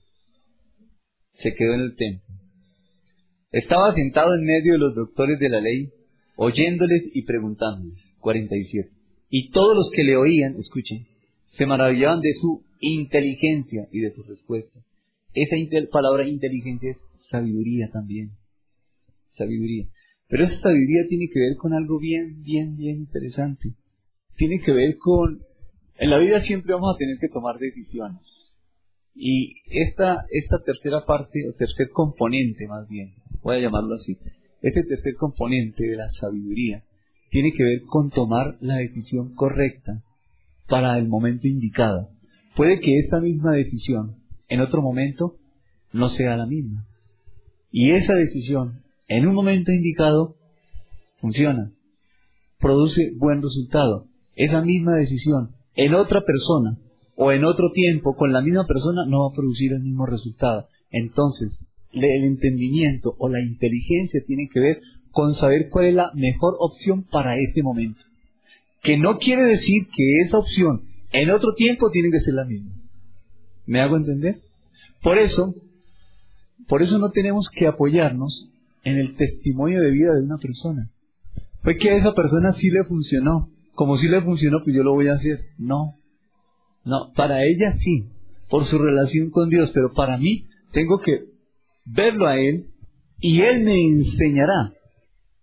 se 1.33 1.53
quedó 1.53 1.75
en 1.75 1.81
el 1.81 1.95
templo. 1.95 2.35
Estaba 3.51 3.93
sentado 3.93 4.33
en 4.33 4.43
medio 4.43 4.73
de 4.73 4.79
los 4.79 4.95
doctores 4.95 5.39
de 5.39 5.49
la 5.49 5.61
ley, 5.61 5.89
oyéndoles 6.35 7.03
y 7.13 7.21
preguntándoles. 7.21 8.13
47. 8.19 8.89
Y 9.29 9.51
todos 9.51 9.75
los 9.75 9.91
que 9.95 10.03
le 10.03 10.17
oían, 10.17 10.55
escuchen, 10.57 11.05
se 11.51 11.65
maravillaban 11.65 12.21
de 12.21 12.33
su 12.33 12.63
inteligencia 12.79 13.87
y 13.91 13.99
de 13.99 14.11
su 14.11 14.23
respuesta. 14.23 14.79
Esa 15.33 15.55
palabra 15.91 16.27
inteligencia 16.27 16.91
es 16.91 16.97
sabiduría 17.29 17.89
también. 17.91 18.31
Sabiduría. 19.29 19.87
Pero 20.27 20.43
esa 20.43 20.57
sabiduría 20.57 21.07
tiene 21.07 21.29
que 21.29 21.39
ver 21.39 21.55
con 21.57 21.73
algo 21.73 21.99
bien, 21.99 22.43
bien, 22.43 22.75
bien 22.75 22.97
interesante. 22.97 23.73
Tiene 24.35 24.59
que 24.59 24.71
ver 24.71 24.97
con... 24.97 25.43
En 25.97 26.09
la 26.09 26.19
vida 26.19 26.41
siempre 26.41 26.73
vamos 26.73 26.95
a 26.95 26.97
tener 26.97 27.17
que 27.19 27.29
tomar 27.29 27.57
decisiones. 27.57 28.53
Y 29.15 29.55
esta, 29.65 30.25
esta 30.29 30.63
tercera 30.63 31.05
parte, 31.05 31.47
o 31.49 31.53
tercer 31.53 31.89
componente 31.89 32.67
más 32.67 32.87
bien, 32.87 33.15
voy 33.41 33.55
a 33.55 33.59
llamarlo 33.59 33.95
así, 33.95 34.17
este 34.61 34.83
tercer 34.83 35.15
componente 35.15 35.87
de 35.87 35.95
la 35.95 36.09
sabiduría 36.11 36.83
tiene 37.31 37.51
que 37.53 37.63
ver 37.63 37.81
con 37.83 38.09
tomar 38.09 38.57
la 38.61 38.75
decisión 38.75 39.33
correcta 39.33 40.03
para 40.67 40.97
el 40.97 41.07
momento 41.07 41.47
indicado. 41.47 42.09
Puede 42.57 42.79
que 42.79 42.97
esta 42.97 43.21
misma 43.21 43.51
decisión 43.51 44.15
en 44.49 44.61
otro 44.61 44.81
momento 44.81 45.35
no 45.93 46.09
sea 46.09 46.35
la 46.35 46.47
misma. 46.47 46.87
Y 47.71 47.91
esa 47.91 48.15
decisión 48.15 48.81
en 49.07 49.27
un 49.27 49.35
momento 49.35 49.71
indicado 49.71 50.35
funciona, 51.21 51.71
produce 52.59 53.13
buen 53.15 53.43
resultado. 53.43 54.07
Esa 54.35 54.63
misma 54.63 54.95
decisión 54.95 55.51
en 55.75 55.93
otra 55.93 56.21
persona 56.21 56.79
o 57.15 57.31
en 57.31 57.45
otro 57.45 57.71
tiempo 57.73 58.15
con 58.15 58.33
la 58.33 58.41
misma 58.41 58.65
persona 58.65 59.05
no 59.05 59.25
va 59.25 59.31
a 59.31 59.35
producir 59.35 59.73
el 59.73 59.83
mismo 59.83 60.07
resultado. 60.07 60.67
Entonces, 60.89 61.51
el 61.91 62.23
entendimiento 62.23 63.15
o 63.19 63.29
la 63.29 63.39
inteligencia 63.39 64.23
tiene 64.25 64.49
que 64.51 64.59
ver 64.59 64.81
con 65.11 65.35
saber 65.35 65.69
cuál 65.69 65.85
es 65.85 65.93
la 65.93 66.11
mejor 66.15 66.55
opción 66.59 67.03
para 67.03 67.37
ese 67.37 67.61
momento. 67.61 68.01
Que 68.81 68.97
no 68.97 69.19
quiere 69.19 69.43
decir 69.43 69.87
que 69.95 70.21
esa 70.21 70.39
opción 70.39 70.86
en 71.11 71.31
otro 71.31 71.53
tiempo 71.55 71.89
tiene 71.91 72.11
que 72.11 72.19
ser 72.19 72.33
la 72.33 72.45
misma. 72.45 72.73
¿Me 73.65 73.81
hago 73.81 73.97
entender? 73.97 74.41
Por 75.01 75.17
eso, 75.17 75.55
por 76.67 76.81
eso 76.81 76.97
no 76.97 77.11
tenemos 77.11 77.49
que 77.49 77.67
apoyarnos 77.67 78.49
en 78.83 78.97
el 78.97 79.15
testimonio 79.15 79.81
de 79.81 79.91
vida 79.91 80.13
de 80.13 80.21
una 80.21 80.37
persona. 80.37 80.89
Fue 81.63 81.77
que 81.77 81.89
a 81.89 81.97
esa 81.97 82.13
persona 82.13 82.53
sí 82.53 82.69
le 82.69 82.83
funcionó. 82.85 83.49
Como 83.73 83.97
sí 83.97 84.07
le 84.07 84.21
funcionó, 84.21 84.59
pues 84.63 84.75
yo 84.75 84.83
lo 84.83 84.93
voy 84.93 85.07
a 85.07 85.13
hacer. 85.13 85.39
No. 85.57 85.95
No, 86.83 87.11
para 87.13 87.43
ella 87.43 87.77
sí, 87.79 88.09
por 88.49 88.63
su 88.65 88.77
relación 88.77 89.29
con 89.29 89.49
Dios, 89.49 89.71
pero 89.73 89.93
para 89.93 90.17
mí 90.17 90.47
tengo 90.71 90.99
que 90.99 91.25
verlo 91.85 92.27
a 92.27 92.37
Él 92.37 92.71
y 93.19 93.41
Él 93.41 93.63
me 93.63 93.79
enseñará. 93.81 94.73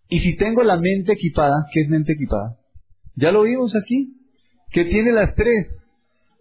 Y 0.09 0.21
si 0.21 0.37
tengo 0.37 0.63
la 0.63 0.79
mente 0.79 1.13
equipada, 1.13 1.67
¿qué 1.73 1.83
es 1.83 1.89
mente 1.89 2.13
equipada? 2.13 2.59
Ya 3.17 3.31
lo 3.31 3.43
vimos 3.43 3.75
aquí, 3.77 4.17
que 4.75 4.85
tiene 4.87 5.13
las 5.13 5.35
tres. 5.37 5.69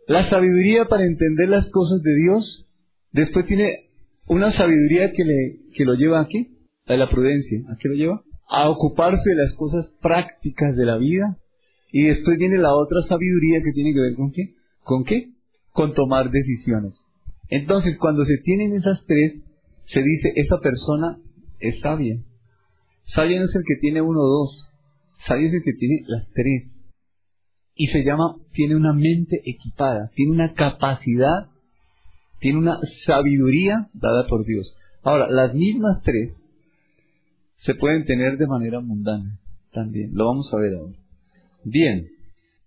La 0.07 0.27
sabiduría 0.29 0.85
para 0.85 1.05
entender 1.05 1.47
las 1.47 1.69
cosas 1.69 2.01
de 2.01 2.15
Dios, 2.15 2.65
después 3.11 3.45
tiene 3.45 3.91
una 4.25 4.51
sabiduría 4.51 5.13
que, 5.13 5.23
le, 5.23 5.59
que 5.73 5.85
lo 5.85 5.93
lleva 5.93 6.19
aquí, 6.19 6.57
de 6.87 6.97
la 6.97 7.09
prudencia. 7.09 7.59
¿A 7.69 7.77
qué 7.79 7.89
lo 7.89 7.95
lleva? 7.95 8.23
A 8.49 8.69
ocuparse 8.69 9.29
de 9.29 9.35
las 9.35 9.53
cosas 9.53 9.95
prácticas 10.01 10.75
de 10.75 10.85
la 10.85 10.97
vida. 10.97 11.37
Y 11.91 12.05
después 12.05 12.37
viene 12.39 12.57
la 12.57 12.73
otra 12.73 13.03
sabiduría 13.03 13.61
que 13.63 13.71
tiene 13.71 13.93
que 13.93 13.99
ver 13.99 14.15
con 14.15 14.31
qué? 14.31 14.55
¿Con 14.81 15.03
qué? 15.05 15.29
Con 15.71 15.93
tomar 15.93 16.31
decisiones. 16.31 17.05
Entonces, 17.49 17.97
cuando 17.97 18.25
se 18.25 18.39
tienen 18.39 18.75
esas 18.75 19.05
tres, 19.05 19.35
se 19.85 20.01
dice, 20.01 20.33
esa 20.35 20.59
persona 20.59 21.19
es 21.59 21.79
sabia. 21.81 22.17
Sabia 23.05 23.37
no 23.37 23.45
es 23.45 23.55
el 23.55 23.63
que 23.63 23.79
tiene 23.79 24.01
uno 24.01 24.21
o 24.21 24.27
dos. 24.27 24.71
Sabia 25.19 25.47
es 25.47 25.53
el 25.53 25.63
que 25.63 25.73
tiene 25.73 26.01
las 26.07 26.27
tres. 26.31 26.72
Y 27.75 27.87
se 27.87 28.03
llama, 28.03 28.35
tiene 28.53 28.75
una 28.75 28.93
mente 28.93 29.41
equipada, 29.45 30.11
tiene 30.15 30.33
una 30.33 30.53
capacidad, 30.53 31.49
tiene 32.39 32.59
una 32.59 32.77
sabiduría 33.05 33.89
dada 33.93 34.27
por 34.27 34.45
Dios. 34.45 34.75
Ahora, 35.01 35.29
las 35.29 35.53
mismas 35.53 36.01
tres 36.03 36.35
se 37.57 37.75
pueden 37.75 38.05
tener 38.05 38.37
de 38.37 38.47
manera 38.47 38.79
mundana 38.79 39.39
también. 39.71 40.11
Lo 40.13 40.25
vamos 40.25 40.53
a 40.53 40.57
ver 40.57 40.75
ahora. 40.75 40.97
Bien. 41.63 42.09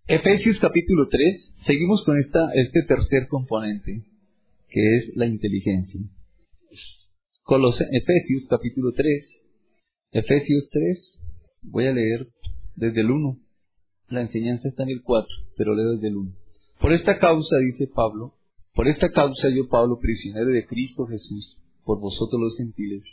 Efesios 0.08 0.58
capítulo 0.60 1.08
3, 1.08 1.56
seguimos 1.58 2.04
con 2.04 2.18
esta, 2.20 2.52
este 2.54 2.82
tercer 2.82 3.26
componente, 3.26 4.04
que 4.68 4.96
es 4.96 5.12
la 5.16 5.26
inteligencia. 5.26 6.00
Efesios 7.90 8.46
capítulo 8.48 8.92
3, 8.92 9.46
Efesios 10.12 10.68
3, 10.70 11.12
voy 11.62 11.86
a 11.86 11.92
leer 11.92 12.28
desde 12.76 13.00
el 13.00 13.10
1. 13.10 13.45
La 14.08 14.22
enseñanza 14.22 14.68
está 14.68 14.84
en 14.84 14.90
el 14.90 15.02
4, 15.02 15.28
pero 15.56 15.74
leo 15.74 15.92
desde 15.92 16.08
el 16.08 16.16
1. 16.16 16.32
Por 16.80 16.92
esta 16.92 17.18
causa, 17.18 17.56
dice 17.58 17.88
Pablo, 17.88 18.34
por 18.74 18.88
esta 18.88 19.10
causa 19.10 19.48
yo, 19.48 19.68
Pablo, 19.68 19.98
prisionero 19.98 20.50
de 20.50 20.66
Cristo 20.66 21.06
Jesús, 21.06 21.56
por 21.84 21.98
vosotros 21.98 22.40
los 22.40 22.56
gentiles, 22.56 23.04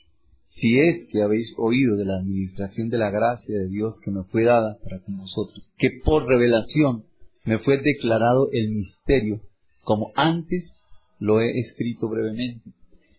si 0.47 0.79
es 0.79 1.07
que 1.11 1.23
habéis 1.23 1.53
oído 1.57 1.95
de 1.95 2.05
la 2.05 2.17
administración 2.17 2.89
de 2.89 2.97
la 2.97 3.09
gracia 3.09 3.57
de 3.57 3.67
Dios 3.67 3.99
que 4.03 4.11
me 4.11 4.23
fue 4.25 4.43
dada 4.43 4.77
para 4.83 4.99
con 4.99 5.17
vosotros, 5.17 5.67
que 5.77 5.89
por 6.03 6.27
revelación 6.27 7.05
me 7.43 7.59
fue 7.59 7.81
declarado 7.81 8.49
el 8.51 8.71
misterio, 8.71 9.41
como 9.83 10.11
antes 10.15 10.83
lo 11.19 11.41
he 11.41 11.59
escrito 11.59 12.07
brevemente, 12.07 12.71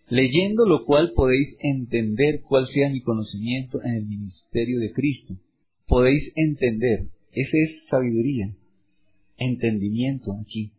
leyendo 0.09 0.67
lo 0.67 0.85
cual 0.85 1.13
podéis 1.15 1.57
entender 1.61 2.43
cuál 2.43 2.67
sea 2.67 2.89
mi 2.91 3.01
conocimiento 3.01 3.83
en 3.83 3.95
el 3.95 4.07
ministerio 4.07 4.79
de 4.79 4.93
Cristo. 4.93 5.35
Podéis 5.89 6.31
entender, 6.37 7.09
esa 7.35 7.57
es 7.57 7.87
sabiduría, 7.89 8.55
entendimiento 9.37 10.33
aquí, 10.41 10.73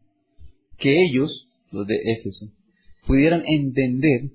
que 0.78 1.04
ellos, 1.04 1.48
los 1.72 1.86
de 1.88 1.96
Éfeso, 2.18 2.48
pudieran 3.06 3.44
entender 3.46 4.32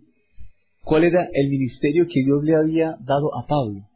cuál 0.84 1.04
era 1.04 1.28
el 1.32 1.48
ministerio 1.48 2.06
que 2.06 2.22
Dios 2.24 2.42
le 2.44 2.56
había 2.56 2.96
dado 3.00 3.36
a 3.36 3.46
Pablo, 3.46 3.88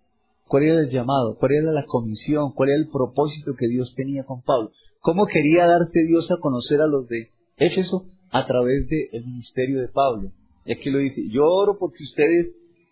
cuál 0.48 0.64
era 0.64 0.80
el 0.80 0.90
llamado, 0.90 1.36
cuál 1.38 1.52
era 1.52 1.72
la 1.72 1.84
comisión, 1.84 2.52
cuál 2.54 2.70
era 2.70 2.78
el 2.78 2.88
propósito 2.88 3.54
que 3.58 3.68
Dios 3.68 3.94
tenía 3.94 4.24
con 4.24 4.42
Pablo, 4.42 4.70
cómo 5.00 5.26
quería 5.26 5.66
darse 5.66 6.02
Dios 6.06 6.30
a 6.30 6.38
conocer 6.38 6.80
a 6.80 6.86
los 6.86 7.08
de 7.08 7.28
Éfeso 7.56 8.06
a 8.30 8.46
través 8.46 8.88
del 8.88 9.24
ministerio 9.26 9.80
de 9.80 9.88
Pablo. 9.88 10.32
Y 10.64 10.72
aquí 10.72 10.90
lo 10.90 10.98
dice, 10.98 11.22
yo 11.28 11.44
oro 11.44 11.76
porque 11.78 12.02
ustedes 12.02 12.48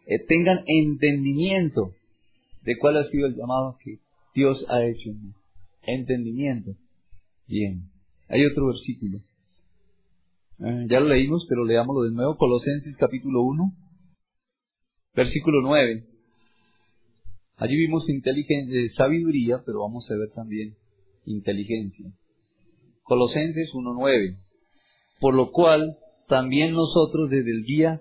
eh, 0.06 0.18
tengan 0.26 0.62
entendimiento 0.66 1.94
de 2.64 2.76
cuál 2.78 2.96
ha 2.96 3.04
sido 3.04 3.26
el 3.26 3.34
llamado 3.34 3.76
que 3.82 3.98
Dios 4.34 4.66
ha 4.68 4.84
hecho 4.84 5.10
en. 5.10 5.34
Entendimiento. 5.84 6.76
Bien. 7.46 7.90
Hay 8.28 8.44
otro 8.46 8.68
versículo. 8.68 9.18
Eh, 10.60 10.86
ya 10.88 11.00
lo 11.00 11.08
leímos, 11.08 11.44
pero 11.48 11.64
leámoslo 11.64 12.02
de 12.04 12.12
nuevo. 12.12 12.36
Colosenses 12.36 12.96
capítulo 12.96 13.42
1, 13.42 13.72
versículo 15.14 15.60
9. 15.62 16.06
Allí 17.56 17.76
vimos 17.76 18.08
inteligencia, 18.08 18.80
eh, 18.80 18.88
sabiduría, 18.88 19.62
pero 19.66 19.80
vamos 19.80 20.08
a 20.10 20.16
ver 20.16 20.30
también 20.30 20.76
inteligencia. 21.26 22.12
Colosenses 23.02 23.72
1.9. 23.74 24.38
Por 25.20 25.34
lo 25.34 25.50
cual, 25.50 25.98
también 26.28 26.74
nosotros 26.74 27.28
desde 27.28 27.50
el 27.50 27.64
día 27.64 28.00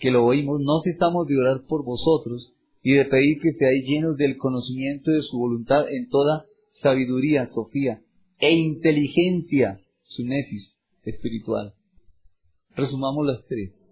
que 0.00 0.10
lo 0.10 0.24
oímos, 0.24 0.60
no 0.60 0.80
cesamos 0.82 1.26
de 1.26 1.38
orar 1.38 1.66
por 1.66 1.84
vosotros 1.84 2.54
y 2.88 2.94
de 2.94 3.04
pedir 3.04 3.38
que 3.42 3.52
seáis 3.52 3.84
llenos 3.84 4.16
del 4.16 4.38
conocimiento 4.38 5.10
de 5.10 5.20
su 5.20 5.36
voluntad 5.36 5.84
en 5.90 6.08
toda 6.08 6.46
sabiduría, 6.72 7.46
Sofía, 7.46 8.00
e 8.38 8.52
inteligencia, 8.52 9.80
su 10.04 10.24
nefis 10.24 10.74
espiritual 11.04 11.74
resumamos 12.78 13.26
las 13.26 13.44
tres. 13.46 13.84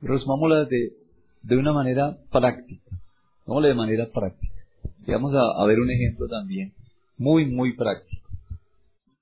Resumámoslas 0.00 0.68
de, 0.68 0.94
de 1.42 1.56
una 1.56 1.72
manera 1.72 2.18
práctica. 2.32 2.98
Vámonos 3.46 3.68
de 3.68 3.74
manera 3.74 4.10
práctica. 4.10 4.54
Vamos 5.06 5.32
a, 5.34 5.64
ver 5.66 5.78
un 5.78 5.90
ejemplo 5.90 6.26
también, 6.28 6.72
muy, 7.16 7.46
muy 7.46 7.74
práctico. 7.74 8.28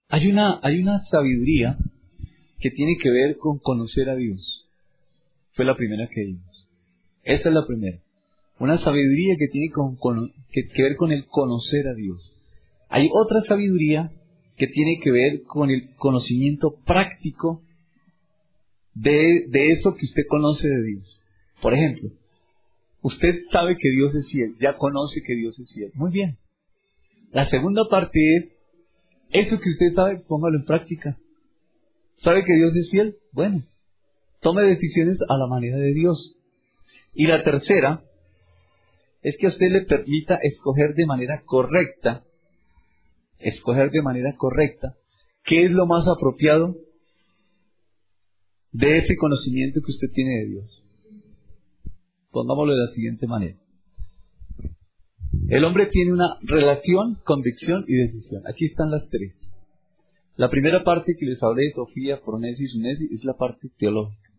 Hay 0.08 0.28
una, 0.28 0.58
hay 0.62 0.80
una 0.80 0.98
sabiduría 0.98 1.76
que 2.58 2.70
tiene 2.70 2.96
que 2.96 3.10
ver 3.10 3.36
con 3.36 3.58
conocer 3.58 4.08
a 4.08 4.16
Dios. 4.16 4.66
Fue 5.52 5.64
la 5.64 5.76
primera 5.76 6.08
que 6.08 6.22
vimos. 6.22 6.68
Esa 7.22 7.48
es 7.48 7.54
la 7.54 7.66
primera. 7.66 7.98
Una 8.58 8.78
sabiduría 8.78 9.36
que 9.38 9.48
tiene 9.48 9.70
que, 10.52 10.68
que 10.68 10.82
ver 10.82 10.96
con 10.96 11.12
el 11.12 11.26
conocer 11.26 11.88
a 11.88 11.94
Dios. 11.94 12.32
Hay 12.88 13.08
otra 13.12 13.40
sabiduría 13.42 14.10
que 14.56 14.66
tiene 14.66 14.98
que 15.02 15.10
ver 15.10 15.42
con 15.42 15.70
el 15.70 15.94
conocimiento 15.96 16.76
práctico 16.84 17.62
de, 18.94 19.46
eso 19.52 19.94
que 19.94 20.06
usted 20.06 20.22
conoce 20.28 20.68
de 20.68 20.82
Dios. 20.82 21.22
Por 21.60 21.74
ejemplo, 21.74 22.10
usted 23.02 23.34
sabe 23.52 23.76
que 23.78 23.90
Dios 23.90 24.14
es 24.14 24.30
fiel, 24.30 24.56
ya 24.58 24.76
conoce 24.78 25.20
que 25.22 25.34
Dios 25.34 25.58
es 25.58 25.72
fiel. 25.74 25.90
Muy 25.94 26.10
bien. 26.10 26.36
La 27.32 27.46
segunda 27.46 27.88
parte 27.90 28.18
es, 28.36 28.52
eso 29.30 29.60
que 29.60 29.68
usted 29.68 29.92
sabe, 29.94 30.20
póngalo 30.20 30.58
en 30.58 30.64
práctica. 30.64 31.18
¿Sabe 32.16 32.44
que 32.44 32.54
Dios 32.54 32.74
es 32.74 32.90
fiel? 32.90 33.16
Bueno, 33.32 33.62
tome 34.40 34.62
decisiones 34.62 35.18
a 35.28 35.36
la 35.36 35.46
manera 35.46 35.76
de 35.76 35.92
Dios. 35.92 36.36
Y 37.12 37.26
la 37.26 37.42
tercera 37.42 38.02
es 39.26 39.36
que 39.38 39.46
a 39.46 39.48
usted 39.48 39.66
le 39.72 39.80
permita 39.80 40.36
escoger 40.40 40.94
de 40.94 41.04
manera 41.04 41.42
correcta, 41.44 42.24
escoger 43.40 43.90
de 43.90 44.00
manera 44.00 44.36
correcta, 44.36 44.94
qué 45.42 45.64
es 45.64 45.72
lo 45.72 45.84
más 45.84 46.06
apropiado 46.06 46.76
de 48.70 48.98
ese 48.98 49.16
conocimiento 49.16 49.80
que 49.84 49.90
usted 49.90 50.12
tiene 50.14 50.30
de 50.30 50.46
Dios. 50.46 50.84
Pongámoslo 52.30 52.74
de 52.74 52.78
la 52.78 52.86
siguiente 52.86 53.26
manera. 53.26 53.58
El 55.48 55.64
hombre 55.64 55.86
tiene 55.86 56.12
una 56.12 56.38
relación, 56.42 57.18
convicción 57.24 57.84
y 57.88 57.96
decisión. 57.96 58.44
Aquí 58.46 58.66
están 58.66 58.92
las 58.92 59.08
tres. 59.10 59.52
La 60.36 60.50
primera 60.50 60.84
parte 60.84 61.16
que 61.18 61.26
les 61.26 61.42
hablé, 61.42 61.72
Sofía, 61.72 62.20
Pronesis, 62.24 62.76
Unesis, 62.76 63.10
es 63.10 63.24
la 63.24 63.36
parte 63.36 63.70
teológica. 63.76 64.30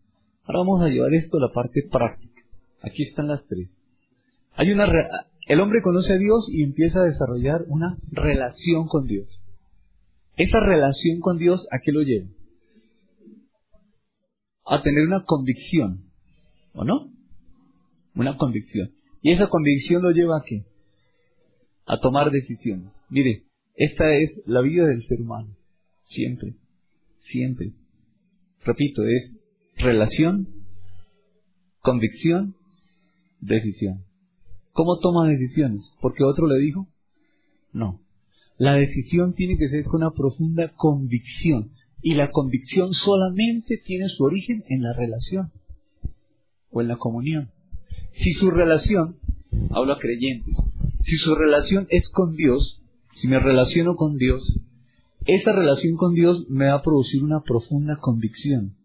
Ahora 0.44 0.60
vamos 0.60 0.82
a 0.82 0.88
llevar 0.88 1.12
esto 1.12 1.36
a 1.36 1.40
la 1.40 1.52
parte 1.52 1.82
práctica. 1.92 2.40
Aquí 2.80 3.02
están 3.02 3.28
las 3.28 3.46
tres. 3.48 3.68
Hay 4.58 4.70
una 4.70 4.86
el 5.46 5.60
hombre 5.60 5.80
conoce 5.82 6.12
a 6.12 6.18
Dios 6.18 6.50
y 6.52 6.62
empieza 6.62 7.00
a 7.00 7.04
desarrollar 7.04 7.64
una 7.68 7.96
relación 8.10 8.86
con 8.86 9.06
Dios. 9.06 9.40
Esa 10.36 10.60
relación 10.60 11.20
con 11.20 11.38
Dios, 11.38 11.66
¿a 11.70 11.78
qué 11.78 11.90
lo 11.90 12.02
lleva? 12.02 12.28
a 14.68 14.82
tener 14.82 15.06
una 15.06 15.24
convicción, 15.24 16.10
¿o 16.74 16.84
no? 16.84 17.10
Una 18.14 18.36
convicción. 18.36 18.92
Y 19.22 19.32
esa 19.32 19.48
convicción 19.48 20.02
lo 20.02 20.10
lleva 20.10 20.38
a 20.38 20.44
qué? 20.44 20.66
A 21.86 21.98
tomar 22.00 22.30
decisiones. 22.30 23.00
Mire, 23.08 23.44
esta 23.74 24.14
es 24.14 24.42
la 24.44 24.60
vida 24.60 24.86
del 24.86 25.02
ser 25.02 25.22
humano. 25.22 25.56
Siempre, 26.02 26.54
siempre. 27.20 27.72
Repito, 28.62 29.06
es 29.06 29.40
relación, 29.78 30.48
convicción, 31.80 32.54
decisión. 33.40 34.04
¿Cómo 34.78 35.00
toma 35.00 35.26
decisiones? 35.26 35.96
¿Porque 36.00 36.22
otro 36.22 36.46
le 36.46 36.56
dijo? 36.60 36.86
No. 37.72 38.00
La 38.58 38.74
decisión 38.74 39.34
tiene 39.34 39.58
que 39.58 39.68
ser 39.68 39.82
con 39.82 40.02
una 40.02 40.12
profunda 40.12 40.72
convicción. 40.76 41.72
Y 42.00 42.14
la 42.14 42.30
convicción 42.30 42.92
solamente 42.92 43.82
tiene 43.84 44.08
su 44.08 44.22
origen 44.22 44.62
en 44.68 44.84
la 44.84 44.92
relación 44.92 45.50
o 46.70 46.80
en 46.80 46.86
la 46.86 46.96
comunión. 46.96 47.50
Si 48.12 48.34
su 48.34 48.52
relación, 48.52 49.16
hablo 49.72 49.94
a 49.94 49.98
creyentes, 49.98 50.56
si 51.00 51.16
su 51.16 51.34
relación 51.34 51.88
es 51.90 52.08
con 52.08 52.36
Dios, 52.36 52.80
si 53.14 53.26
me 53.26 53.40
relaciono 53.40 53.96
con 53.96 54.16
Dios, 54.16 54.60
esa 55.26 55.56
relación 55.56 55.96
con 55.96 56.14
Dios 56.14 56.46
me 56.48 56.66
va 56.66 56.74
a 56.74 56.82
producir 56.82 57.24
una 57.24 57.40
profunda 57.40 57.96
convicción. 57.96 58.76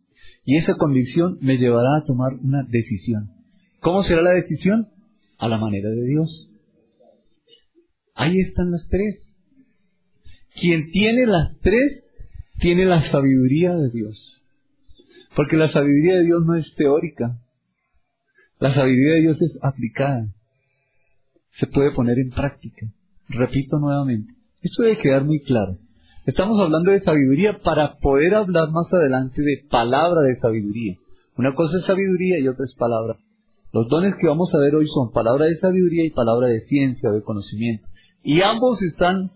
Y 0.43 0.55
esa 0.55 0.73
convicción 0.73 1.37
me 1.39 1.59
llevará 1.59 1.97
a 1.97 2.03
tomar 2.03 2.33
una 2.41 2.63
decisión. 2.63 3.29
¿Cómo 3.79 4.01
será 4.01 4.23
la 4.23 4.31
decisión? 4.31 4.87
A 5.43 5.49
la 5.49 5.57
manera 5.57 5.89
de 5.89 6.05
Dios. 6.05 6.49
Ahí 8.15 8.39
están 8.39 8.71
las 8.71 8.87
tres. 8.89 9.35
Quien 10.55 10.89
tiene 10.91 11.25
las 11.25 11.59
tres 11.59 12.05
tiene 12.59 12.85
la 12.85 13.01
sabiduría 13.01 13.75
de 13.75 13.89
Dios. 13.89 14.41
Porque 15.35 15.57
la 15.57 15.67
sabiduría 15.67 16.15
de 16.15 16.23
Dios 16.23 16.45
no 16.45 16.55
es 16.55 16.73
teórica. 16.75 17.41
La 18.57 18.71
sabiduría 18.71 19.15
de 19.15 19.19
Dios 19.19 19.41
es 19.41 19.59
aplicada. 19.61 20.33
Se 21.59 21.67
puede 21.67 21.91
poner 21.91 22.19
en 22.19 22.29
práctica. 22.29 22.87
Repito 23.27 23.79
nuevamente. 23.79 24.33
Esto 24.61 24.83
debe 24.83 24.99
quedar 24.99 25.25
muy 25.25 25.41
claro. 25.41 25.77
Estamos 26.25 26.57
hablando 26.61 26.91
de 26.91 27.01
sabiduría 27.01 27.59
para 27.59 27.97
poder 27.97 28.33
hablar 28.33 28.71
más 28.71 28.93
adelante 28.93 29.41
de 29.41 29.65
palabra 29.69 30.21
de 30.21 30.37
sabiduría. 30.37 30.95
Una 31.35 31.53
cosa 31.53 31.79
es 31.79 31.83
sabiduría 31.83 32.39
y 32.39 32.47
otra 32.47 32.63
es 32.63 32.75
palabra. 32.75 33.17
Los 33.73 33.87
dones 33.89 34.13
que 34.21 34.27
vamos 34.27 34.53
a 34.53 34.59
ver 34.59 34.75
hoy 34.75 34.87
son 34.87 35.11
palabra 35.11 35.45
de 35.45 35.55
sabiduría 35.55 36.05
y 36.05 36.11
palabra 36.11 36.47
de 36.47 36.59
ciencia 36.59 37.09
o 37.09 37.13
de 37.13 37.23
conocimiento. 37.23 37.87
Y 38.23 38.41
ambos 38.41 38.83
están 38.83 39.31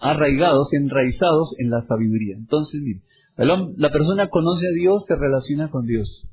arraigados, 0.00 0.72
enraizados 0.72 1.54
en 1.58 1.70
la 1.70 1.86
sabiduría. 1.86 2.34
Entonces, 2.36 2.82
mire, 2.82 3.02
la 3.36 3.90
persona 3.92 4.26
conoce 4.26 4.66
a 4.66 4.72
Dios, 4.72 5.04
se 5.06 5.14
relaciona 5.14 5.70
con 5.70 5.86
Dios. 5.86 6.28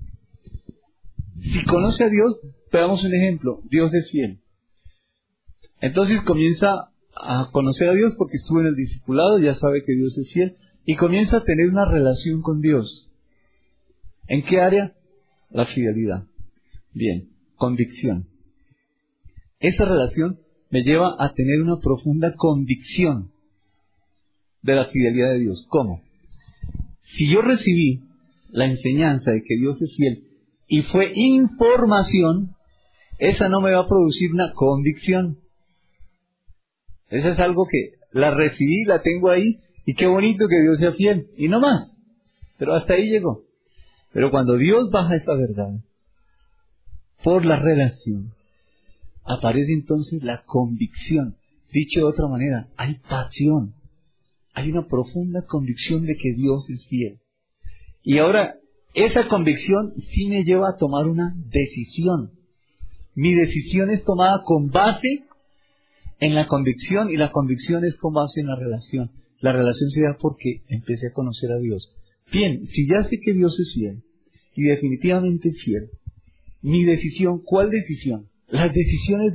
Si 1.39 1.63
conoce 1.65 2.05
a 2.05 2.09
Dios, 2.09 2.39
veamos 2.71 3.03
un 3.03 3.13
ejemplo, 3.13 3.61
Dios 3.69 3.93
es 3.93 4.09
fiel. 4.09 4.39
Entonces 5.81 6.21
comienza 6.23 6.91
a 7.15 7.49
conocer 7.51 7.89
a 7.89 7.93
Dios 7.93 8.15
porque 8.17 8.37
estuvo 8.37 8.61
en 8.61 8.67
el 8.67 8.75
discipulado, 8.75 9.37
ya 9.37 9.53
sabe 9.53 9.83
que 9.85 9.93
Dios 9.93 10.17
es 10.17 10.33
fiel, 10.33 10.57
y 10.83 10.95
comienza 10.95 11.37
a 11.37 11.43
tener 11.43 11.69
una 11.69 11.85
relación 11.85 12.41
con 12.41 12.59
Dios. 12.59 13.11
¿En 14.27 14.43
qué 14.43 14.61
área? 14.61 14.95
La 15.51 15.65
fidelidad. 15.67 16.23
Bien, 16.91 17.34
convicción. 17.55 18.27
Esa 19.59 19.85
relación 19.85 20.39
me 20.69 20.83
lleva 20.83 21.15
a 21.19 21.33
tener 21.33 21.61
una 21.61 21.77
profunda 21.81 22.35
convicción 22.35 23.31
de 24.61 24.75
la 24.75 24.85
fidelidad 24.85 25.31
de 25.31 25.39
Dios. 25.39 25.65
¿Cómo? 25.69 26.01
Si 27.03 27.29
yo 27.29 27.41
recibí 27.41 28.01
la 28.49 28.65
enseñanza 28.65 29.31
de 29.31 29.43
que 29.43 29.57
Dios 29.57 29.81
es 29.81 29.95
fiel 29.95 30.23
y 30.67 30.81
fue 30.83 31.11
información, 31.13 32.55
esa 33.19 33.49
no 33.49 33.61
me 33.61 33.71
va 33.73 33.81
a 33.81 33.87
producir 33.87 34.31
una 34.31 34.51
convicción. 34.53 35.39
Esa 37.09 37.29
es 37.29 37.39
algo 37.39 37.67
que 37.67 37.95
la 38.11 38.31
recibí, 38.31 38.83
la 38.85 39.01
tengo 39.01 39.29
ahí, 39.29 39.59
y 39.85 39.93
qué 39.93 40.07
bonito 40.07 40.47
que 40.47 40.61
Dios 40.61 40.79
sea 40.79 40.93
fiel, 40.93 41.27
y 41.37 41.47
no 41.47 41.59
más. 41.59 41.99
Pero 42.57 42.73
hasta 42.73 42.93
ahí 42.93 43.09
llegó. 43.09 43.43
Pero 44.11 44.31
cuando 44.31 44.57
Dios 44.57 44.89
baja 44.91 45.15
esa 45.15 45.35
verdad, 45.35 45.69
por 47.25 47.43
la 47.43 47.55
relación, 47.55 48.35
aparece 49.23 49.73
entonces 49.73 50.21
la 50.21 50.43
convicción. 50.45 51.35
Dicho 51.73 52.01
de 52.01 52.05
otra 52.05 52.27
manera, 52.27 52.69
hay 52.77 52.99
pasión, 53.09 53.73
hay 54.53 54.69
una 54.69 54.85
profunda 54.85 55.41
convicción 55.41 56.05
de 56.05 56.17
que 56.17 56.33
Dios 56.33 56.69
es 56.69 56.85
fiel. 56.87 57.17
Y 58.03 58.19
ahora, 58.19 58.59
esa 58.93 59.27
convicción 59.27 59.95
sí 60.07 60.27
me 60.27 60.43
lleva 60.43 60.69
a 60.69 60.77
tomar 60.77 61.07
una 61.07 61.33
decisión. 61.35 62.29
Mi 63.15 63.33
decisión 63.33 63.89
es 63.89 64.03
tomada 64.03 64.43
con 64.43 64.69
base 64.69 65.23
en 66.19 66.35
la 66.35 66.45
convicción 66.45 67.09
y 67.09 67.17
la 67.17 67.31
convicción 67.31 67.85
es 67.85 67.97
con 67.97 68.13
base 68.13 68.41
en 68.41 68.47
la 68.47 68.55
relación. 68.55 69.09
La 69.39 69.51
relación 69.51 69.89
se 69.89 70.01
da 70.01 70.15
porque 70.21 70.61
empecé 70.67 71.07
a 71.07 71.13
conocer 71.13 71.51
a 71.51 71.57
Dios. 71.57 71.91
Bien, 72.31 72.67
si 72.67 72.87
ya 72.87 73.03
sé 73.03 73.19
que 73.19 73.33
Dios 73.33 73.59
es 73.59 73.73
fiel 73.73 74.03
y 74.55 74.65
definitivamente 74.65 75.51
fiel, 75.53 75.89
mi 76.65 76.83
decisión, 76.83 77.43
¿cuál 77.43 77.69
decisión? 77.69 78.27
Las 78.47 78.73
decisiones 78.73 79.33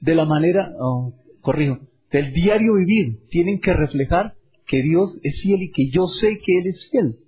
de 0.00 0.14
la 0.14 0.24
manera, 0.24 0.72
oh, 0.80 1.12
corrijo, 1.42 1.80
del 2.10 2.32
diario 2.32 2.76
vivir 2.76 3.18
tienen 3.28 3.60
que 3.60 3.74
reflejar 3.74 4.34
que 4.66 4.80
Dios 4.80 5.20
es 5.22 5.38
fiel 5.42 5.64
y 5.64 5.70
que 5.70 5.90
yo 5.90 6.06
sé 6.06 6.38
que 6.42 6.58
Él 6.58 6.66
es 6.68 6.88
fiel, 6.90 7.18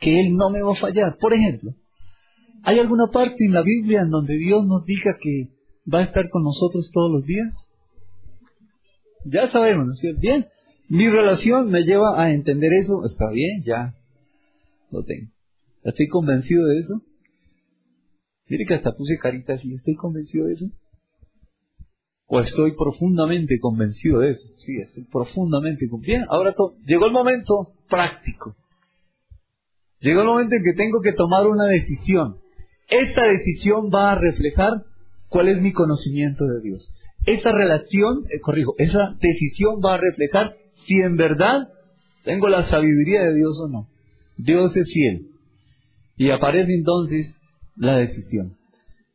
que 0.00 0.20
Él 0.20 0.36
no 0.36 0.48
me 0.48 0.62
va 0.62 0.72
a 0.72 0.74
fallar. 0.74 1.18
Por 1.20 1.34
ejemplo, 1.34 1.74
¿hay 2.62 2.78
alguna 2.78 3.08
parte 3.12 3.44
en 3.44 3.52
la 3.52 3.60
Biblia 3.62 4.00
en 4.00 4.08
donde 4.08 4.38
Dios 4.38 4.66
nos 4.66 4.86
diga 4.86 5.18
que 5.20 5.50
va 5.92 5.98
a 5.98 6.04
estar 6.04 6.30
con 6.30 6.42
nosotros 6.42 6.90
todos 6.90 7.12
los 7.12 7.26
días? 7.26 7.52
Ya 9.26 9.50
sabemos, 9.50 9.84
¿no 9.84 9.92
es 9.92 9.98
cierto? 9.98 10.20
Bien, 10.22 10.46
mi 10.88 11.10
relación 11.10 11.70
me 11.70 11.82
lleva 11.82 12.22
a 12.22 12.32
entender 12.32 12.72
eso, 12.72 13.04
está 13.04 13.28
bien, 13.32 13.62
ya 13.64 13.94
lo 14.90 15.04
tengo. 15.04 15.30
¿Estoy 15.84 16.08
convencido 16.08 16.64
de 16.64 16.78
eso? 16.78 17.02
Mire 18.48 18.64
que 18.66 18.74
hasta 18.74 18.96
puse 18.96 19.18
caritas 19.18 19.64
y 19.64 19.74
estoy 19.74 19.94
convencido 19.94 20.46
de 20.46 20.54
eso. 20.54 20.66
O 22.26 22.40
estoy 22.40 22.72
profundamente 22.72 23.58
convencido 23.58 24.20
de 24.20 24.30
eso. 24.30 24.48
Sí, 24.56 24.76
estoy 24.76 25.04
profundamente 25.04 25.88
convencido. 25.88 26.26
Ahora 26.30 26.54
llegó 26.86 27.06
el 27.06 27.12
momento 27.12 27.74
práctico. 27.88 28.56
Llegó 30.00 30.20
el 30.20 30.26
momento 30.26 30.54
en 30.56 30.62
que 30.62 30.74
tengo 30.74 31.00
que 31.00 31.12
tomar 31.12 31.46
una 31.46 31.64
decisión. 31.64 32.38
Esta 32.88 33.26
decisión 33.26 33.90
va 33.94 34.12
a 34.12 34.14
reflejar 34.14 34.84
cuál 35.28 35.48
es 35.48 35.60
mi 35.60 35.72
conocimiento 35.72 36.44
de 36.44 36.60
Dios 36.60 36.94
esa 37.28 37.52
relación, 37.52 38.24
eh, 38.30 38.40
corrijo, 38.40 38.74
esa 38.78 39.16
decisión 39.20 39.80
va 39.84 39.94
a 39.94 39.98
reflejar 39.98 40.56
si 40.74 40.94
en 40.94 41.16
verdad 41.16 41.68
tengo 42.24 42.48
la 42.48 42.62
sabiduría 42.62 43.22
de 43.22 43.34
Dios 43.34 43.58
o 43.60 43.68
no. 43.68 43.88
Dios 44.36 44.74
es 44.76 44.92
fiel. 44.92 45.28
Y 46.16 46.30
aparece 46.30 46.72
entonces 46.72 47.34
la 47.78 47.96
decisión. 47.98 48.56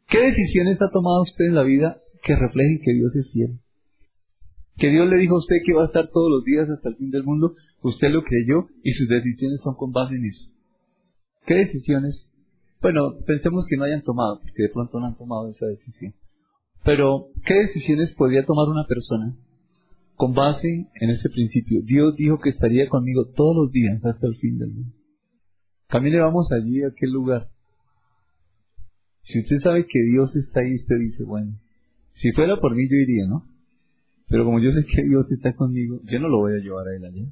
¿Qué 0.07 0.19
decisiones 0.19 0.81
ha 0.81 0.89
tomado 0.89 1.21
usted 1.21 1.45
en 1.45 1.55
la 1.55 1.63
vida 1.63 2.01
que 2.23 2.35
reflejen 2.35 2.81
que 2.83 2.93
Dios 2.93 3.15
es 3.15 3.31
fiel? 3.31 3.59
Que 4.77 4.89
Dios 4.89 5.07
le 5.07 5.17
dijo 5.17 5.35
a 5.35 5.39
usted 5.39 5.57
que 5.65 5.73
va 5.73 5.83
a 5.83 5.87
estar 5.87 6.09
todos 6.11 6.31
los 6.31 6.43
días 6.43 6.69
hasta 6.69 6.89
el 6.89 6.95
fin 6.95 7.11
del 7.11 7.23
mundo, 7.23 7.55
usted 7.81 8.09
lo 8.09 8.23
creyó 8.23 8.67
y 8.83 8.91
sus 8.93 9.07
decisiones 9.07 9.61
son 9.61 9.75
con 9.75 9.91
base 9.91 10.15
en 10.15 10.25
eso. 10.25 10.51
¿Qué 11.45 11.55
decisiones? 11.55 12.33
Bueno, 12.81 13.17
pensemos 13.25 13.65
que 13.67 13.77
no 13.77 13.83
hayan 13.83 14.03
tomado, 14.03 14.39
porque 14.41 14.63
de 14.63 14.69
pronto 14.69 14.99
no 14.99 15.07
han 15.07 15.17
tomado 15.17 15.47
esa 15.49 15.67
decisión. 15.67 16.13
Pero, 16.83 17.29
¿qué 17.45 17.53
decisiones 17.53 18.13
podría 18.13 18.43
tomar 18.45 18.67
una 18.67 18.85
persona 18.87 19.37
con 20.15 20.33
base 20.33 20.89
en 20.99 21.09
ese 21.09 21.29
principio? 21.29 21.81
Dios 21.83 22.15
dijo 22.15 22.39
que 22.39 22.49
estaría 22.49 22.89
conmigo 22.89 23.25
todos 23.35 23.55
los 23.55 23.71
días 23.71 24.03
hasta 24.03 24.27
el 24.27 24.35
fin 24.35 24.57
del 24.57 24.71
mundo. 24.71 24.95
Camine, 25.87 26.19
vamos 26.19 26.51
allí 26.51 26.83
a 26.83 26.87
aquel 26.87 27.11
lugar. 27.11 27.52
Si 29.23 29.39
usted 29.39 29.59
sabe 29.59 29.85
que 29.85 30.01
Dios 30.01 30.35
está 30.35 30.61
ahí, 30.61 30.75
usted 30.75 30.97
dice, 30.99 31.23
bueno, 31.23 31.53
si 32.13 32.31
fuera 32.31 32.57
por 32.57 32.75
mí 32.75 32.87
yo 32.89 32.95
iría, 32.95 33.27
¿no? 33.27 33.45
Pero 34.27 34.45
como 34.45 34.59
yo 34.59 34.71
sé 34.71 34.85
que 34.85 35.03
Dios 35.03 35.31
está 35.31 35.53
conmigo, 35.53 35.99
yo 36.03 36.19
no 36.19 36.29
lo 36.29 36.39
voy 36.39 36.53
a 36.53 36.61
llevar 36.63 36.87
a 36.87 36.95
Él 36.95 37.05
allá. 37.05 37.25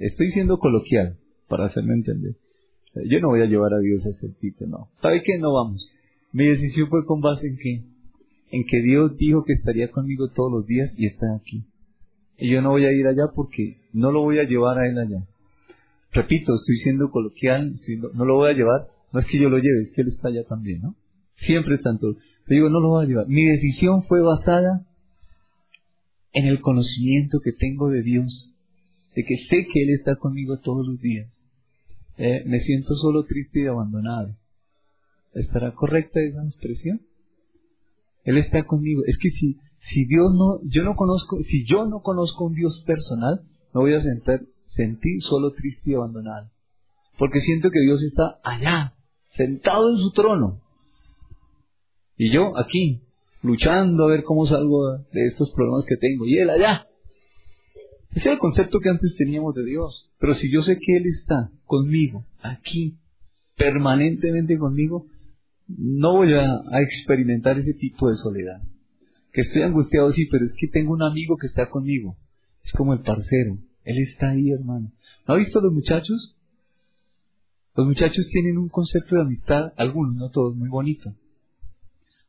Estoy 0.00 0.30
siendo 0.30 0.58
coloquial, 0.58 1.16
para 1.48 1.66
hacerme 1.66 1.94
entender. 1.94 2.34
Yo 3.08 3.20
no 3.20 3.28
voy 3.28 3.42
a 3.42 3.46
llevar 3.46 3.74
a 3.74 3.78
Dios 3.78 4.04
a 4.06 4.10
ese 4.10 4.32
sitio, 4.34 4.66
no. 4.66 4.90
¿Sabe 4.96 5.22
qué? 5.22 5.38
No 5.38 5.52
vamos. 5.52 5.90
Mi 6.32 6.46
decisión 6.46 6.88
fue 6.88 7.04
con 7.04 7.20
base 7.20 7.46
en 7.46 7.56
qué? 7.56 7.84
en 8.50 8.64
que 8.64 8.80
Dios 8.80 9.16
dijo 9.16 9.44
que 9.44 9.52
estaría 9.52 9.90
conmigo 9.90 10.28
todos 10.28 10.50
los 10.50 10.66
días 10.66 10.94
y 10.96 11.06
está 11.06 11.26
aquí. 11.36 11.64
Y 12.38 12.50
yo 12.50 12.62
no 12.62 12.70
voy 12.70 12.86
a 12.86 12.92
ir 12.92 13.06
allá 13.06 13.24
porque 13.34 13.78
no 13.92 14.12
lo 14.12 14.22
voy 14.22 14.38
a 14.38 14.44
llevar 14.44 14.78
a 14.78 14.86
Él 14.86 14.98
allá. 14.98 15.26
Repito, 16.12 16.54
estoy 16.54 16.76
siendo 16.76 17.10
coloquial, 17.10 17.72
no 18.14 18.24
lo 18.24 18.36
voy 18.36 18.50
a 18.50 18.54
llevar, 18.54 18.88
no 19.12 19.20
es 19.20 19.26
que 19.26 19.38
yo 19.38 19.50
lo 19.50 19.58
lleve, 19.58 19.80
es 19.80 19.92
que 19.94 20.02
Él 20.02 20.08
está 20.08 20.28
allá 20.28 20.44
también, 20.44 20.80
¿no? 20.82 20.94
Siempre 21.38 21.78
todo. 21.78 22.16
Pero 22.46 22.56
digo, 22.56 22.70
no 22.70 22.80
lo 22.80 22.88
voy 22.88 23.04
a 23.04 23.08
llevar. 23.08 23.28
Mi 23.28 23.44
decisión 23.44 24.04
fue 24.04 24.20
basada 24.20 24.86
en 26.32 26.46
el 26.46 26.60
conocimiento 26.60 27.40
que 27.42 27.52
tengo 27.52 27.88
de 27.88 28.02
Dios, 28.02 28.54
de 29.14 29.24
que 29.24 29.36
sé 29.36 29.66
que 29.72 29.82
Él 29.82 29.90
está 29.90 30.16
conmigo 30.16 30.58
todos 30.58 30.86
los 30.86 31.00
días. 31.00 31.44
Eh, 32.16 32.42
me 32.46 32.60
siento 32.60 32.94
solo, 32.96 33.24
triste 33.24 33.60
y 33.60 33.66
abandonado. 33.66 34.36
¿Estará 35.34 35.72
correcta 35.72 36.20
esa 36.20 36.44
expresión? 36.44 37.00
Él 38.24 38.38
está 38.38 38.64
conmigo. 38.64 39.02
Es 39.06 39.18
que 39.18 39.30
si, 39.30 39.58
si 39.80 40.04
Dios 40.06 40.32
no, 40.34 40.60
yo 40.68 40.84
no 40.84 40.96
conozco, 40.96 41.42
si 41.44 41.64
yo 41.64 41.86
no 41.86 42.00
conozco 42.00 42.44
un 42.44 42.54
Dios 42.54 42.82
personal, 42.86 43.42
me 43.72 43.80
voy 43.80 43.94
a 43.94 44.00
sentir, 44.00 44.48
sentir 44.66 45.22
solo 45.22 45.52
triste 45.52 45.90
y 45.90 45.94
abandonado. 45.94 46.50
Porque 47.18 47.40
siento 47.40 47.70
que 47.70 47.80
Dios 47.80 48.02
está 48.02 48.38
allá, 48.42 48.94
sentado 49.30 49.90
en 49.90 49.98
su 49.98 50.12
trono. 50.12 50.60
Y 52.18 52.32
yo 52.32 52.58
aquí, 52.58 53.00
luchando 53.42 54.04
a 54.04 54.08
ver 54.08 54.24
cómo 54.24 54.44
salgo 54.44 54.98
de 55.12 55.26
estos 55.26 55.52
problemas 55.52 55.84
que 55.88 55.96
tengo. 55.96 56.26
Y 56.26 56.36
Él 56.36 56.50
allá. 56.50 56.86
Ese 58.10 58.28
era 58.28 58.32
el 58.32 58.38
concepto 58.40 58.80
que 58.80 58.90
antes 58.90 59.16
teníamos 59.16 59.54
de 59.54 59.64
Dios. 59.64 60.10
Pero 60.18 60.34
si 60.34 60.50
yo 60.50 60.60
sé 60.62 60.78
que 60.80 60.96
Él 60.96 61.06
está 61.06 61.52
conmigo, 61.64 62.26
aquí, 62.42 62.98
permanentemente 63.56 64.58
conmigo, 64.58 65.06
no 65.68 66.16
voy 66.16 66.32
a, 66.34 66.62
experimentar 66.80 67.58
ese 67.58 67.74
tipo 67.74 68.10
de 68.10 68.16
soledad. 68.16 68.62
Que 69.32 69.42
estoy 69.42 69.62
angustiado, 69.62 70.10
sí, 70.10 70.26
pero 70.26 70.44
es 70.44 70.54
que 70.58 70.66
tengo 70.66 70.92
un 70.92 71.02
amigo 71.02 71.36
que 71.36 71.46
está 71.46 71.70
conmigo. 71.70 72.16
Es 72.64 72.72
como 72.72 72.94
el 72.94 73.00
parcero. 73.00 73.58
Él 73.84 73.98
está 73.98 74.30
ahí, 74.30 74.50
hermano. 74.50 74.90
¿No 75.26 75.34
ha 75.34 75.36
visto 75.36 75.60
los 75.60 75.72
muchachos? 75.72 76.34
Los 77.76 77.86
muchachos 77.86 78.28
tienen 78.32 78.58
un 78.58 78.68
concepto 78.68 79.14
de 79.14 79.22
amistad, 79.22 79.72
algunos, 79.76 80.16
no 80.16 80.30
todos, 80.30 80.56
muy 80.56 80.68
bonito. 80.68 81.14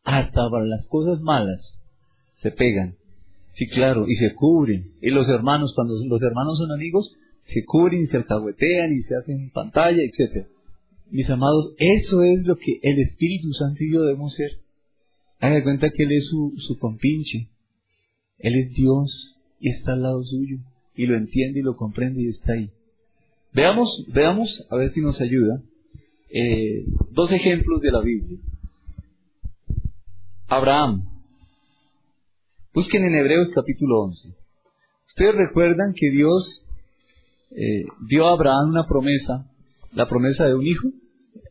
Hasta 0.03 0.49
para 0.49 0.65
las 0.65 0.87
cosas 0.87 1.21
malas 1.21 1.79
se 2.35 2.51
pegan. 2.51 2.95
Sí, 3.51 3.67
claro, 3.67 4.07
y 4.07 4.15
se 4.15 4.33
cubren. 4.33 4.93
Y 5.01 5.09
los 5.09 5.27
hermanos, 5.27 5.73
cuando 5.75 5.95
los 6.07 6.21
hermanos 6.23 6.57
son 6.57 6.71
amigos, 6.71 7.15
se 7.43 7.65
cubren 7.65 8.01
y 8.01 8.05
se 8.05 8.17
alcahuetean 8.17 8.93
y 8.93 9.01
se 9.01 9.15
hacen 9.15 9.49
pantalla, 9.49 10.01
etcétera. 10.01 10.47
Mis 11.09 11.29
amados, 11.29 11.73
eso 11.77 12.23
es 12.23 12.43
lo 12.43 12.55
que 12.55 12.79
el 12.83 12.99
Espíritu 12.99 13.51
Santo 13.53 13.83
y 13.83 13.91
yo 13.91 14.03
debemos 14.03 14.35
ser. 14.35 14.59
Haga 15.39 15.63
cuenta 15.63 15.89
que 15.89 16.03
Él 16.03 16.11
es 16.11 16.27
su, 16.27 16.53
su 16.57 16.77
compinche. 16.77 17.49
Él 18.37 18.55
es 18.55 18.73
Dios 18.73 19.39
y 19.59 19.69
está 19.69 19.93
al 19.93 20.03
lado 20.03 20.23
suyo. 20.23 20.57
Y 20.95 21.05
lo 21.07 21.17
entiende 21.17 21.59
y 21.59 21.63
lo 21.63 21.75
comprende 21.75 22.21
y 22.21 22.27
está 22.27 22.53
ahí. 22.53 22.69
Veamos, 23.53 24.05
veamos, 24.13 24.67
a 24.69 24.75
ver 24.75 24.89
si 24.89 25.01
nos 25.01 25.19
ayuda, 25.21 25.63
eh, 26.29 26.85
dos 27.11 27.31
ejemplos 27.31 27.81
de 27.81 27.91
la 27.91 28.01
Biblia. 28.01 28.37
Abraham. 30.49 31.07
Busquen 32.73 33.03
en 33.03 33.13
Hebreos 33.13 33.51
capítulo 33.53 34.01
11. 34.05 34.29
Ustedes 35.07 35.35
recuerdan 35.35 35.93
que 35.95 36.09
Dios 36.09 36.65
eh, 37.51 37.83
dio 38.07 38.27
a 38.27 38.33
Abraham 38.33 38.69
una 38.69 38.87
promesa, 38.87 39.47
la 39.93 40.07
promesa 40.07 40.47
de 40.47 40.55
un 40.55 40.65
hijo, 40.65 40.87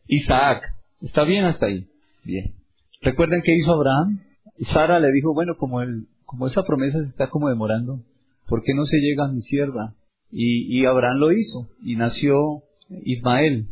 Isaac. 0.07 0.63
¿Está 1.01 1.23
bien 1.23 1.45
hasta 1.45 1.67
ahí? 1.67 1.87
Bien. 2.25 2.55
¿Recuerdan 3.01 3.41
qué 3.41 3.55
hizo 3.55 3.71
Abraham? 3.71 4.21
Sara 4.59 4.99
le 4.99 5.13
dijo, 5.13 5.33
bueno, 5.33 5.55
como, 5.57 5.81
el, 5.81 6.07
como 6.25 6.47
esa 6.47 6.63
promesa 6.63 7.01
se 7.01 7.09
está 7.09 7.29
como 7.29 7.47
demorando, 7.47 8.03
¿por 8.49 8.63
qué 8.63 8.73
no 8.73 8.83
se 8.83 8.97
llega 8.97 9.25
a 9.25 9.31
mi 9.31 9.39
sierva? 9.39 9.95
Y, 10.29 10.77
y 10.77 10.85
Abraham 10.85 11.19
lo 11.19 11.31
hizo, 11.31 11.69
y 11.81 11.95
nació 11.95 12.63
Ismael. 13.05 13.69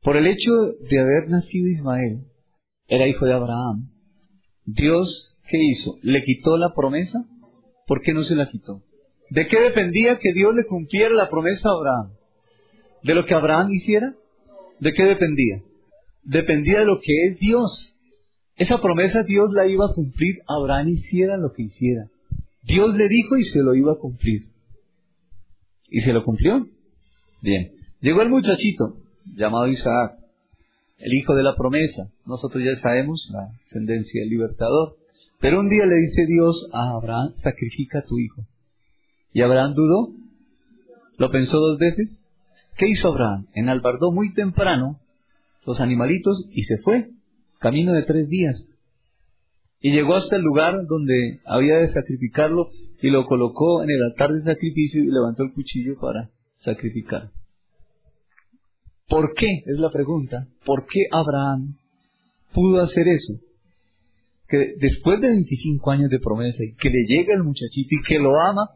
Por 0.00 0.16
el 0.16 0.28
hecho 0.28 0.52
de 0.88 1.00
haber 1.00 1.28
nacido 1.28 1.66
Ismael, 1.66 2.24
era 2.86 3.08
hijo 3.08 3.26
de 3.26 3.34
Abraham, 3.34 3.90
Dios, 4.74 5.36
¿qué 5.48 5.58
hizo? 5.60 5.96
¿Le 6.02 6.22
quitó 6.24 6.56
la 6.56 6.72
promesa? 6.74 7.24
¿Por 7.86 8.02
qué 8.02 8.12
no 8.12 8.22
se 8.22 8.36
la 8.36 8.48
quitó? 8.48 8.82
¿De 9.30 9.46
qué 9.46 9.60
dependía 9.60 10.18
que 10.18 10.32
Dios 10.32 10.54
le 10.54 10.64
cumpliera 10.64 11.14
la 11.14 11.28
promesa 11.28 11.68
a 11.68 11.72
Abraham? 11.72 12.12
¿De 13.02 13.14
lo 13.14 13.24
que 13.24 13.34
Abraham 13.34 13.70
hiciera? 13.70 14.14
¿De 14.78 14.92
qué 14.92 15.04
dependía? 15.04 15.62
Dependía 16.22 16.80
de 16.80 16.86
lo 16.86 17.00
que 17.00 17.12
es 17.26 17.38
Dios. 17.38 17.96
Esa 18.56 18.80
promesa 18.80 19.22
Dios 19.22 19.50
la 19.52 19.66
iba 19.66 19.86
a 19.86 19.94
cumplir, 19.94 20.36
Abraham 20.46 20.88
hiciera 20.90 21.36
lo 21.36 21.52
que 21.52 21.62
hiciera. 21.62 22.08
Dios 22.62 22.94
le 22.94 23.08
dijo 23.08 23.36
y 23.36 23.44
se 23.44 23.60
lo 23.60 23.74
iba 23.74 23.92
a 23.92 23.98
cumplir. 23.98 24.50
¿Y 25.88 26.00
se 26.00 26.12
lo 26.12 26.24
cumplió? 26.24 26.66
Bien. 27.42 27.72
Llegó 28.00 28.22
el 28.22 28.28
muchachito 28.28 28.98
llamado 29.24 29.66
Isaac, 29.68 30.19
el 31.00 31.14
hijo 31.14 31.34
de 31.34 31.42
la 31.42 31.56
promesa. 31.56 32.10
Nosotros 32.26 32.62
ya 32.62 32.76
sabemos 32.76 33.28
la 33.32 33.50
ascendencia 33.64 34.20
del 34.20 34.30
libertador. 34.30 34.96
Pero 35.40 35.60
un 35.60 35.68
día 35.68 35.86
le 35.86 35.96
dice 35.96 36.26
Dios 36.26 36.68
a 36.72 36.90
Abraham, 36.90 37.32
sacrifica 37.42 38.00
a 38.00 38.06
tu 38.06 38.18
hijo. 38.18 38.46
¿Y 39.32 39.40
Abraham 39.42 39.72
dudó? 39.74 40.10
¿Lo 41.16 41.30
pensó 41.30 41.58
dos 41.58 41.78
veces? 41.78 42.20
¿Qué 42.76 42.88
hizo 42.88 43.08
Abraham? 43.08 43.46
Enalbardó 43.54 44.12
muy 44.12 44.34
temprano 44.34 45.00
los 45.66 45.80
animalitos 45.80 46.46
y 46.50 46.62
se 46.62 46.78
fue, 46.78 47.10
camino 47.58 47.92
de 47.92 48.02
tres 48.02 48.28
días. 48.28 48.72
Y 49.80 49.92
llegó 49.92 50.14
hasta 50.14 50.36
el 50.36 50.42
lugar 50.42 50.86
donde 50.86 51.40
había 51.46 51.78
de 51.78 51.88
sacrificarlo 51.88 52.70
y 53.00 53.08
lo 53.08 53.26
colocó 53.26 53.82
en 53.82 53.90
el 53.90 54.02
altar 54.02 54.32
de 54.32 54.42
sacrificio 54.42 55.02
y 55.02 55.06
levantó 55.10 55.42
el 55.42 55.52
cuchillo 55.52 55.98
para 55.98 56.30
sacrificar. 56.58 57.30
¿Por 59.10 59.34
qué? 59.34 59.64
Es 59.66 59.76
la 59.78 59.90
pregunta. 59.90 60.46
¿Por 60.64 60.86
qué 60.86 61.00
Abraham 61.10 61.76
pudo 62.54 62.80
hacer 62.80 63.08
eso? 63.08 63.34
Que 64.48 64.74
después 64.78 65.20
de 65.20 65.28
25 65.28 65.90
años 65.90 66.10
de 66.10 66.20
promesa 66.20 66.62
y 66.62 66.74
que 66.74 66.90
le 66.90 67.04
llega 67.08 67.34
el 67.34 67.42
muchachito 67.42 67.96
y 67.96 68.02
que 68.02 68.20
lo 68.20 68.40
ama, 68.40 68.70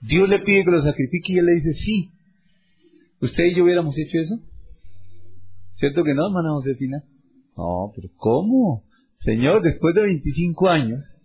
Dios 0.00 0.28
le 0.28 0.38
pide 0.38 0.64
que 0.64 0.70
lo 0.70 0.80
sacrifique 0.80 1.32
y 1.32 1.38
él 1.38 1.46
le 1.46 1.54
dice 1.56 1.72
sí. 1.74 2.10
¿Usted 3.20 3.44
y 3.46 3.56
yo 3.56 3.64
hubiéramos 3.64 3.98
hecho 3.98 4.18
eso? 4.20 4.36
¿Cierto 5.74 6.04
que 6.04 6.14
no, 6.14 6.28
hermana 6.28 6.52
Josefina? 6.52 7.02
No, 7.56 7.92
pero 7.94 8.08
¿cómo? 8.16 8.84
Señor, 9.18 9.60
después 9.62 9.94
de 9.96 10.02
25 10.02 10.68
años, 10.68 11.18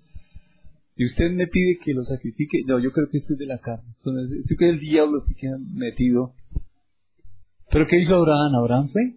y 0.96 1.06
usted 1.06 1.32
me 1.32 1.46
pide 1.48 1.78
que 1.84 1.94
lo 1.94 2.04
sacrifique, 2.04 2.64
no, 2.66 2.80
yo 2.80 2.92
creo 2.92 3.10
que 3.10 3.18
esto 3.20 3.34
es 3.34 3.40
de 3.40 3.46
la 3.46 3.60
carne. 3.60 3.94
Esto 4.00 4.56
que 4.58 4.70
el 4.70 4.80
diablo 4.80 5.18
queda 5.38 5.58
metido. 5.74 6.34
Pero 7.72 7.88
¿qué 7.88 8.00
hizo 8.00 8.16
Abraham? 8.16 8.56
Abraham 8.56 8.90
fue. 8.90 9.14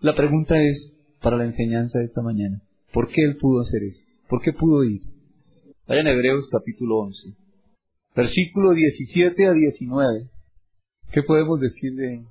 La 0.00 0.14
pregunta 0.14 0.60
es, 0.60 0.92
para 1.20 1.36
la 1.36 1.44
enseñanza 1.44 1.98
de 1.98 2.06
esta 2.06 2.22
mañana, 2.22 2.60
¿por 2.92 3.08
qué 3.08 3.22
él 3.22 3.36
pudo 3.36 3.60
hacer 3.60 3.82
eso? 3.84 4.04
¿Por 4.28 4.40
qué 4.40 4.52
pudo 4.52 4.84
ir? 4.84 5.02
Vayan 5.86 6.06
en 6.06 6.14
Hebreos 6.14 6.48
capítulo 6.50 6.98
11 6.98 7.42
versículo 8.14 8.72
17 8.72 9.46
a 9.46 9.52
19. 9.52 10.28
¿Qué 11.12 11.22
podemos 11.22 11.60
decir 11.60 11.94
de 11.94 12.24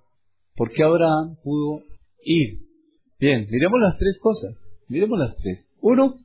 por 0.56 0.72
qué 0.72 0.84
Abraham 0.84 1.38
pudo 1.44 1.84
ir? 2.24 2.60
Bien, 3.20 3.48
miremos 3.50 3.80
las 3.80 3.98
tres 3.98 4.18
cosas. 4.20 4.68
Miremos 4.88 5.20
las 5.20 5.36
tres. 5.38 5.74
Uno, 5.82 6.16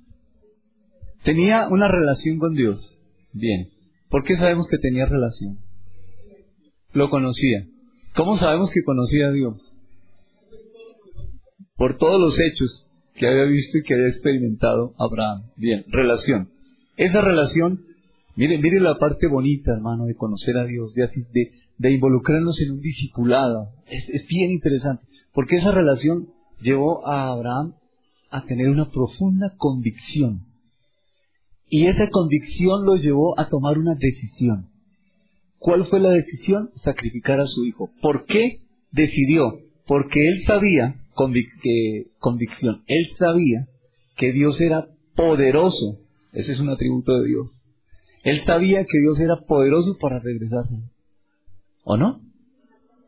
tenía 1.22 1.68
una 1.68 1.88
relación 1.88 2.38
con 2.38 2.54
Dios. 2.54 2.98
Bien. 3.32 3.70
¿Por 4.08 4.24
qué 4.24 4.36
sabemos 4.36 4.66
que 4.68 4.78
tenía 4.78 5.06
relación? 5.06 5.58
Lo 6.92 7.10
conocía. 7.10 7.66
¿Cómo 8.16 8.36
sabemos 8.36 8.70
que 8.70 8.82
conocía 8.82 9.28
a 9.28 9.32
Dios? 9.32 9.76
Por 11.76 11.98
todos 11.98 12.20
los 12.20 12.38
hechos 12.40 12.90
que 13.14 13.28
había 13.28 13.44
visto 13.44 13.78
y 13.78 13.82
que 13.82 13.94
había 13.94 14.08
experimentado 14.08 14.94
Abraham. 14.98 15.50
Bien, 15.56 15.84
relación. 15.88 16.50
Esa 16.96 17.20
relación 17.20 17.86
Mire, 18.36 18.58
mire 18.58 18.80
la 18.80 18.98
parte 18.98 19.26
bonita, 19.28 19.72
hermano, 19.72 20.04
de 20.04 20.14
conocer 20.14 20.58
a 20.58 20.66
Dios, 20.66 20.92
de, 20.92 21.08
de, 21.78 21.90
involucrarnos 21.90 22.60
en 22.60 22.72
un 22.72 22.80
discipulado. 22.80 23.70
Es, 23.86 24.06
es 24.10 24.26
bien 24.28 24.50
interesante, 24.50 25.02
porque 25.32 25.56
esa 25.56 25.72
relación 25.72 26.28
llevó 26.60 27.06
a 27.08 27.28
Abraham 27.28 27.76
a 28.30 28.44
tener 28.44 28.68
una 28.68 28.90
profunda 28.90 29.54
convicción. 29.56 30.44
Y 31.70 31.86
esa 31.86 32.10
convicción 32.10 32.84
lo 32.84 32.96
llevó 32.96 33.40
a 33.40 33.48
tomar 33.48 33.78
una 33.78 33.94
decisión. 33.94 34.68
¿Cuál 35.58 35.86
fue 35.86 36.00
la 36.00 36.10
decisión? 36.10 36.70
Sacrificar 36.74 37.40
a 37.40 37.46
su 37.46 37.64
hijo. 37.64 37.90
¿Por 38.00 38.24
qué 38.26 38.60
decidió? 38.90 39.60
Porque 39.86 40.28
él 40.28 40.42
sabía, 40.46 40.96
que, 41.62 42.10
convicción, 42.18 42.82
él 42.86 43.06
sabía 43.18 43.68
que 44.16 44.32
Dios 44.32 44.60
era 44.60 44.88
poderoso. 45.14 46.00
Ese 46.32 46.52
es 46.52 46.60
un 46.60 46.70
atributo 46.70 47.18
de 47.18 47.28
Dios 47.28 47.66
él 48.26 48.40
sabía 48.40 48.84
que 48.84 48.98
Dios 48.98 49.20
era 49.20 49.36
poderoso 49.46 49.96
para 50.00 50.18
regresarse. 50.18 50.74
¿O 51.84 51.96
no? 51.96 52.20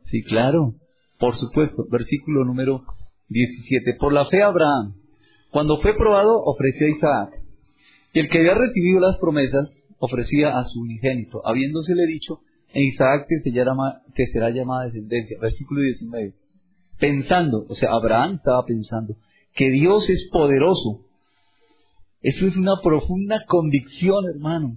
Sí, 0.06 0.22
claro. 0.22 0.76
Por 1.18 1.36
supuesto. 1.36 1.86
Versículo 1.90 2.44
número 2.44 2.84
17. 3.26 3.94
Por 3.94 4.12
la 4.12 4.26
fe 4.26 4.44
Abraham, 4.44 4.94
cuando 5.50 5.80
fue 5.80 5.96
probado, 5.96 6.40
ofreció 6.44 6.86
a 6.86 6.90
Isaac. 6.90 7.42
Y 8.12 8.20
el 8.20 8.28
que 8.28 8.38
había 8.38 8.54
recibido 8.54 9.00
las 9.00 9.18
promesas, 9.18 9.82
ofrecía 9.98 10.58
a 10.58 10.64
su 10.64 10.80
unigénito, 10.80 11.46
habiéndosele 11.46 12.06
dicho, 12.06 12.40
en 12.72 12.84
Isaac 12.84 13.26
te 13.28 13.40
será, 13.40 13.74
te 14.14 14.26
será 14.26 14.50
llamada 14.50 14.84
descendencia. 14.84 15.38
Versículo 15.40 15.82
19. 15.82 16.34
Pensando, 16.98 17.64
o 17.68 17.74
sea, 17.74 17.90
Abraham 17.92 18.34
estaba 18.34 18.64
pensando, 18.64 19.16
que 19.54 19.70
Dios 19.70 20.08
es 20.10 20.28
poderoso. 20.30 21.04
Eso 22.20 22.46
es 22.46 22.56
una 22.56 22.76
profunda 22.82 23.44
convicción, 23.46 24.24
hermano 24.26 24.76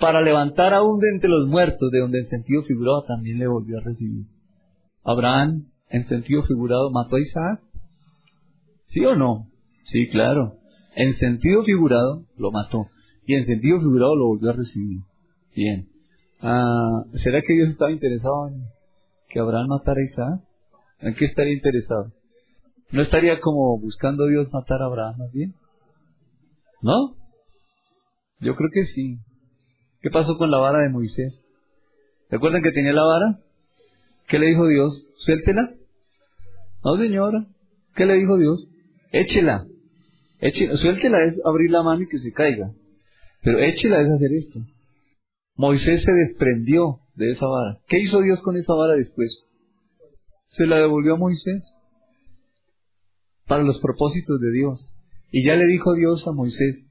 para 0.00 0.22
levantar 0.22 0.72
aún 0.72 0.98
de 0.98 1.10
entre 1.10 1.28
los 1.28 1.46
muertos, 1.46 1.90
de 1.92 2.00
donde 2.00 2.20
en 2.20 2.28
sentido 2.28 2.62
figurado 2.62 3.04
también 3.04 3.38
le 3.38 3.46
volvió 3.46 3.78
a 3.78 3.82
recibir. 3.82 4.24
Abraham, 5.04 5.66
en 5.90 6.08
sentido 6.08 6.42
figurado, 6.42 6.90
mató 6.90 7.16
a 7.16 7.20
Isaac. 7.20 7.60
¿Sí 8.86 9.04
o 9.04 9.14
no? 9.14 9.48
Sí, 9.84 10.08
claro. 10.08 10.56
En 10.96 11.12
sentido 11.14 11.62
figurado, 11.64 12.24
lo 12.36 12.50
mató. 12.50 12.86
Y 13.26 13.34
en 13.34 13.46
sentido 13.46 13.78
figurado 13.78 14.16
lo 14.16 14.26
volvió 14.28 14.50
a 14.50 14.54
recibir. 14.54 15.00
Bien. 15.54 15.88
Ah, 16.40 17.04
¿Será 17.14 17.42
que 17.42 17.54
Dios 17.54 17.70
estaba 17.70 17.90
interesado 17.90 18.48
en 18.48 18.64
que 19.28 19.38
Abraham 19.38 19.68
matara 19.68 20.00
a 20.00 20.04
Isaac? 20.04 20.40
¿En 21.00 21.14
qué 21.14 21.26
estaría 21.26 21.52
interesado? 21.54 22.12
¿No 22.92 23.02
estaría 23.02 23.40
como 23.40 23.78
buscando 23.78 24.24
a 24.24 24.28
Dios 24.28 24.52
matar 24.52 24.82
a 24.82 24.86
Abraham 24.86 25.18
más 25.18 25.32
bien? 25.32 25.54
¿No? 26.82 27.14
Yo 28.40 28.54
creo 28.54 28.70
que 28.72 28.84
sí. 28.86 29.18
¿Qué 30.00 30.10
pasó 30.10 30.36
con 30.38 30.50
la 30.50 30.58
vara 30.58 30.80
de 30.80 30.88
Moisés? 30.88 31.40
¿Recuerdan 32.30 32.62
que 32.62 32.72
tenía 32.72 32.92
la 32.92 33.04
vara? 33.04 33.38
¿Qué 34.26 34.38
le 34.38 34.46
dijo 34.46 34.66
Dios? 34.66 35.08
Suéltela. 35.16 35.74
No, 36.82 36.96
señora. 36.96 37.46
¿Qué 37.94 38.06
le 38.06 38.14
dijo 38.14 38.38
Dios? 38.38 38.66
Échela. 39.12 39.66
échela. 40.38 40.76
Suéltela 40.76 41.22
es 41.24 41.40
abrir 41.44 41.70
la 41.70 41.82
mano 41.82 42.02
y 42.02 42.08
que 42.08 42.18
se 42.18 42.32
caiga. 42.32 42.72
Pero 43.42 43.58
échela 43.58 44.00
es 44.00 44.10
hacer 44.10 44.32
esto. 44.32 44.60
Moisés 45.56 46.02
se 46.02 46.12
desprendió 46.12 47.00
de 47.14 47.32
esa 47.32 47.46
vara. 47.46 47.78
¿Qué 47.86 47.98
hizo 47.98 48.20
Dios 48.20 48.40
con 48.42 48.56
esa 48.56 48.74
vara 48.74 48.94
después? 48.94 49.44
Se 50.46 50.66
la 50.66 50.76
devolvió 50.76 51.14
a 51.14 51.18
Moisés 51.18 51.74
para 53.46 53.62
los 53.62 53.78
propósitos 53.78 54.40
de 54.40 54.52
Dios. 54.52 54.94
Y 55.32 55.44
ya 55.44 55.56
le 55.56 55.66
dijo 55.66 55.94
Dios 55.94 56.26
a 56.26 56.32
Moisés, 56.32 56.84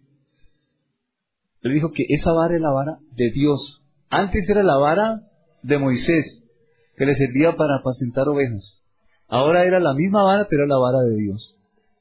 le 1.61 1.73
dijo 1.73 1.91
que 1.91 2.05
esa 2.09 2.31
vara 2.31 2.55
es 2.55 2.61
la 2.61 2.71
vara 2.71 2.99
de 3.15 3.31
Dios. 3.31 3.83
Antes 4.09 4.47
era 4.47 4.63
la 4.63 4.77
vara 4.77 5.21
de 5.61 5.77
Moisés, 5.77 6.47
que 6.95 7.05
le 7.05 7.15
servía 7.15 7.55
para 7.57 7.75
apacentar 7.75 8.27
ovejas. 8.29 8.81
Ahora 9.27 9.65
era 9.65 9.79
la 9.79 9.93
misma 9.93 10.23
vara, 10.23 10.47
pero 10.49 10.65
la 10.65 10.77
vara 10.77 11.01
de 11.01 11.15
Dios. 11.15 11.55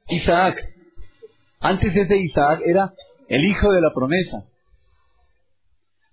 Isaac. 0.09 0.57
Antes 1.61 1.94
ese 1.94 2.16
Isaac 2.18 2.62
era 2.64 2.94
el 3.29 3.45
hijo 3.45 3.70
de 3.72 3.81
la 3.81 3.93
promesa. 3.95 4.49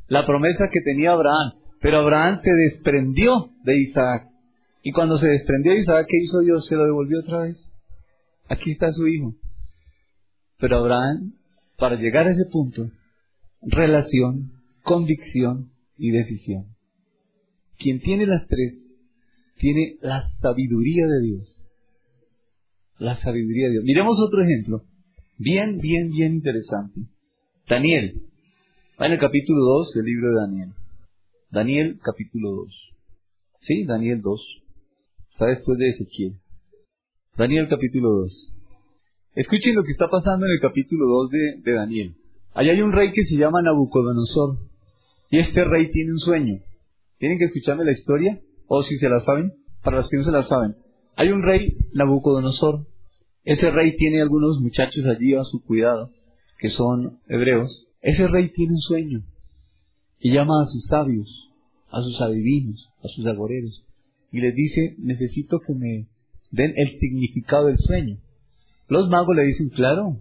La 0.08 0.26
promesa 0.26 0.70
que 0.72 0.82
tenía 0.82 1.14
Abraham. 1.14 1.54
Pero 1.82 2.00
Abraham 2.00 2.42
se 2.44 2.52
desprendió 2.52 3.52
de 3.64 3.78
Isaac. 3.80 4.30
Y 4.84 4.92
cuando 4.92 5.18
se 5.18 5.28
desprendió 5.28 5.72
de 5.72 5.80
Isaac, 5.80 6.06
¿qué 6.10 6.18
hizo 6.18 6.42
Dios? 6.42 6.66
Se 6.68 6.76
lo 6.76 6.86
devolvió 6.86 7.20
otra 7.20 7.42
vez. 7.42 7.72
Aquí 8.48 8.72
está 8.72 8.92
su 8.92 9.08
hijo. 9.08 9.36
Pero 10.60 10.78
Abraham, 10.78 11.34
para 11.78 11.96
llegar 11.96 12.28
a 12.28 12.32
ese 12.32 12.46
punto, 12.52 12.90
relación, 13.62 14.52
convicción 14.84 15.72
y 15.98 16.12
decisión. 16.12 16.76
Quien 17.78 18.00
tiene 18.00 18.26
las 18.26 18.48
tres, 18.48 18.92
tiene 19.58 19.98
la 20.02 20.28
sabiduría 20.42 21.08
de 21.08 21.22
Dios. 21.22 21.72
La 22.98 23.16
sabiduría 23.16 23.68
de 23.68 23.72
Dios. 23.74 23.84
Miremos 23.84 24.18
otro 24.20 24.42
ejemplo. 24.42 24.84
Bien, 25.38 25.80
bien, 25.80 26.12
bien 26.12 26.36
interesante. 26.36 27.02
Daniel. 27.68 28.22
Va 29.00 29.08
en 29.08 29.14
el 29.14 29.20
capítulo 29.20 29.66
2 29.80 29.94
del 29.96 30.06
libro 30.06 30.30
de 30.30 30.36
Daniel. 30.40 30.74
Daniel 31.52 32.00
capítulo 32.02 32.52
2. 32.52 32.94
Sí, 33.60 33.84
Daniel 33.84 34.22
2. 34.22 34.64
Está 35.32 35.48
después 35.48 35.78
de 35.78 35.90
Ezequiel. 35.90 36.40
Daniel 37.38 37.68
capítulo 37.68 38.12
2. 38.12 38.56
Escuchen 39.36 39.76
lo 39.76 39.84
que 39.84 39.92
está 39.92 40.08
pasando 40.08 40.46
en 40.46 40.54
el 40.54 40.62
capítulo 40.62 41.06
2 41.06 41.30
de, 41.30 41.62
de 41.64 41.74
Daniel. 41.74 42.16
Allá 42.54 42.72
hay 42.72 42.82
un 42.82 42.94
rey 42.94 43.12
que 43.12 43.26
se 43.26 43.36
llama 43.36 43.62
Nabucodonosor. 43.62 44.58
Y 45.32 45.40
este 45.40 45.66
rey 45.66 45.92
tiene 45.92 46.14
un 46.14 46.20
sueño. 46.20 46.62
¿Tienen 47.18 47.40
que 47.40 47.46
escucharme 47.46 47.84
la 47.84 47.92
historia? 47.92 48.40
O 48.68 48.84
si 48.84 48.98
se 48.98 49.10
la 49.10 49.20
saben, 49.20 49.52
para 49.84 49.98
los 49.98 50.10
que 50.10 50.16
no 50.16 50.24
se 50.24 50.32
la 50.32 50.44
saben. 50.44 50.78
Hay 51.18 51.32
un 51.32 51.44
rey, 51.44 51.78
Nabucodonosor. 51.92 52.88
Ese 53.46 53.70
rey 53.70 53.96
tiene 53.96 54.22
algunos 54.22 54.60
muchachos 54.60 55.06
allí 55.06 55.36
a 55.36 55.44
su 55.44 55.64
cuidado, 55.64 56.12
que 56.58 56.70
son 56.70 57.20
hebreos. 57.28 57.88
Ese 58.02 58.28
rey 58.28 58.50
tiene 58.50 58.74
un 58.74 58.82
sueño. 58.82 59.24
Y 60.20 60.34
llama 60.34 60.64
a 60.64 60.66
sus 60.66 60.88
sabios, 60.88 61.52
a 61.92 62.02
sus 62.02 62.20
adivinos, 62.22 62.90
a 63.04 63.08
sus 63.08 63.26
agoreros. 63.28 63.86
Y 64.32 64.42
les 64.42 64.56
dice, 64.56 64.96
necesito 64.98 65.60
que 65.60 65.74
me 65.74 66.08
den 66.50 66.74
el 66.76 66.98
significado 66.98 67.68
del 67.68 67.78
sueño. 67.78 68.18
Los 68.88 69.10
magos 69.10 69.36
le 69.36 69.44
dicen, 69.44 69.70
claro, 69.70 70.20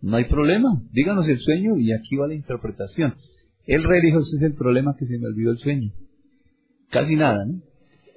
no 0.00 0.16
hay 0.16 0.24
problema, 0.24 0.82
díganos 0.92 1.28
el 1.28 1.40
sueño 1.40 1.76
y 1.76 1.92
aquí 1.92 2.16
va 2.16 2.26
la 2.26 2.34
interpretación. 2.34 3.14
El 3.66 3.84
rey 3.84 4.00
dijo, 4.02 4.20
ese 4.20 4.36
es 4.36 4.42
el 4.42 4.54
problema 4.54 4.96
que 4.98 5.06
se 5.06 5.18
me 5.18 5.26
olvidó 5.26 5.50
el 5.50 5.58
sueño. 5.58 5.92
Casi 6.90 7.16
nada, 7.16 7.44
¿no? 7.44 7.60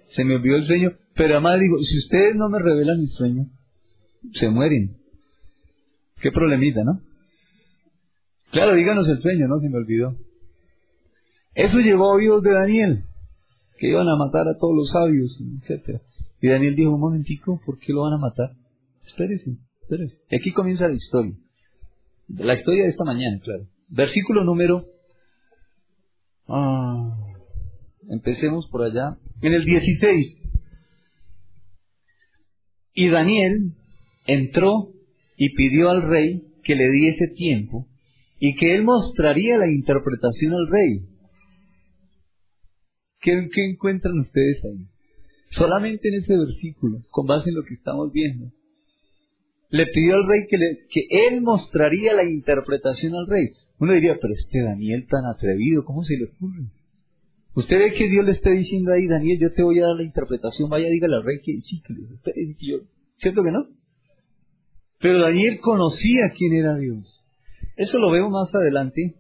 Se 0.08 0.24
me 0.24 0.36
olvidó 0.36 0.56
el 0.58 0.66
sueño, 0.66 0.94
pero 1.14 1.36
además 1.36 1.60
digo, 1.60 1.78
si 1.80 1.98
ustedes 1.98 2.36
no 2.36 2.50
me 2.50 2.60
revelan 2.60 3.00
el 3.02 3.10
sueño, 3.10 3.50
se 4.34 4.50
mueren. 4.50 4.98
Qué 6.22 6.32
problemita, 6.32 6.84
¿no? 6.84 7.02
Claro, 8.52 8.74
díganos 8.74 9.08
el 9.10 9.22
sueño, 9.22 9.48
¿no? 9.48 9.60
Se 9.60 9.70
me 9.70 9.78
olvidó. 9.78 10.16
Eso 11.54 11.80
llevó 11.80 12.12
a 12.12 12.16
oídos 12.16 12.44
de 12.44 12.52
Daniel, 12.52 13.04
que 13.78 13.90
iban 13.90 14.08
a 14.08 14.16
matar 14.16 14.48
a 14.48 14.58
todos 14.58 14.76
los 14.76 14.90
sabios, 14.90 15.42
etc. 15.62 16.02
Y 16.42 16.48
Daniel 16.48 16.76
dijo, 16.76 16.92
un 16.92 17.02
momentico, 17.02 17.60
¿por 17.66 17.80
qué 17.80 17.94
lo 17.94 18.04
van 18.04 18.14
a 18.14 18.18
matar? 18.18 18.52
Espérese, 19.06 19.58
espérese. 19.82 20.18
Aquí 20.32 20.52
comienza 20.52 20.88
la 20.88 20.96
historia. 20.96 21.34
La 22.28 22.54
historia 22.54 22.84
de 22.84 22.90
esta 22.90 23.04
mañana, 23.04 23.40
claro. 23.44 23.68
Versículo 23.90 24.44
número... 24.44 24.86
Ah, 26.48 27.18
empecemos 28.10 28.68
por 28.68 28.84
allá. 28.84 29.18
En 29.42 29.54
el 29.54 29.66
16. 29.66 30.38
Y 32.94 33.10
Daniel 33.10 33.77
entró 34.28 34.94
y 35.36 35.56
pidió 35.56 35.90
al 35.90 36.04
rey 36.04 36.44
que 36.64 36.76
le 36.76 36.90
diese 36.90 37.28
tiempo 37.30 37.88
y 38.40 38.56
que 38.56 38.76
él 38.76 38.84
mostraría 38.84 39.58
la 39.58 39.68
interpretación 39.68 40.54
al 40.54 40.68
rey. 40.70 41.02
¿Qué, 43.20 43.50
¿Qué, 43.52 43.66
encuentran 43.66 44.20
ustedes 44.20 44.64
ahí? 44.64 44.88
Solamente 45.50 46.10
en 46.10 46.16
ese 46.16 46.38
versículo, 46.38 47.04
con 47.10 47.26
base 47.26 47.50
en 47.50 47.56
lo 47.56 47.64
que 47.64 47.74
estamos 47.74 48.12
viendo 48.12 48.52
le 49.70 49.86
pidió 49.88 50.16
al 50.16 50.28
rey 50.28 50.48
que, 50.50 50.58
le, 50.58 50.86
que 50.90 51.08
él 51.10 51.42
mostraría 51.42 52.14
la 52.14 52.24
interpretación 52.24 53.16
al 53.16 53.28
rey. 53.28 53.50
Uno 53.80 53.94
diría, 53.94 54.18
pero 54.20 54.34
este 54.34 54.62
Daniel 54.62 55.06
tan 55.08 55.26
atrevido, 55.26 55.84
¿cómo 55.86 56.04
se 56.04 56.18
le 56.18 56.26
ocurre? 56.26 56.72
Usted 57.54 57.78
ve 57.78 57.94
que 57.94 58.08
Dios 58.08 58.26
le 58.26 58.32
está 58.32 58.52
diciendo 58.52 58.92
ahí, 58.94 59.08
Daniel, 59.08 59.40
yo 59.40 59.54
te 59.54 59.64
voy 59.64 59.80
a 59.80 59.88
dar 59.88 59.96
la 59.96 60.04
interpretación, 60.04 60.70
vaya, 60.70 60.90
dígale 60.90 61.16
al 61.16 61.24
rey 61.24 61.40
que 61.44 61.60
sí, 61.62 61.82
que 61.82 61.94
yo, 62.60 62.78
¿cierto 63.16 63.44
que 63.44 63.52
no? 63.52 63.68
Pero 65.00 65.20
Daniel 65.20 65.60
conocía 65.60 66.32
quién 66.36 66.54
era 66.54 66.76
Dios. 66.76 67.26
Eso 67.76 68.00
lo 68.00 68.12
veo 68.12 68.30
más 68.30 68.54
adelante. 68.56 69.16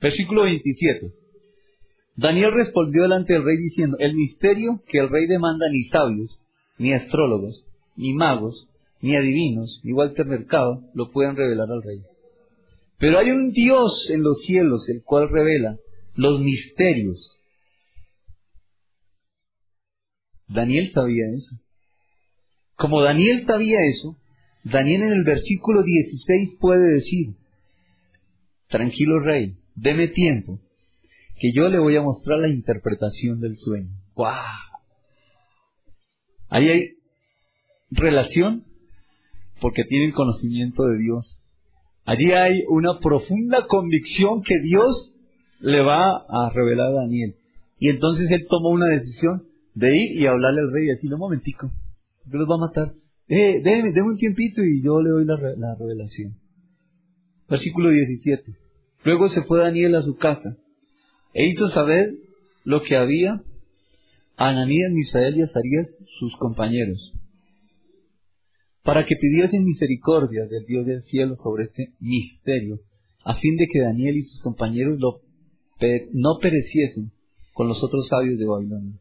Versículo 0.00 0.44
27. 0.44 1.12
Daniel 2.16 2.52
respondió 2.52 3.02
delante 3.02 3.32
del 3.32 3.44
rey 3.44 3.56
diciendo, 3.56 3.96
el 3.98 4.14
misterio 4.14 4.82
que 4.86 4.98
el 4.98 5.08
rey 5.08 5.26
demanda 5.26 5.66
ni 5.70 5.84
sabios, 5.84 6.38
ni 6.78 6.92
astrólogos, 6.92 7.64
ni 7.96 8.12
magos, 8.12 8.68
ni 9.00 9.16
adivinos, 9.16 9.80
ni 9.82 9.92
Walter 9.92 10.26
Mercado 10.26 10.82
lo 10.94 11.10
pueden 11.10 11.36
revelar 11.36 11.70
al 11.70 11.82
rey. 11.82 12.02
Pero 12.98 13.18
hay 13.18 13.30
un 13.30 13.50
Dios 13.50 14.10
en 14.10 14.22
los 14.22 14.42
cielos 14.42 14.88
el 14.88 15.02
cual 15.02 15.28
revela 15.28 15.76
los 16.14 16.40
misterios. 16.40 17.38
Daniel 20.48 20.90
sabía 20.92 21.24
eso. 21.34 21.56
Como 22.82 23.00
Daniel 23.00 23.44
sabía 23.46 23.78
eso, 23.84 24.16
Daniel 24.64 25.02
en 25.02 25.12
el 25.12 25.22
versículo 25.22 25.84
16 25.84 26.56
puede 26.58 26.94
decir, 26.94 27.36
tranquilo 28.68 29.20
rey, 29.20 29.54
deme 29.76 30.08
tiempo, 30.08 30.58
que 31.38 31.52
yo 31.52 31.68
le 31.68 31.78
voy 31.78 31.94
a 31.94 32.02
mostrar 32.02 32.40
la 32.40 32.48
interpretación 32.48 33.40
del 33.40 33.56
sueño. 33.56 33.88
¡Wow! 34.16 34.34
Ahí 36.48 36.70
hay 36.70 36.88
relación 37.92 38.64
porque 39.60 39.84
tienen 39.84 40.10
conocimiento 40.10 40.82
de 40.86 40.98
Dios. 40.98 41.44
Allí 42.04 42.32
hay 42.32 42.64
una 42.68 42.98
profunda 42.98 43.64
convicción 43.68 44.42
que 44.42 44.58
Dios 44.58 45.16
le 45.60 45.82
va 45.82 46.16
a 46.16 46.50
revelar 46.52 46.88
a 46.88 47.02
Daniel. 47.02 47.36
Y 47.78 47.90
entonces 47.90 48.28
él 48.32 48.48
tomó 48.50 48.70
una 48.70 48.86
decisión 48.86 49.44
de 49.76 49.96
ir 49.96 50.20
y 50.20 50.26
hablarle 50.26 50.62
al 50.62 50.72
rey 50.72 50.86
y 50.86 50.88
decirle, 50.88 51.14
un 51.14 51.20
momentico, 51.20 51.70
que 52.30 52.38
los 52.38 52.48
va 52.48 52.56
a 52.56 52.66
matar. 52.68 52.94
Eh, 53.28 53.60
déjeme, 53.62 54.02
un 54.02 54.16
tiempito 54.16 54.62
y 54.62 54.82
yo 54.82 55.00
le 55.00 55.10
doy 55.10 55.24
la, 55.24 55.36
la 55.56 55.74
revelación. 55.74 56.36
Versículo 57.48 57.90
17. 57.90 58.56
Luego 59.04 59.28
se 59.28 59.42
fue 59.42 59.60
Daniel 59.60 59.94
a 59.96 60.02
su 60.02 60.16
casa 60.16 60.56
e 61.34 61.46
hizo 61.46 61.68
saber 61.68 62.14
lo 62.64 62.82
que 62.82 62.96
había 62.96 63.42
Ananías, 64.36 64.90
Misael 64.92 65.36
y 65.36 65.42
Azarías, 65.42 65.94
sus 66.18 66.34
compañeros, 66.36 67.12
para 68.82 69.04
que 69.04 69.16
pidiesen 69.16 69.64
misericordia 69.64 70.46
del 70.46 70.64
Dios 70.64 70.86
del 70.86 71.02
cielo 71.02 71.34
sobre 71.36 71.64
este 71.64 71.92
misterio, 72.00 72.80
a 73.24 73.34
fin 73.34 73.56
de 73.56 73.68
que 73.68 73.80
Daniel 73.80 74.16
y 74.16 74.22
sus 74.22 74.40
compañeros 74.40 74.98
no 74.98 76.38
pereciesen 76.40 77.12
con 77.52 77.68
los 77.68 77.82
otros 77.84 78.08
sabios 78.08 78.38
de 78.38 78.46
Babilonia. 78.46 78.98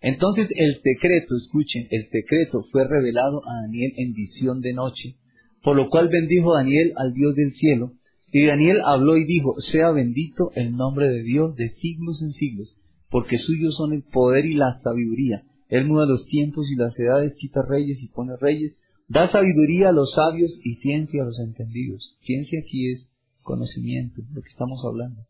Entonces 0.00 0.48
el 0.56 0.76
secreto, 0.76 1.36
escuchen, 1.36 1.86
el 1.90 2.08
secreto 2.08 2.64
fue 2.70 2.86
revelado 2.86 3.42
a 3.46 3.62
Daniel 3.62 3.92
en 3.96 4.14
visión 4.14 4.60
de 4.60 4.72
noche, 4.72 5.16
por 5.62 5.76
lo 5.76 5.90
cual 5.90 6.08
bendijo 6.08 6.54
Daniel 6.54 6.94
al 6.96 7.12
Dios 7.12 7.34
del 7.34 7.52
cielo, 7.52 7.92
y 8.32 8.46
Daniel 8.46 8.80
habló 8.84 9.16
y 9.16 9.24
dijo, 9.24 9.60
sea 9.60 9.90
bendito 9.90 10.52
el 10.54 10.76
nombre 10.76 11.08
de 11.08 11.22
Dios 11.22 11.56
de 11.56 11.68
siglos 11.68 12.22
en 12.22 12.32
siglos, 12.32 12.76
porque 13.10 13.38
suyos 13.38 13.74
son 13.76 13.92
el 13.92 14.02
poder 14.02 14.46
y 14.46 14.54
la 14.54 14.72
sabiduría. 14.80 15.42
Él 15.68 15.86
muda 15.86 16.06
los 16.06 16.26
tiempos 16.26 16.70
y 16.70 16.76
las 16.76 16.98
edades, 16.98 17.34
quita 17.36 17.60
reyes 17.68 18.02
y 18.02 18.08
pone 18.08 18.36
reyes, 18.40 18.78
da 19.08 19.28
sabiduría 19.28 19.90
a 19.90 19.92
los 19.92 20.12
sabios 20.14 20.58
y 20.62 20.76
ciencia 20.76 21.22
a 21.22 21.26
los 21.26 21.40
entendidos. 21.40 22.16
Ciencia 22.20 22.60
aquí 22.60 22.90
es 22.90 23.12
conocimiento, 23.42 24.22
lo 24.32 24.40
que 24.40 24.48
estamos 24.48 24.82
hablando. 24.84 25.22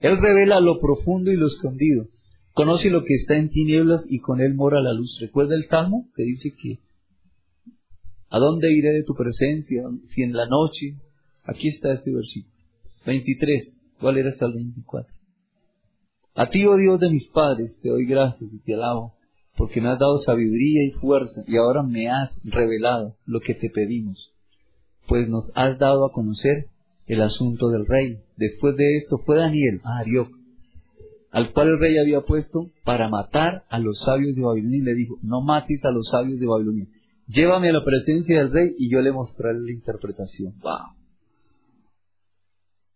Él 0.00 0.18
revela 0.20 0.60
lo 0.60 0.80
profundo 0.80 1.30
y 1.30 1.36
lo 1.36 1.46
escondido, 1.46 2.08
conoce 2.58 2.90
lo 2.90 3.04
que 3.04 3.14
está 3.14 3.36
en 3.36 3.50
tinieblas 3.50 4.04
y 4.10 4.18
con 4.18 4.40
él 4.40 4.54
mora 4.54 4.80
la 4.80 4.92
luz. 4.92 5.16
¿Recuerda 5.20 5.54
el 5.54 5.66
Salmo 5.66 6.08
que 6.16 6.24
dice 6.24 6.52
que 6.60 6.80
¿a 8.30 8.40
dónde 8.40 8.72
iré 8.72 8.94
de 8.94 9.04
tu 9.04 9.14
presencia? 9.14 9.84
Si 10.08 10.22
en 10.22 10.32
la 10.32 10.44
noche, 10.46 10.96
aquí 11.44 11.68
está 11.68 11.92
este 11.92 12.12
versículo. 12.12 12.52
23, 13.06 13.78
¿cuál 14.00 14.18
era 14.18 14.30
hasta 14.30 14.46
el 14.46 14.54
24? 14.54 15.14
A 16.34 16.50
ti, 16.50 16.66
oh 16.66 16.76
Dios 16.76 16.98
de 16.98 17.10
mis 17.10 17.28
padres, 17.28 17.78
te 17.80 17.90
doy 17.90 18.06
gracias 18.06 18.52
y 18.52 18.58
te 18.58 18.74
alabo, 18.74 19.14
porque 19.56 19.80
me 19.80 19.90
has 19.90 20.00
dado 20.00 20.18
sabiduría 20.18 20.84
y 20.84 20.90
fuerza, 20.90 21.44
y 21.46 21.58
ahora 21.58 21.84
me 21.84 22.10
has 22.10 22.32
revelado 22.42 23.14
lo 23.24 23.38
que 23.38 23.54
te 23.54 23.70
pedimos, 23.70 24.34
pues 25.06 25.28
nos 25.28 25.52
has 25.54 25.78
dado 25.78 26.04
a 26.04 26.12
conocer 26.12 26.66
el 27.06 27.22
asunto 27.22 27.68
del 27.68 27.86
rey. 27.86 28.18
Después 28.36 28.74
de 28.76 28.98
esto 28.98 29.18
fue 29.24 29.36
Daniel 29.36 29.80
a 29.84 29.98
Arioc, 29.98 30.37
al 31.30 31.52
cual 31.52 31.68
el 31.68 31.78
rey 31.78 31.98
había 31.98 32.22
puesto 32.22 32.70
para 32.84 33.08
matar 33.08 33.64
a 33.68 33.78
los 33.78 34.00
sabios 34.00 34.34
de 34.34 34.42
Babilonia, 34.42 34.78
y 34.78 34.82
le 34.82 34.94
dijo, 34.94 35.18
no 35.22 35.40
mates 35.40 35.84
a 35.84 35.90
los 35.90 36.08
sabios 36.08 36.40
de 36.40 36.46
Babilonia, 36.46 36.86
Llévame 37.28 37.68
a 37.68 37.72
la 37.72 37.84
presencia 37.84 38.38
del 38.38 38.50
rey 38.50 38.74
y 38.78 38.90
yo 38.90 39.02
le 39.02 39.12
mostraré 39.12 39.60
la 39.60 39.70
interpretación. 39.70 40.54
¡Wow! 40.60 40.94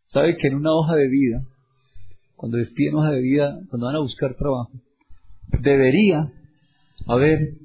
¿Sabe 0.06 0.38
que 0.38 0.48
en 0.48 0.54
una 0.54 0.72
hoja 0.72 0.96
de 0.96 1.06
vida, 1.06 1.44
cuando 2.34 2.56
despiden 2.56 2.94
hoja 2.94 3.10
de 3.10 3.20
vida, 3.20 3.60
cuando 3.68 3.86
van 3.86 3.96
a 3.96 4.00
buscar 4.00 4.34
trabajo, 4.34 4.70
debería 5.60 6.32
haber 7.06 7.58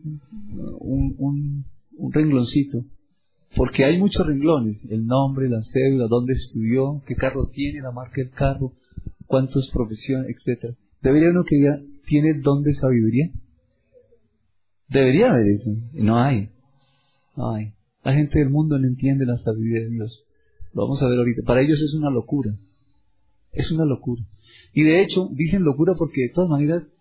un, 0.79 1.15
un, 1.17 1.65
un 1.95 2.11
rengloncito 2.11 2.83
porque 3.55 3.85
hay 3.85 3.97
muchos 3.97 4.27
renglones, 4.27 4.85
el 4.89 5.05
nombre, 5.07 5.49
la 5.49 5.61
cédula, 5.63 6.07
dónde 6.07 6.33
estudió, 6.33 7.01
qué 7.07 7.15
carro 7.15 7.47
tiene, 7.47 7.81
la 7.81 7.91
marca 7.91 8.21
del 8.21 8.29
carro, 8.29 8.73
cuántas 9.27 9.69
profesiones, 9.71 10.35
etcétera. 10.35 10.73
Debería 11.01 11.29
uno 11.29 11.43
que 11.43 11.55
diga, 11.57 11.79
¿tiene 12.05 12.39
don 12.41 12.63
de 12.63 12.73
sabiduría? 12.73 13.31
Debería 14.89 15.31
haber 15.31 15.47
eso, 15.49 15.69
no 15.93 16.17
hay. 16.17 16.49
No 17.35 17.53
hay. 17.53 17.73
La 18.03 18.13
gente 18.13 18.39
del 18.39 18.49
mundo 18.49 18.79
no 18.79 18.87
entiende 18.87 19.25
la 19.25 19.37
sabiduría 19.37 19.81
de 19.81 19.89
Dios. 19.89 20.23
Lo 20.73 20.83
vamos 20.83 21.01
a 21.01 21.09
ver 21.09 21.17
ahorita. 21.17 21.43
Para 21.43 21.61
ellos 21.61 21.81
es 21.81 21.93
una 21.93 22.09
locura. 22.09 22.57
Es 23.51 23.71
una 23.71 23.85
locura. 23.85 24.23
Y 24.73 24.83
de 24.83 25.01
hecho, 25.01 25.29
dicen 25.33 25.63
locura 25.63 25.93
porque 25.97 26.21
de 26.21 26.29
todas 26.29 26.49
maneras 26.49 26.91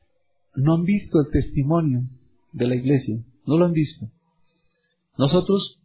no 0.55 0.74
han 0.74 0.85
visto 0.85 1.20
el 1.20 1.31
testimonio 1.31 2.03
de 2.53 2.66
la 2.66 2.74
iglesia. 2.74 3.22
No 3.47 3.59
lo 3.59 3.66
han 3.66 3.72
visto. 3.72 4.11
Nosotros 5.18 5.79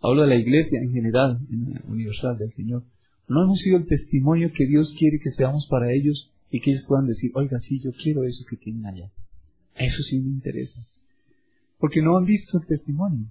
hablo 0.00 0.22
de 0.22 0.28
la 0.28 0.36
iglesia 0.36 0.80
en 0.80 0.92
general, 0.92 1.38
en 1.50 1.82
universal 1.88 2.36
del 2.38 2.52
Señor, 2.52 2.84
no 3.28 3.42
hemos 3.42 3.58
sido 3.60 3.78
el 3.78 3.86
testimonio 3.86 4.50
que 4.52 4.66
Dios 4.66 4.94
quiere 4.98 5.18
que 5.18 5.30
seamos 5.30 5.66
para 5.68 5.92
ellos 5.92 6.32
y 6.50 6.60
que 6.60 6.70
ellos 6.70 6.84
puedan 6.86 7.06
decir, 7.06 7.32
oiga, 7.34 7.58
sí, 7.58 7.80
yo 7.80 7.90
quiero 7.92 8.24
eso 8.24 8.44
que 8.48 8.56
tienen 8.56 8.86
allá. 8.86 9.10
Eso 9.74 10.02
sí 10.02 10.20
me 10.20 10.30
interesa. 10.30 10.80
Porque 11.78 12.02
no 12.02 12.16
han 12.16 12.24
visto 12.24 12.58
el 12.58 12.66
testimonio. 12.66 13.26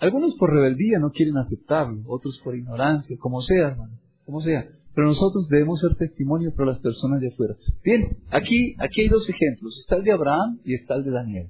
Algunos 0.00 0.34
por 0.36 0.52
rebeldía 0.52 0.98
no 0.98 1.12
quieren 1.12 1.36
aceptarlo, 1.36 2.02
otros 2.06 2.40
por 2.42 2.56
ignorancia, 2.56 3.16
como 3.18 3.40
sea, 3.40 3.68
hermano, 3.68 3.98
como 4.26 4.40
sea. 4.40 4.68
Pero 4.94 5.06
nosotros 5.06 5.48
debemos 5.48 5.80
ser 5.80 5.94
testimonio 5.94 6.52
para 6.54 6.72
las 6.72 6.80
personas 6.80 7.20
de 7.20 7.28
afuera. 7.28 7.56
Bien, 7.84 8.18
aquí, 8.30 8.74
aquí 8.78 9.02
hay 9.02 9.08
dos 9.08 9.28
ejemplos. 9.28 9.78
Está 9.78 9.96
el 9.96 10.04
de 10.04 10.12
Abraham 10.12 10.60
y 10.64 10.74
está 10.74 10.96
el 10.96 11.04
de 11.04 11.10
Daniel. 11.12 11.48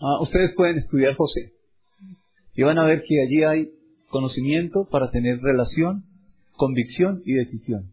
Ah, 0.00 0.20
ustedes 0.22 0.54
pueden 0.54 0.78
estudiar 0.78 1.14
José 1.14 1.52
y 2.54 2.62
van 2.62 2.78
a 2.78 2.84
ver 2.84 3.04
que 3.06 3.22
allí 3.22 3.42
hay 3.42 3.70
conocimiento 4.10 4.86
para 4.90 5.10
tener 5.10 5.40
relación, 5.40 6.04
convicción 6.56 7.22
y 7.24 7.32
decisión. 7.34 7.92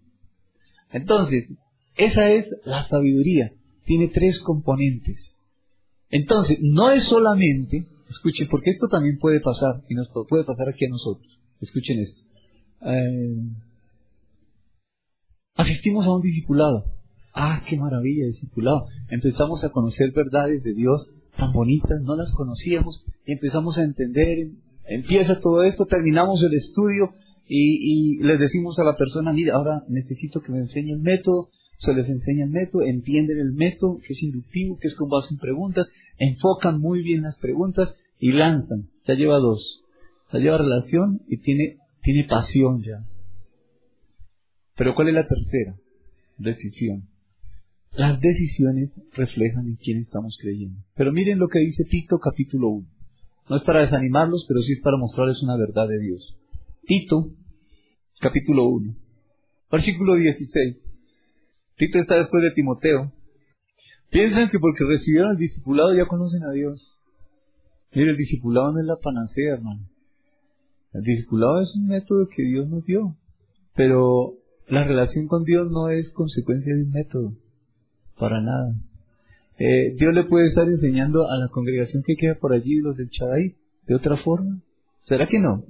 Entonces, 0.91 1.49
esa 1.95 2.30
es 2.30 2.45
la 2.65 2.88
sabiduría. 2.88 3.53
Tiene 3.86 4.09
tres 4.09 4.39
componentes. 4.39 5.38
Entonces, 6.09 6.59
no 6.61 6.91
es 6.91 7.03
solamente, 7.05 7.88
escuchen, 8.09 8.47
porque 8.49 8.70
esto 8.72 8.88
también 8.88 9.18
puede 9.20 9.39
pasar, 9.39 9.84
y 9.89 9.95
nos 9.95 10.09
puede 10.28 10.43
pasar 10.43 10.70
aquí 10.70 10.86
a 10.86 10.89
nosotros. 10.89 11.39
Escuchen 11.61 11.99
esto. 11.99 12.28
Eh, 12.82 13.43
asistimos 15.55 16.05
a 16.07 16.15
un 16.15 16.22
discipulado. 16.22 16.86
Ah, 17.34 17.63
qué 17.68 17.78
maravilla, 17.78 18.26
discipulado. 18.26 18.88
Empezamos 19.09 19.63
a 19.63 19.70
conocer 19.70 20.11
verdades 20.11 20.63
de 20.63 20.74
Dios 20.74 21.13
tan 21.38 21.53
bonitas, 21.53 22.01
no 22.01 22.15
las 22.15 22.34
conocíamos, 22.34 23.05
y 23.26 23.34
empezamos 23.34 23.78
a 23.78 23.84
entender, 23.84 24.49
empieza 24.88 25.39
todo 25.39 25.63
esto, 25.63 25.85
terminamos 25.85 26.43
el 26.43 26.53
estudio 26.53 27.13
y, 27.47 28.17
les 28.23 28.39
decimos 28.39 28.77
a 28.79 28.83
la 28.83 28.97
persona, 28.97 29.31
mira, 29.31 29.55
ahora 29.55 29.83
necesito 29.88 30.41
que 30.41 30.51
me 30.51 30.59
enseñe 30.59 30.91
el 30.91 30.99
método, 30.99 31.49
se 31.77 31.93
les 31.93 32.09
enseña 32.09 32.45
el 32.45 32.51
método, 32.51 32.81
entienden 32.81 33.39
el 33.39 33.53
método, 33.53 33.99
que 33.99 34.13
es 34.13 34.23
inductivo, 34.23 34.77
que 34.79 34.88
es 34.88 34.95
con 34.95 35.09
base 35.09 35.33
en 35.33 35.39
preguntas, 35.39 35.88
enfocan 36.17 36.79
muy 36.81 37.03
bien 37.03 37.21
las 37.21 37.38
preguntas 37.38 37.97
y 38.19 38.31
lanzan. 38.31 38.89
Ya 39.05 39.13
lleva 39.13 39.38
dos. 39.38 39.83
Ya 40.33 40.39
lleva 40.39 40.57
relación 40.57 41.21
y 41.27 41.38
tiene, 41.38 41.77
tiene 42.01 42.25
pasión 42.25 42.81
ya. 42.81 43.05
Pero 44.75 44.95
¿cuál 44.95 45.09
es 45.09 45.13
la 45.13 45.27
tercera? 45.27 45.75
Decisión. 46.38 47.07
Las 47.93 48.19
decisiones 48.19 48.91
reflejan 49.13 49.67
en 49.67 49.75
quién 49.75 49.99
estamos 49.99 50.38
creyendo. 50.39 50.83
Pero 50.95 51.11
miren 51.13 51.39
lo 51.39 51.47
que 51.47 51.59
dice 51.59 51.83
Tito 51.85 52.19
capítulo 52.19 52.69
1. 52.69 52.96
No 53.49 53.55
es 53.55 53.63
para 53.63 53.81
desanimarlos, 53.81 54.45
pero 54.47 54.59
sí 54.61 54.73
es 54.73 54.81
para 54.81 54.97
mostrarles 54.97 55.41
una 55.41 55.55
verdad 55.55 55.87
de 55.87 55.99
Dios. 55.99 56.37
Tito 56.85 57.31
capítulo 58.19 58.65
1, 58.69 58.95
versículo 59.71 60.15
16. 60.15 60.77
Tito 61.77 61.99
está 61.99 62.15
después 62.15 62.43
de 62.43 62.51
Timoteo. 62.51 63.13
Piensan 64.09 64.49
que 64.49 64.59
porque 64.59 64.83
recibieron 64.85 65.31
el 65.31 65.37
discipulado 65.37 65.93
ya 65.93 66.07
conocen 66.07 66.43
a 66.43 66.51
Dios. 66.51 66.99
Mire, 67.93 68.11
el 68.11 68.17
discipulado 68.17 68.73
no 68.73 68.79
es 68.79 68.85
la 68.85 68.97
panacea, 68.97 69.53
hermano. 69.53 69.87
El 70.93 71.03
discipulado 71.03 71.61
es 71.61 71.75
un 71.75 71.87
método 71.87 72.27
que 72.27 72.43
Dios 72.43 72.67
nos 72.67 72.83
dio. 72.85 73.15
Pero 73.75 74.33
la 74.67 74.83
relación 74.83 75.27
con 75.27 75.43
Dios 75.43 75.69
no 75.71 75.89
es 75.89 76.11
consecuencia 76.11 76.75
de 76.75 76.83
un 76.83 76.91
método. 76.91 77.33
Para 78.17 78.41
nada. 78.41 78.73
Eh, 79.59 79.95
Dios 79.97 80.13
le 80.13 80.23
puede 80.25 80.47
estar 80.47 80.67
enseñando 80.67 81.29
a 81.29 81.37
la 81.37 81.47
congregación 81.47 82.03
que 82.03 82.15
queda 82.15 82.35
por 82.35 82.53
allí, 82.53 82.75
los 82.75 82.95
del 82.95 83.09
Chadai, 83.09 83.55
de 83.87 83.95
otra 83.95 84.17
forma. 84.17 84.61
¿Será 85.03 85.27
que 85.27 85.39
no? 85.39 85.63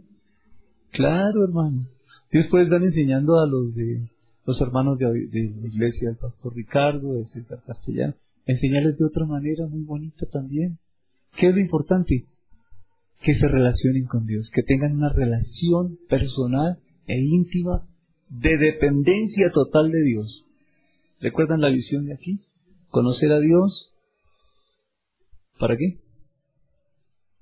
Claro, 0.91 1.43
hermano. 1.43 1.87
Dios 2.31 2.47
puede 2.47 2.65
estar 2.65 2.81
enseñando 2.81 3.39
a 3.39 3.47
los 3.47 3.75
de 3.75 4.09
los 4.45 4.61
hermanos 4.61 4.97
de, 4.97 5.05
la 5.05 5.67
iglesia 5.67 6.07
del 6.07 6.17
pastor 6.17 6.55
Ricardo, 6.55 7.15
de 7.15 7.25
César 7.25 7.61
Castellano, 7.67 8.13
enseñarles 8.45 8.97
de 8.97 9.05
otra 9.05 9.25
manera 9.25 9.67
muy 9.67 9.83
bonita 9.83 10.25
también. 10.25 10.77
¿Qué 11.35 11.49
es 11.49 11.53
lo 11.53 11.59
importante? 11.59 12.25
Que 13.21 13.35
se 13.35 13.47
relacionen 13.47 14.05
con 14.05 14.25
Dios, 14.25 14.49
que 14.49 14.63
tengan 14.63 14.95
una 14.95 15.09
relación 15.09 15.99
personal 16.07 16.79
e 17.07 17.19
íntima 17.19 17.85
de 18.29 18.57
dependencia 18.57 19.51
total 19.51 19.91
de 19.91 20.01
Dios. 20.01 20.45
¿Recuerdan 21.19 21.59
la 21.59 21.69
visión 21.69 22.05
de 22.05 22.13
aquí? 22.13 22.39
Conocer 22.89 23.31
a 23.31 23.39
Dios. 23.39 23.93
¿Para 25.59 25.75
qué? 25.77 25.99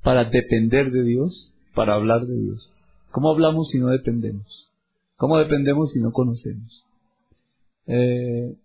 Para 0.04 0.26
depender 0.26 0.92
de 0.92 1.04
Dios, 1.04 1.54
para 1.74 1.96
hablar 1.96 2.26
de 2.26 2.38
Dios. 2.38 2.72
¿Cómo 3.12 3.30
hablamos 3.30 3.70
si 3.70 3.80
no 3.80 3.88
dependemos? 3.88 4.72
¿Cómo 5.18 5.38
dependemos 5.38 5.92
si 5.92 6.02
no 6.02 6.12
conocemos? 6.12 6.86
Eh, 7.88 8.56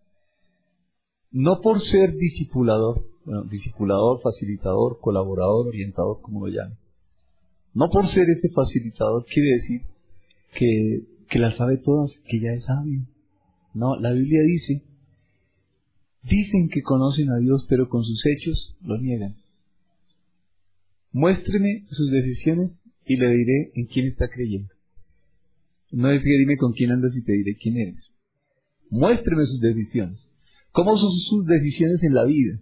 no 1.31 1.61
por 1.61 1.81
ser 1.81 2.17
discipulador, 2.17 3.05
bueno, 3.25 3.45
discipulador, 3.45 4.21
facilitador, 4.21 4.99
colaborador, 5.01 5.69
orientador, 5.69 6.21
como 6.21 6.47
lo 6.47 6.53
llamen. 6.53 6.79
No 7.75 7.89
por 7.89 8.09
ser 8.09 8.29
este 8.31 8.51
facilitador 8.51 9.25
quiere 9.27 9.51
decir 9.51 9.83
que, 10.55 11.03
que 11.29 11.39
la 11.39 11.53
sabe 11.53 11.77
todas, 11.77 12.11
que 12.29 12.41
ya 12.41 12.51
es 12.53 12.65
sabio. 12.65 13.07
No, 13.75 13.97
la 13.97 14.13
Biblia 14.13 14.43
dice 14.43 14.83
Dicen 16.23 16.69
que 16.69 16.83
conocen 16.83 17.31
a 17.31 17.39
Dios, 17.39 17.67
pero 17.69 17.89
con 17.89 18.05
sus 18.05 18.25
hechos 18.27 18.77
lo 18.83 18.99
niegan. 18.99 19.37
Muéstreme 21.13 21.87
sus 21.89 22.11
decisiones 22.11 22.83
y 23.07 23.17
le 23.17 23.29
diré 23.31 23.73
en 23.75 23.87
quién 23.87 24.07
está 24.07 24.29
creyendo. 24.29 24.73
No 25.91 26.11
es 26.11 26.23
que 26.23 26.39
dime 26.39 26.57
con 26.57 26.73
quién 26.73 26.93
andas 26.93 27.17
y 27.17 27.25
te 27.25 27.33
diré 27.33 27.57
quién 27.57 27.77
eres. 27.79 28.15
Muéstreme 28.91 29.45
sus 29.47 29.61
decisiones. 29.61 30.31
¿Cómo 30.73 30.97
son 30.97 31.13
sus 31.13 31.47
decisiones 31.47 32.03
en 32.03 32.15
la 32.15 32.25
vida? 32.25 32.61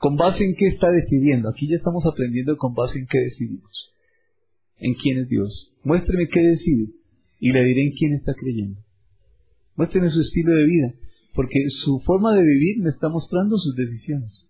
¿Con 0.00 0.16
base 0.16 0.44
en 0.44 0.54
qué 0.54 0.68
está 0.68 0.90
decidiendo? 0.90 1.48
Aquí 1.48 1.68
ya 1.68 1.76
estamos 1.76 2.06
aprendiendo 2.06 2.56
con 2.56 2.74
base 2.74 2.98
en 2.98 3.06
qué 3.06 3.18
decidimos. 3.18 3.92
¿En 4.78 4.94
quién 4.94 5.18
es 5.18 5.28
Dios? 5.28 5.74
Muéstreme 5.82 6.28
qué 6.28 6.40
decide 6.40 6.92
y 7.40 7.52
le 7.52 7.64
diré 7.64 7.82
en 7.82 7.92
quién 7.92 8.14
está 8.14 8.32
creyendo. 8.34 8.80
Muéstreme 9.74 10.08
su 10.10 10.20
estilo 10.20 10.54
de 10.54 10.64
vida 10.64 10.94
porque 11.36 11.68
su 11.68 12.00
forma 12.00 12.34
de 12.34 12.42
vivir 12.42 12.82
me 12.82 12.88
está 12.88 13.10
mostrando 13.10 13.58
sus 13.58 13.76
decisiones. 13.76 14.48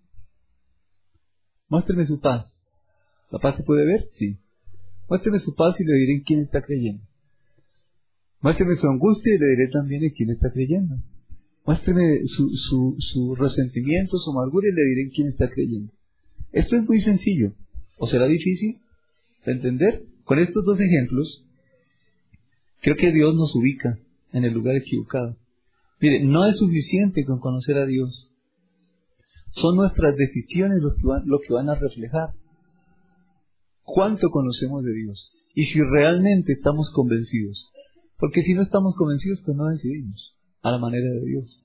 Muéstreme 1.69 2.07
su 2.07 2.21
paz. 2.21 2.65
¿La 3.33 3.41
paz 3.41 3.57
se 3.57 3.65
puede 3.65 3.85
ver? 3.85 4.09
Sí. 4.13 4.39
Muéstreme 5.09 5.41
su 5.41 5.55
paz 5.57 5.81
y 5.81 5.85
le 5.85 5.95
diré 5.95 6.13
en 6.15 6.23
quién 6.23 6.41
está 6.41 6.63
creyendo. 6.63 7.03
Muéstreme 8.41 8.77
su 8.77 8.87
angustia 8.87 9.35
y 9.35 9.39
le 9.39 9.47
diré 9.49 9.69
también 9.69 10.05
en 10.05 10.11
quién 10.11 10.31
está 10.31 10.53
creyendo. 10.53 10.97
Muéstreme 11.65 12.25
su, 12.25 12.51
su, 12.51 12.95
su 13.01 13.35
resentimiento, 13.35 14.17
su 14.19 14.31
amargura 14.31 14.69
y 14.69 14.73
le 14.73 14.85
diré 14.85 15.03
en 15.03 15.11
quién 15.11 15.27
está 15.27 15.51
creyendo. 15.51 15.93
Esto 16.53 16.77
es 16.77 16.85
muy 16.85 17.01
sencillo. 17.01 17.53
¿O 17.99 18.07
será 18.07 18.29
difícil 18.29 18.79
de 19.45 19.53
entender? 19.53 20.05
Con 20.25 20.39
estos 20.39 20.65
dos 20.65 20.79
ejemplos, 20.81 21.45
creo 22.81 22.95
que 22.95 23.11
Dios 23.11 23.35
nos 23.35 23.55
ubica 23.57 23.99
en 24.33 24.45
el 24.45 24.55
lugar 24.55 24.77
equivocado. 24.77 25.37
Mire, 26.01 26.25
no 26.25 26.45
es 26.45 26.57
suficiente 26.59 27.25
con 27.25 27.39
conocer 27.41 27.79
a 27.79 27.87
Dios. 27.87 28.33
Son 29.53 29.77
nuestras 29.77 30.15
decisiones 30.17 30.83
lo 30.83 30.95
que, 30.95 31.07
van, 31.07 31.23
lo 31.27 31.39
que 31.41 31.55
van 31.55 31.71
a 31.71 31.75
reflejar 31.75 32.31
cuánto 33.83 34.31
conocemos 34.31 34.85
de 34.85 34.93
Dios 34.93 35.33
y 35.55 35.65
si 35.65 35.81
realmente 35.81 36.53
estamos 36.53 36.91
convencidos. 36.91 37.73
Porque 38.19 38.43
si 38.43 38.55
no 38.55 38.63
estamos 38.63 38.95
convencidos, 38.97 39.41
pues 39.45 39.57
no 39.57 39.67
decidimos 39.67 40.37
a 40.63 40.71
la 40.73 40.79
manera 40.79 41.09
de 41.11 41.25
Dios. 41.25 41.65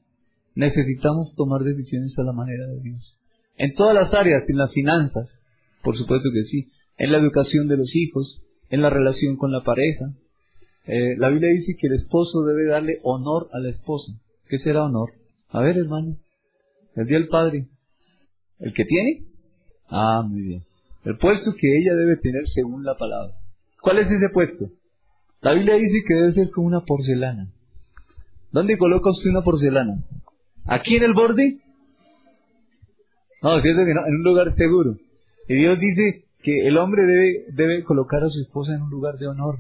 Necesitamos 0.56 1.36
tomar 1.36 1.64
decisiones 1.64 2.18
a 2.18 2.24
la 2.24 2.34
manera 2.34 2.68
de 2.68 2.80
Dios. 2.82 3.18
En 3.58 3.74
todas 3.74 3.96
las 3.96 4.14
áreas, 4.14 4.44
en 4.48 4.58
las 4.58 4.72
finanzas, 4.72 5.38
Por 5.84 5.98
supuesto 5.98 6.30
que 6.34 6.44
sí. 6.44 6.72
En 6.98 7.12
la 7.12 7.18
educación 7.18 7.68
de 7.68 7.78
los 7.78 7.96
hijos, 7.96 8.42
en 8.70 8.82
la 8.82 8.90
relación 8.90 9.36
con 9.36 9.52
la 9.52 9.64
pareja. 9.64 10.14
Eh, 10.86 11.16
la 11.18 11.30
Biblia 11.30 11.50
dice 11.52 11.76
que 11.80 11.88
el 11.88 11.94
esposo 11.94 12.44
debe 12.44 12.66
darle 12.68 13.00
honor 13.04 13.50
a 13.54 13.60
la 13.60 13.70
esposa. 13.70 14.14
¿Qué 14.48 14.58
será 14.58 14.86
honor? 14.86 15.12
A 15.50 15.62
ver, 15.62 15.78
hermano. 15.78 16.18
El 16.96 17.06
día 17.06 17.18
del 17.18 17.28
padre. 17.28 17.68
¿El 18.60 18.74
que 18.74 18.86
tiene? 18.86 19.26
Ah, 19.88 20.24
muy 20.28 20.42
bien. 20.42 20.64
El 21.04 21.18
puesto 21.18 21.52
que 21.58 21.68
ella 21.80 21.96
debe 21.96 22.18
tener 22.18 22.48
según 22.48 22.84
la 22.84 22.96
palabra. 22.96 23.36
¿Cuál 23.82 24.00
es 24.00 24.12
ese 24.12 24.30
puesto? 24.30 24.66
La 25.42 25.54
Biblia 25.54 25.76
dice 25.76 26.04
que 26.08 26.14
debe 26.14 26.34
ser 26.34 26.52
como 26.52 26.68
una 26.68 26.82
porcelana. 26.82 27.52
¿Dónde 28.52 28.78
coloca 28.78 29.10
usted 29.10 29.30
una 29.30 29.42
porcelana? 29.42 30.04
¿Aquí 30.66 30.98
en 30.98 31.04
el 31.04 31.14
borde? 31.14 31.60
No, 33.42 33.60
cierto 33.62 33.86
que 33.86 33.94
no, 33.94 34.06
en 34.06 34.16
un 34.16 34.24
lugar 34.24 34.52
seguro. 34.54 34.98
Y 35.48 35.56
Dios 35.56 35.80
dice 35.80 36.26
que 36.44 36.68
el 36.68 36.78
hombre 36.78 37.04
debe, 37.04 37.46
debe 37.54 37.84
colocar 37.84 38.24
a 38.24 38.30
su 38.30 38.40
esposa 38.40 38.76
en 38.76 38.84
un 38.84 38.92
lugar 38.92 39.18
de 39.18 39.28
honor, 39.28 39.60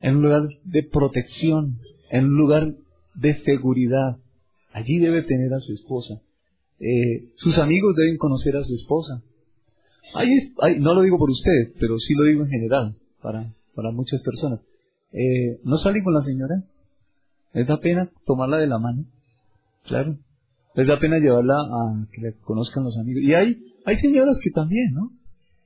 en 0.00 0.16
un 0.16 0.22
lugar 0.22 0.42
de 0.64 0.82
protección, 0.82 1.78
en 2.10 2.26
un 2.26 2.36
lugar 2.36 2.74
de 3.14 3.34
seguridad. 3.42 4.18
Allí 4.72 4.98
debe 4.98 5.22
tener 5.22 5.52
a 5.54 5.60
su 5.60 5.72
esposa. 5.72 6.20
Eh, 6.78 7.30
sus 7.34 7.58
amigos 7.58 7.94
deben 7.96 8.18
conocer 8.18 8.56
a 8.56 8.62
su 8.62 8.74
esposa. 8.74 9.22
no 10.78 10.94
lo 10.94 11.02
digo 11.02 11.18
por 11.18 11.30
ustedes, 11.30 11.74
pero 11.80 11.98
sí 11.98 12.14
lo 12.14 12.24
digo 12.24 12.42
en 12.42 12.50
general, 12.50 12.96
para, 13.22 13.52
para 13.74 13.90
muchas 13.90 14.22
personas. 14.22 14.60
Eh, 15.12 15.60
¿No 15.64 15.78
salen 15.78 16.04
con 16.04 16.12
la 16.12 16.20
señora? 16.20 16.62
¿Les 17.54 17.66
da 17.66 17.80
pena 17.80 18.10
tomarla 18.26 18.58
de 18.58 18.66
la 18.66 18.78
mano? 18.78 19.06
Claro. 19.84 20.18
Les 20.74 20.86
da 20.86 20.98
pena 20.98 21.18
llevarla 21.18 21.54
a 21.54 22.06
que 22.12 22.20
le 22.20 22.34
conozcan 22.40 22.84
los 22.84 22.98
amigos. 22.98 23.22
Y 23.22 23.32
hay, 23.32 23.56
hay 23.86 23.96
señoras 23.96 24.38
que 24.42 24.50
también, 24.50 24.92
¿no? 24.92 25.10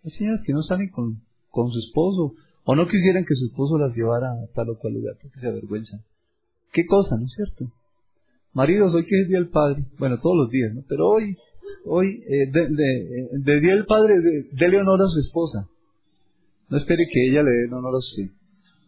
Hay 0.05 0.11
señoras 0.13 0.41
que 0.47 0.53
no 0.53 0.63
salen 0.63 0.91
con, 0.91 1.21
con 1.51 1.73
su 1.73 1.81
esposo 1.81 2.35
o 2.71 2.77
no 2.77 2.87
quisieran 2.87 3.25
que 3.25 3.35
su 3.35 3.47
esposo 3.47 3.79
las 3.79 3.97
llevara 3.97 4.31
a 4.31 4.47
tal 4.55 4.71
o 4.71 4.79
cual 4.79 4.95
lugar 4.95 5.17
porque 5.21 5.41
se 5.41 5.49
avergüenzan. 5.49 6.05
¿Qué 6.73 6.87
cosa, 6.87 7.17
no 7.17 7.25
es 7.25 7.33
cierto? 7.33 7.69
Maridos, 8.53 8.95
hoy 8.95 9.07
que 9.07 9.23
es 9.23 9.27
Día 9.27 9.39
del 9.39 9.49
Padre, 9.49 9.87
bueno, 9.99 10.21
todos 10.21 10.37
los 10.37 10.51
días, 10.51 10.73
¿no? 10.73 10.85
Pero 10.89 11.09
hoy, 11.09 11.37
hoy, 11.85 12.23
eh, 12.29 12.49
de, 12.49 12.69
de, 13.33 13.61
Día 13.61 13.75
del 13.75 13.87
Padre, 13.87 14.15
dele 14.53 14.79
honor 14.79 15.03
a 15.03 15.09
su 15.09 15.19
esposa. 15.19 15.69
No 16.69 16.77
espere 16.77 17.09
que 17.13 17.29
ella 17.29 17.43
le 17.43 17.51
dé 17.51 17.75
honor 17.75 17.93
a 17.93 17.99
usted. 17.99 18.31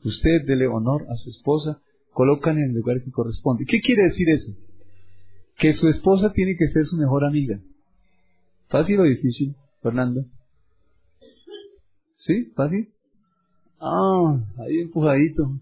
Usted 0.04 0.46
dele 0.46 0.68
honor 0.68 1.04
a 1.10 1.16
su 1.16 1.30
esposa, 1.30 1.82
colocan 2.12 2.58
en 2.58 2.70
el 2.70 2.76
lugar 2.76 3.02
que 3.02 3.10
corresponde. 3.10 3.64
¿Qué 3.66 3.80
quiere 3.80 4.04
decir 4.04 4.30
eso? 4.30 4.52
Que 5.56 5.72
su 5.72 5.88
esposa 5.88 6.32
tiene 6.32 6.54
que 6.56 6.68
ser 6.68 6.86
su 6.86 6.96
mejor 6.98 7.24
amiga. 7.24 7.58
¿Fácil 8.68 9.00
o 9.00 9.02
difícil, 9.02 9.56
Fernando? 9.82 10.24
¿Sí? 12.16 12.44
¿Fácil? 12.54 12.91
Ah, 13.84 14.38
ahí 14.58 14.78
empujadito. 14.78 15.58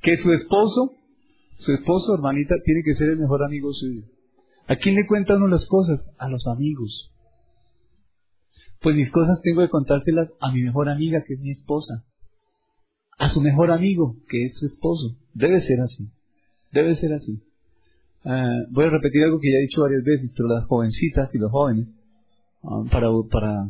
Que 0.00 0.16
su 0.18 0.32
esposo, 0.32 0.92
su 1.58 1.72
esposo, 1.72 2.14
hermanita, 2.14 2.54
tiene 2.64 2.82
que 2.84 2.94
ser 2.94 3.08
el 3.08 3.18
mejor 3.18 3.42
amigo 3.44 3.72
suyo. 3.72 4.04
¿A 4.68 4.76
quién 4.76 4.94
le 4.94 5.06
cuenta 5.08 5.34
uno 5.34 5.48
las 5.48 5.66
cosas? 5.66 6.06
A 6.18 6.28
los 6.28 6.46
amigos. 6.46 7.12
Pues 8.80 8.94
mis 8.94 9.10
cosas 9.10 9.40
tengo 9.42 9.62
que 9.62 9.68
contárselas 9.68 10.32
a 10.40 10.52
mi 10.52 10.62
mejor 10.62 10.88
amiga, 10.88 11.24
que 11.26 11.34
es 11.34 11.40
mi 11.40 11.50
esposa. 11.50 12.04
A 13.18 13.28
su 13.28 13.40
mejor 13.40 13.72
amigo, 13.72 14.16
que 14.28 14.44
es 14.44 14.56
su 14.56 14.66
esposo. 14.66 15.16
Debe 15.34 15.60
ser 15.60 15.80
así. 15.80 16.08
Debe 16.70 16.94
ser 16.94 17.14
así. 17.14 17.42
Ah, 18.24 18.62
voy 18.70 18.84
a 18.84 18.90
repetir 18.90 19.24
algo 19.24 19.40
que 19.40 19.50
ya 19.50 19.58
he 19.58 19.62
dicho 19.62 19.82
varias 19.82 20.04
veces, 20.04 20.32
pero 20.36 20.48
las 20.48 20.66
jovencitas 20.66 21.34
y 21.34 21.38
los 21.38 21.50
jóvenes, 21.50 22.00
ah, 22.62 22.84
para, 22.92 23.08
para, 23.28 23.68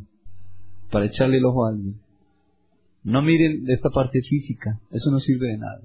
para 0.90 1.06
echarle 1.06 1.38
el 1.38 1.46
ojo 1.46 1.64
a 1.64 1.70
alguien. 1.70 2.01
No 3.04 3.22
miren 3.22 3.68
esta 3.68 3.90
parte 3.90 4.22
física, 4.22 4.80
eso 4.90 5.10
no 5.10 5.18
sirve 5.18 5.48
de 5.48 5.58
nada. 5.58 5.80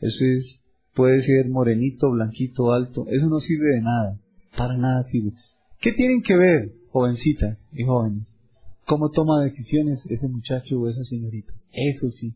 Eso 0.00 0.24
es, 0.24 0.62
puede 0.94 1.22
ser 1.22 1.48
morenito, 1.48 2.10
blanquito, 2.10 2.72
alto, 2.72 3.06
eso 3.08 3.28
no 3.28 3.40
sirve 3.40 3.74
de 3.74 3.80
nada, 3.80 4.20
para 4.56 4.76
nada 4.76 5.02
sirve. 5.04 5.32
¿Qué 5.80 5.92
tienen 5.92 6.22
que 6.22 6.36
ver 6.36 6.72
jovencitas 6.96 7.68
y 7.72 7.84
jóvenes. 7.84 8.40
¿Cómo 8.86 9.10
toma 9.10 9.44
decisiones 9.44 10.06
ese 10.08 10.28
muchacho 10.28 10.80
o 10.80 10.88
esa 10.88 11.04
señorita? 11.04 11.52
Eso 11.70 12.08
sí. 12.08 12.34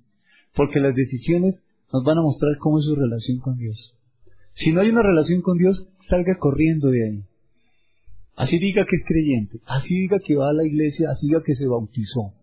Porque 0.54 0.80
las 0.80 0.94
decisiones 0.94 1.64
nos 1.90 2.04
van 2.04 2.18
a 2.18 2.22
mostrar 2.22 2.58
cómo 2.58 2.78
es 2.78 2.84
su 2.84 2.94
relación 2.94 3.38
con 3.38 3.56
Dios. 3.56 3.96
Si 4.52 4.70
no 4.70 4.82
hay 4.82 4.90
una 4.90 5.02
relación 5.02 5.40
con 5.40 5.56
Dios, 5.56 5.88
salga 6.10 6.36
corriendo 6.38 6.90
de 6.90 7.04
ahí. 7.06 7.24
Así 8.36 8.58
diga 8.58 8.84
que 8.84 8.96
es 8.96 9.02
creyente, 9.06 9.60
así 9.64 9.94
diga 9.94 10.18
que 10.18 10.36
va 10.36 10.50
a 10.50 10.52
la 10.52 10.66
iglesia, 10.66 11.10
así 11.10 11.28
diga 11.28 11.42
que 11.42 11.54
se 11.54 11.66
bautizó. 11.66 12.34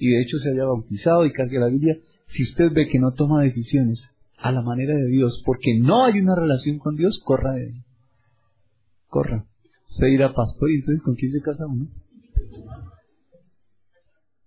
Y 0.00 0.10
de 0.10 0.22
hecho 0.22 0.38
se 0.38 0.50
haya 0.50 0.64
bautizado 0.64 1.24
y 1.24 1.32
cargue 1.32 1.60
la 1.60 1.68
Biblia. 1.68 1.96
Si 2.26 2.42
usted 2.42 2.72
ve 2.72 2.88
que 2.88 2.98
no 2.98 3.12
toma 3.12 3.42
decisiones 3.42 4.12
a 4.36 4.50
la 4.50 4.62
manera 4.62 4.96
de 4.96 5.06
Dios, 5.06 5.40
porque 5.46 5.78
no 5.78 6.04
hay 6.04 6.18
una 6.18 6.34
relación 6.34 6.78
con 6.78 6.96
Dios, 6.96 7.22
corra 7.24 7.52
de 7.52 7.66
ahí. 7.66 7.84
Corra 9.06 9.46
se 9.90 10.08
irá 10.08 10.32
pastor 10.32 10.70
y 10.70 10.76
entonces 10.76 11.02
¿con 11.02 11.14
quién 11.16 11.32
se 11.32 11.42
casa 11.42 11.66
uno? 11.66 11.88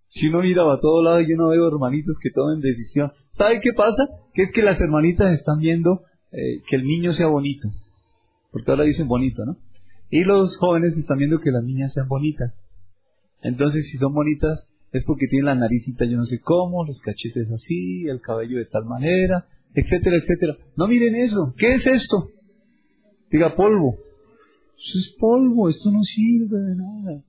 Si 0.09 0.27
uno 0.27 0.41
mira 0.41 0.63
a 0.63 0.79
todo 0.79 1.03
lado 1.03 1.19
yo 1.21 1.35
no 1.35 1.49
veo 1.49 1.67
hermanitos 1.67 2.17
que 2.21 2.29
tomen 2.29 2.61
decisión. 2.61 3.11
¿Sabe 3.37 3.61
qué 3.61 3.73
pasa? 3.73 4.07
Que 4.33 4.43
es 4.43 4.51
que 4.51 4.61
las 4.61 4.79
hermanitas 4.79 5.33
están 5.33 5.59
viendo 5.59 6.03
eh, 6.31 6.61
que 6.67 6.75
el 6.75 6.83
niño 6.83 7.13
sea 7.13 7.27
bonito. 7.27 7.69
Porque 8.51 8.71
ahora 8.71 8.83
dicen 8.83 9.07
bonito, 9.07 9.43
¿no? 9.43 9.57
Y 10.09 10.23
los 10.23 10.55
jóvenes 10.57 10.95
están 10.97 11.17
viendo 11.17 11.39
que 11.39 11.51
las 11.51 11.63
niñas 11.63 11.93
sean 11.93 12.07
bonitas. 12.07 12.53
Entonces, 13.41 13.89
si 13.89 13.97
son 13.97 14.13
bonitas, 14.13 14.69
es 14.93 15.03
porque 15.05 15.27
tienen 15.27 15.47
la 15.47 15.55
naricita 15.55 16.05
yo 16.05 16.17
no 16.17 16.25
sé 16.25 16.39
cómo, 16.39 16.85
los 16.85 17.01
cachetes 17.01 17.51
así, 17.51 18.07
el 18.07 18.21
cabello 18.21 18.57
de 18.59 18.65
tal 18.65 18.85
manera, 18.85 19.47
etcétera, 19.73 20.17
etcétera. 20.17 20.57
No 20.77 20.87
miren 20.87 21.15
eso. 21.15 21.53
¿Qué 21.57 21.73
es 21.73 21.87
esto? 21.87 22.29
Diga 23.31 23.55
polvo. 23.55 23.97
Eso 24.77 24.99
es 24.99 25.15
polvo, 25.19 25.67
esto 25.67 25.91
no 25.91 26.03
sirve 26.03 26.59
de 26.59 26.75
nada. 26.75 27.23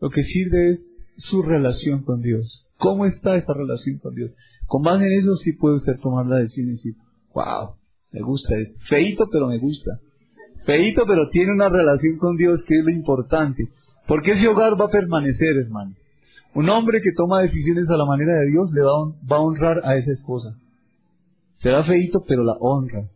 Lo 0.00 0.10
que 0.10 0.22
sirve 0.22 0.70
es 0.70 0.88
su 1.16 1.42
relación 1.42 2.04
con 2.04 2.22
Dios. 2.22 2.70
¿Cómo 2.78 3.04
está 3.06 3.36
esta 3.36 3.54
relación 3.54 3.98
con 3.98 4.14
Dios? 4.14 4.36
Con 4.66 4.82
base 4.82 5.06
en 5.06 5.12
eso 5.14 5.34
sí 5.34 5.54
puede 5.54 5.76
usted 5.76 5.98
tomar 5.98 6.26
la 6.26 6.36
decisión 6.36 6.68
y 6.68 6.72
decir, 6.72 6.94
wow, 7.34 7.74
me 8.12 8.20
gusta 8.20 8.56
esto. 8.56 8.78
Feito, 8.88 9.28
pero 9.28 9.48
me 9.48 9.58
gusta. 9.58 9.98
Feito, 10.64 11.04
pero 11.04 11.28
tiene 11.30 11.52
una 11.52 11.68
relación 11.68 12.18
con 12.18 12.36
Dios 12.36 12.62
que 12.62 12.78
es 12.78 12.84
lo 12.84 12.92
importante. 12.92 13.64
Porque 14.06 14.32
ese 14.32 14.46
hogar 14.46 14.80
va 14.80 14.84
a 14.84 14.90
permanecer, 14.90 15.56
hermano. 15.56 15.96
Un 16.54 16.68
hombre 16.70 17.00
que 17.02 17.12
toma 17.16 17.42
decisiones 17.42 17.88
a 17.90 17.96
la 17.96 18.04
manera 18.04 18.32
de 18.40 18.50
Dios 18.50 18.70
le 18.72 18.82
va 18.82 19.36
a, 19.36 19.40
honrar 19.40 19.80
a 19.84 19.96
esa 19.96 20.12
esposa. 20.12 20.58
Será 21.56 21.84
feito, 21.84 22.24
pero 22.26 22.44
la 22.44 22.54
honra. 22.60 23.08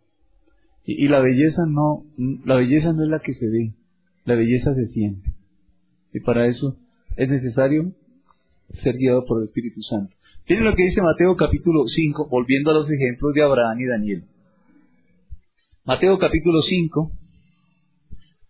Y, 0.85 1.09
la 1.09 1.21
belleza 1.21 1.63
no, 1.69 2.05
la 2.45 2.57
belleza 2.57 2.93
no 2.93 3.05
es 3.05 3.09
la 3.09 3.21
que 3.21 3.35
se 3.35 3.49
ve, 3.49 3.75
la 4.25 4.35
belleza 4.35 4.75
se 4.75 4.89
siente. 4.89 5.33
Y 6.13 6.21
para 6.21 6.47
eso 6.47 6.77
es 7.17 7.29
necesario 7.29 7.93
ser 8.75 8.97
guiado 8.97 9.25
por 9.25 9.39
el 9.39 9.45
Espíritu 9.45 9.81
Santo. 9.83 10.15
Miren 10.49 10.65
lo 10.65 10.75
que 10.75 10.85
dice 10.85 11.01
Mateo 11.01 11.37
capítulo 11.37 11.87
5, 11.87 12.29
volviendo 12.29 12.73
a 12.73 12.75
los 12.75 12.91
ejemplos 12.91 13.33
de 13.35 13.43
Abraham 13.43 13.81
y 13.81 13.87
Daniel. 13.87 14.25
Mateo 15.85 16.19
capítulo 16.19 16.63
5. 16.63 17.13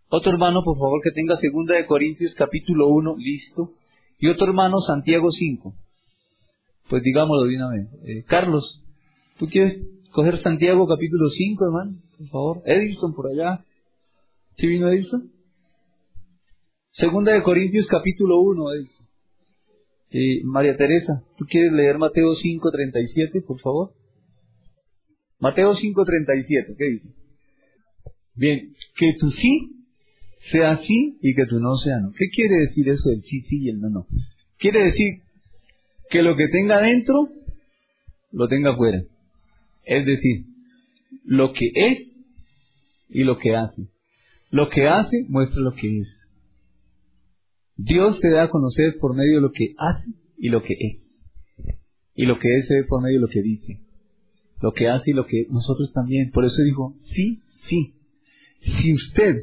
Otro 0.08 0.32
hermano, 0.32 0.62
por 0.64 0.76
favor, 0.76 1.00
que 1.02 1.10
tenga 1.10 1.36
segunda 1.36 1.74
de 1.74 1.86
Corintios 1.86 2.34
capítulo 2.34 2.88
1, 2.88 3.16
listo. 3.18 3.74
Y 4.22 4.28
otro 4.28 4.46
hermano, 4.46 4.78
Santiago 4.78 5.32
5. 5.32 5.74
Pues 6.88 7.02
digámoslo 7.02 7.48
de 7.48 7.56
una 7.56 7.70
vez. 7.70 7.92
Eh, 8.04 8.22
Carlos, 8.22 8.80
¿tú 9.36 9.48
quieres 9.48 9.82
coger 10.12 10.38
Santiago 10.38 10.86
capítulo 10.86 11.28
5, 11.28 11.64
hermano? 11.64 11.98
por 12.16 12.28
favor. 12.28 12.62
Edilson 12.64 13.14
por 13.14 13.26
allá. 13.26 13.64
¿Sí 14.56 14.68
vino 14.68 14.86
Edilson? 14.86 15.32
Segunda 16.92 17.32
de 17.32 17.42
Corintios 17.42 17.88
capítulo 17.88 18.40
1, 18.42 18.72
Edilson. 18.74 19.08
Y 20.10 20.44
María 20.44 20.76
Teresa, 20.76 21.24
¿tú 21.36 21.44
quieres 21.44 21.72
leer 21.72 21.98
Mateo 21.98 22.30
5.37, 22.30 23.44
por 23.44 23.58
favor? 23.58 23.92
Mateo 25.40 25.72
5.37, 25.72 26.76
¿qué 26.78 26.84
dice? 26.84 27.08
Bien, 28.36 28.72
que 28.94 29.14
tu 29.18 29.32
sí 29.32 29.81
sea 30.50 30.76
sí 30.78 31.18
y 31.22 31.34
que 31.34 31.46
tu 31.46 31.60
no 31.60 31.76
sea 31.76 31.98
no. 32.00 32.12
¿Qué 32.12 32.28
quiere 32.30 32.56
decir 32.60 32.88
eso 32.88 33.10
del 33.10 33.22
sí 33.22 33.40
sí 33.42 33.62
y 33.62 33.68
el 33.68 33.80
no 33.80 33.90
no? 33.90 34.06
Quiere 34.58 34.84
decir 34.84 35.22
que 36.10 36.22
lo 36.22 36.36
que 36.36 36.48
tenga 36.48 36.80
dentro, 36.80 37.28
lo 38.32 38.48
tenga 38.48 38.76
fuera. 38.76 39.02
Es 39.84 40.06
decir, 40.06 40.44
lo 41.24 41.52
que 41.52 41.70
es 41.74 42.18
y 43.08 43.24
lo 43.24 43.38
que 43.38 43.56
hace. 43.56 43.88
Lo 44.50 44.68
que 44.68 44.86
hace 44.86 45.24
muestra 45.28 45.62
lo 45.62 45.74
que 45.74 46.00
es. 46.00 46.28
Dios 47.76 48.20
te 48.20 48.30
da 48.30 48.44
a 48.44 48.50
conocer 48.50 48.98
por 49.00 49.16
medio 49.16 49.36
de 49.36 49.40
lo 49.40 49.52
que 49.52 49.74
hace 49.78 50.10
y 50.38 50.48
lo 50.48 50.62
que 50.62 50.76
es. 50.78 51.18
Y 52.14 52.26
lo 52.26 52.38
que 52.38 52.56
es 52.56 52.66
se 52.66 52.74
ve 52.74 52.84
por 52.84 53.02
medio 53.02 53.18
de 53.18 53.26
lo 53.26 53.28
que 53.28 53.42
dice. 53.42 53.80
Lo 54.60 54.72
que 54.72 54.88
hace 54.88 55.10
y 55.10 55.14
lo 55.14 55.26
que 55.26 55.46
nosotros 55.48 55.92
también. 55.92 56.30
Por 56.30 56.44
eso 56.44 56.62
dijo, 56.62 56.94
sí, 57.14 57.40
sí. 57.64 57.94
Si 58.60 58.92
usted 58.92 59.42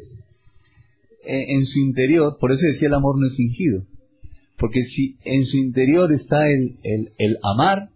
en 1.30 1.66
su 1.66 1.80
interior, 1.80 2.38
por 2.40 2.52
eso 2.52 2.66
decía 2.66 2.88
el 2.88 2.94
amor 2.96 3.20
no 3.20 3.28
es 3.28 3.36
fingido, 3.36 3.86
porque 4.58 4.84
si 4.84 5.18
en 5.24 5.46
su 5.46 5.58
interior 5.58 6.12
está 6.12 6.48
el, 6.50 6.80
el, 6.84 7.38
amar, 7.44 7.90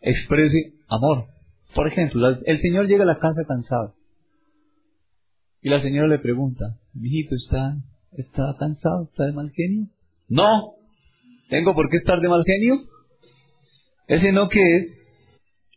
exprese 0.00 0.74
amor. 0.88 1.26
Por 1.74 1.88
ejemplo, 1.88 2.26
el 2.28 2.58
señor 2.60 2.86
llega 2.86 3.02
a 3.02 3.06
la 3.06 3.18
casa 3.18 3.44
cansado 3.46 3.94
y 5.60 5.68
la 5.68 5.80
señora 5.80 6.08
le 6.08 6.18
pregunta, 6.20 6.78
mijito, 6.94 7.34
¿está, 7.34 7.76
¿está 8.12 8.54
cansado? 8.58 9.02
¿Está 9.02 9.24
de 9.26 9.32
mal 9.32 9.50
genio? 9.50 9.88
No, 10.28 10.74
¿tengo 11.48 11.74
por 11.74 11.90
qué 11.90 11.96
estar 11.96 12.20
de 12.20 12.28
mal 12.28 12.44
genio? 12.46 12.84
Ese 14.06 14.32
no 14.32 14.48
que 14.48 14.76
es, 14.76 14.94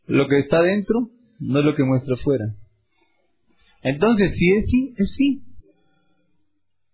lo 0.06 0.28
que 0.28 0.38
está 0.38 0.62
dentro 0.62 1.10
no 1.40 1.60
es 1.60 1.66
lo 1.66 1.76
que 1.76 1.84
muestra 1.84 2.16
fuera. 2.18 2.56
Entonces, 3.82 4.38
si 4.38 4.50
es 4.52 4.70
sí, 4.70 4.94
es 4.98 5.16
sí. 5.16 5.44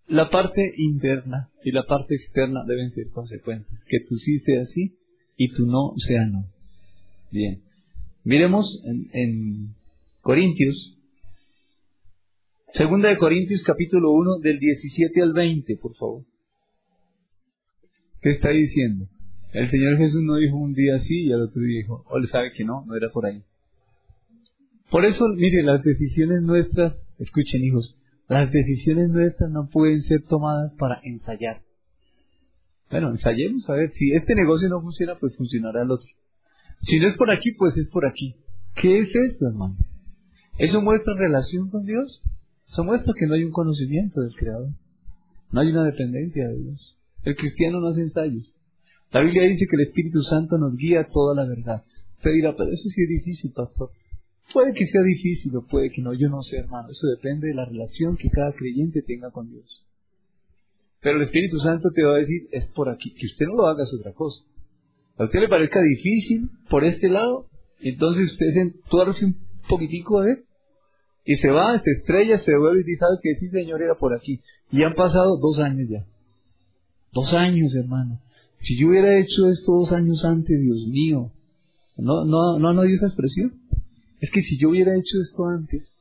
La 0.08 0.30
parte 0.30 0.74
interna 0.78 1.49
y 1.64 1.72
la 1.72 1.84
parte 1.84 2.16
externa 2.16 2.64
deben 2.68 2.89
ser 2.89 3.10
consecuentes. 3.10 3.86
Que 3.89 3.99
tú 4.01 4.16
sí 4.16 4.39
sea 4.39 4.66
sí 4.66 4.95
y 5.36 5.49
tú 5.49 5.66
no 5.66 5.93
sea 5.97 6.26
no. 6.26 6.45
Bien. 7.32 7.64
Miremos 8.24 8.84
en, 8.86 9.76
Corintios. 10.22 10.97
Segunda 12.70 13.10
de 13.10 13.18
Corintios 13.18 13.64
capítulo 13.64 14.12
1 14.12 14.39
del 14.39 14.60
17 14.60 15.22
al 15.22 15.34
20, 15.34 15.78
por 15.78 15.95
favor. 15.95 16.24
¿Qué 18.22 18.32
está 18.32 18.49
diciendo? 18.49 19.08
El 19.53 19.70
Señor 19.70 19.97
Jesús 19.97 20.22
no 20.24 20.36
dijo 20.36 20.58
un 20.58 20.74
día 20.74 20.99
sí 20.99 21.26
y 21.26 21.32
al 21.32 21.43
otro 21.43 21.62
día 21.62 21.78
dijo, 21.78 22.03
o 22.10 22.20
le 22.20 22.28
sabe 22.28 22.51
que 22.51 22.64
no, 22.64 22.84
no 22.86 22.95
era 22.95 23.10
por 23.12 23.26
ahí. 23.26 23.43
Por 24.89 25.06
eso, 25.06 25.28
mire, 25.36 25.64
las 25.64 25.84
decisiones 25.84 26.41
nuestras, 26.41 26.99
escuchen 27.20 27.64
hijos, 27.64 27.97
las 28.28 28.52
decisiones 28.52 29.10
nuestras 29.10 29.52
no 29.52 29.68
pueden 29.70 30.02
ser 30.02 30.24
tomadas 30.24 30.74
para 30.78 31.00
ensayar. 31.04 31.62
Bueno, 32.90 33.12
ensayemos 33.12 33.70
a 33.70 33.74
ver, 33.74 33.92
si 33.92 34.14
este 34.14 34.36
negocio 34.36 34.70
no 34.70 34.82
funciona, 34.82 35.16
pues 35.20 35.36
funcionará 35.36 35.84
el 35.84 35.92
otro. 35.92 36.10
Si 36.82 37.00
no 37.00 37.08
es 37.08 37.18
por 37.18 37.32
aquí, 37.32 37.52
pues 37.52 37.78
es 37.78 37.90
por 37.90 38.06
aquí. 38.06 38.36
¿Qué 38.76 39.00
es 39.00 39.16
eso, 39.16 39.48
hermano? 39.48 39.78
¿Eso 40.58 40.82
muestra 40.82 41.14
relación 41.16 41.70
con 41.70 41.86
Dios? 41.86 42.22
Eso 42.68 42.84
muestra 42.84 43.14
que 43.18 43.26
no 43.28 43.34
hay 43.34 43.44
un 43.44 43.52
conocimiento 43.52 44.22
del 44.22 44.36
Creador. 44.36 44.70
No 45.52 45.62
hay 45.62 45.70
una 45.70 45.84
dependencia 45.84 46.48
de 46.48 46.58
Dios. 46.58 46.98
El 47.24 47.36
cristiano 47.36 47.80
no 47.80 47.88
hace 47.88 48.02
ensayos. 48.02 48.54
La 49.12 49.22
Biblia 49.22 49.44
dice 49.44 49.66
que 49.68 49.76
el 49.76 49.88
Espíritu 49.88 50.22
Santo 50.22 50.58
nos 50.58 50.76
guía 50.76 51.08
toda 51.12 51.36
la 51.36 51.48
verdad. 51.48 51.84
Usted 52.12 52.32
dirá, 52.32 52.56
pero 52.56 52.72
eso 52.72 52.90
sí 52.90 53.04
es 53.04 53.10
difícil, 53.10 53.52
pastor. 53.54 53.92
Puede 54.54 54.74
que 54.74 54.86
sea 54.86 55.02
difícil 55.02 55.56
o 55.56 55.66
puede 55.66 55.89
que 55.89 56.02
no, 56.02 56.14
yo 56.14 56.30
no 56.30 56.41
sé, 56.41 56.58
hermano. 56.58 56.89
Eso 56.89 57.08
depende 57.08 57.48
de 57.48 57.56
la 57.56 57.66
relación 57.66 58.16
que 58.18 58.30
cada 58.30 58.54
creyente 58.54 59.02
tenga 59.02 59.32
con 59.32 59.50
Dios. 59.50 59.86
Pero 61.02 61.18
el 61.18 61.24
Espíritu 61.24 61.60
Santo 61.60 61.89
te 61.93 62.04
va 62.04 62.16
a 62.16 62.20
decir, 62.20 62.48
es 62.52 62.72
por 62.74 62.89
aquí. 62.89 63.14
Que 63.14 63.28
usted 63.28 63.46
no 63.46 63.56
lo 63.56 63.68
haga 63.68 63.84
es 63.84 63.93
otra 63.93 64.14
cosa. 64.14 64.43
A 65.18 65.26
usted 65.26 65.39
le 65.39 65.48
parezca 65.48 65.82
difícil 65.82 66.50
por 66.70 66.84
este 66.84 67.10
lado, 67.10 67.48
entonces 67.80 68.34
usted 68.34 68.48
se 68.48 68.62
entuerce 68.62 69.26
un 69.26 69.38
poquitico 69.70 70.22
de 70.22 70.43
y 71.26 71.36
se 71.38 71.50
va, 71.50 71.80
se 71.80 71.91
estrella, 71.91 72.38
se 72.38 72.56
vuelve 72.56 72.82
y 72.82 72.84
dice, 72.84 73.00
¿sabe 73.00 73.18
que 73.22 73.34
sí, 73.36 73.50
Señor, 73.50 73.82
era 73.82 73.96
por 73.96 74.14
aquí? 74.14 74.41
Y 74.72 74.84
han 74.84 74.93
pasado 74.93 75.38
dos 75.38 75.60
años 75.60 75.89
ya. 75.89 76.06
Dos 77.14 77.34
años, 77.34 77.74
hermano. 77.76 78.20
Si 78.60 78.78
yo 78.78 78.89
hubiera 78.89 79.18
hecho 79.18 79.50
esto 79.50 79.72
dos 79.72 79.91
años 79.91 80.24
antes, 80.24 80.60
Dios 80.60 80.86
mío, 80.88 81.32
¿no, 81.98 82.26
no, 82.26 82.60
no 82.60 82.70
han 82.70 82.78
oído 82.78 82.96
esa 82.96 83.08
expresión? 83.08 83.54
Es 84.26 84.32
que 84.32 84.42
si 84.42 84.58
yo 84.58 84.70
hubiera 84.70 84.96
hecho 84.96 85.22
esto 85.22 85.46
antes, 85.46 85.94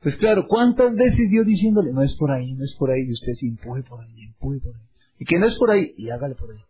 pues 0.00 0.14
claro, 0.14 0.46
¿cuántas 0.46 0.94
veces 0.94 1.28
Dios 1.28 1.44
diciéndole, 1.44 1.92
no 1.92 2.00
es 2.00 2.14
por 2.14 2.30
ahí, 2.30 2.52
no 2.52 2.62
es 2.62 2.72
por 2.78 2.92
ahí, 2.92 3.02
y 3.02 3.10
usted 3.10 3.32
se 3.32 3.48
empuje 3.48 3.82
por 3.82 4.04
ahí, 4.04 4.22
empuje 4.22 4.60
por 4.60 4.76
ahí. 4.76 4.82
Y 5.18 5.24
que 5.24 5.40
no 5.40 5.46
es 5.46 5.56
por 5.56 5.72
ahí, 5.72 5.92
y 5.96 6.10
hágale 6.10 6.36
por 6.36 6.52
ahí. 6.52 6.60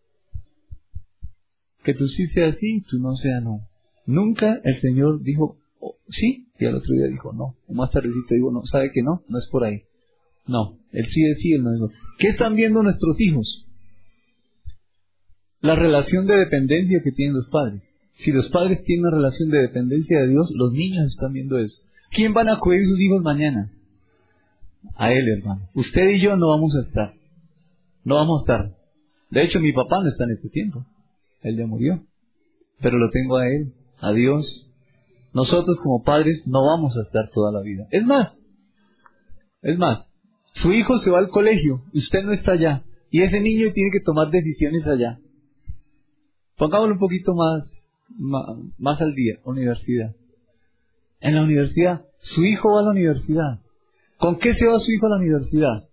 Que 1.84 1.92
tú 1.92 2.08
sí 2.08 2.26
sea 2.28 2.50
sí, 2.54 2.82
tú 2.88 2.98
no 2.98 3.14
sea 3.14 3.42
no. 3.42 3.68
Nunca 4.06 4.58
el 4.64 4.80
Señor 4.80 5.20
dijo 5.20 5.58
oh, 5.80 5.98
sí, 6.08 6.48
y 6.58 6.64
al 6.64 6.76
otro 6.76 6.94
día 6.94 7.08
dijo 7.08 7.34
no. 7.34 7.56
O 7.66 7.74
más 7.74 7.90
tardecito 7.90 8.34
dijo 8.34 8.50
no, 8.50 8.64
¿sabe 8.64 8.90
que 8.90 9.02
no? 9.02 9.22
No 9.28 9.36
es 9.36 9.46
por 9.48 9.64
ahí. 9.64 9.82
No, 10.46 10.78
el 10.92 11.06
sí 11.08 11.26
es 11.26 11.40
sí, 11.40 11.52
el 11.52 11.62
no 11.62 11.74
es 11.74 11.78
no. 11.80 11.90
¿Qué 12.18 12.28
están 12.28 12.56
viendo 12.56 12.82
nuestros 12.82 13.20
hijos? 13.20 13.66
La 15.60 15.74
relación 15.74 16.26
de 16.26 16.36
dependencia 16.36 17.02
que 17.04 17.12
tienen 17.12 17.34
los 17.34 17.50
padres. 17.50 17.92
Si 18.16 18.32
los 18.32 18.48
padres 18.48 18.82
tienen 18.84 19.06
una 19.06 19.16
relación 19.16 19.50
de 19.50 19.58
dependencia 19.58 20.20
de 20.20 20.28
Dios, 20.28 20.50
los 20.54 20.72
niños 20.72 21.06
están 21.06 21.32
viendo 21.32 21.58
eso. 21.58 21.82
¿Quién 22.10 22.32
van 22.32 22.48
a 22.48 22.54
acudir 22.54 22.84
sus 22.86 23.00
hijos 23.00 23.22
mañana? 23.22 23.70
A 24.94 25.12
él, 25.12 25.28
hermano. 25.28 25.68
Usted 25.74 26.08
y 26.10 26.20
yo 26.20 26.36
no 26.36 26.48
vamos 26.48 26.74
a 26.76 26.80
estar. 26.80 27.14
No 28.04 28.14
vamos 28.14 28.40
a 28.40 28.42
estar. 28.42 28.76
De 29.30 29.42
hecho, 29.42 29.60
mi 29.60 29.72
papá 29.72 30.00
no 30.00 30.08
está 30.08 30.24
en 30.24 30.30
este 30.30 30.48
tiempo. 30.48 30.86
Él 31.42 31.56
ya 31.58 31.66
murió. 31.66 32.06
Pero 32.80 32.98
lo 32.98 33.10
tengo 33.10 33.36
a 33.36 33.48
él, 33.48 33.74
a 34.00 34.12
Dios. 34.12 34.70
Nosotros 35.34 35.78
como 35.82 36.02
padres 36.02 36.42
no 36.46 36.64
vamos 36.64 36.96
a 36.96 37.02
estar 37.02 37.28
toda 37.30 37.52
la 37.52 37.60
vida. 37.60 37.86
Es 37.90 38.06
más, 38.06 38.42
es 39.60 39.76
más, 39.78 40.10
su 40.52 40.72
hijo 40.72 40.96
se 40.98 41.10
va 41.10 41.18
al 41.18 41.28
colegio 41.28 41.82
y 41.92 41.98
usted 41.98 42.22
no 42.22 42.32
está 42.32 42.52
allá. 42.52 42.84
Y 43.10 43.20
ese 43.20 43.40
niño 43.40 43.72
tiene 43.74 43.90
que 43.92 44.00
tomar 44.00 44.30
decisiones 44.30 44.86
allá. 44.86 45.18
Pongámoslo 46.56 46.94
un 46.94 47.00
poquito 47.00 47.34
más 47.34 47.85
más 48.08 49.00
al 49.00 49.14
día, 49.14 49.40
universidad. 49.44 50.14
En 51.20 51.34
la 51.34 51.42
universidad, 51.42 52.06
su 52.20 52.44
hijo 52.44 52.72
va 52.72 52.80
a 52.80 52.84
la 52.84 52.90
universidad. 52.90 53.60
¿Con 54.18 54.38
qué 54.38 54.54
se 54.54 54.66
va 54.66 54.78
su 54.78 54.92
hijo 54.92 55.06
a 55.06 55.10
la 55.10 55.16
universidad? 55.16 55.88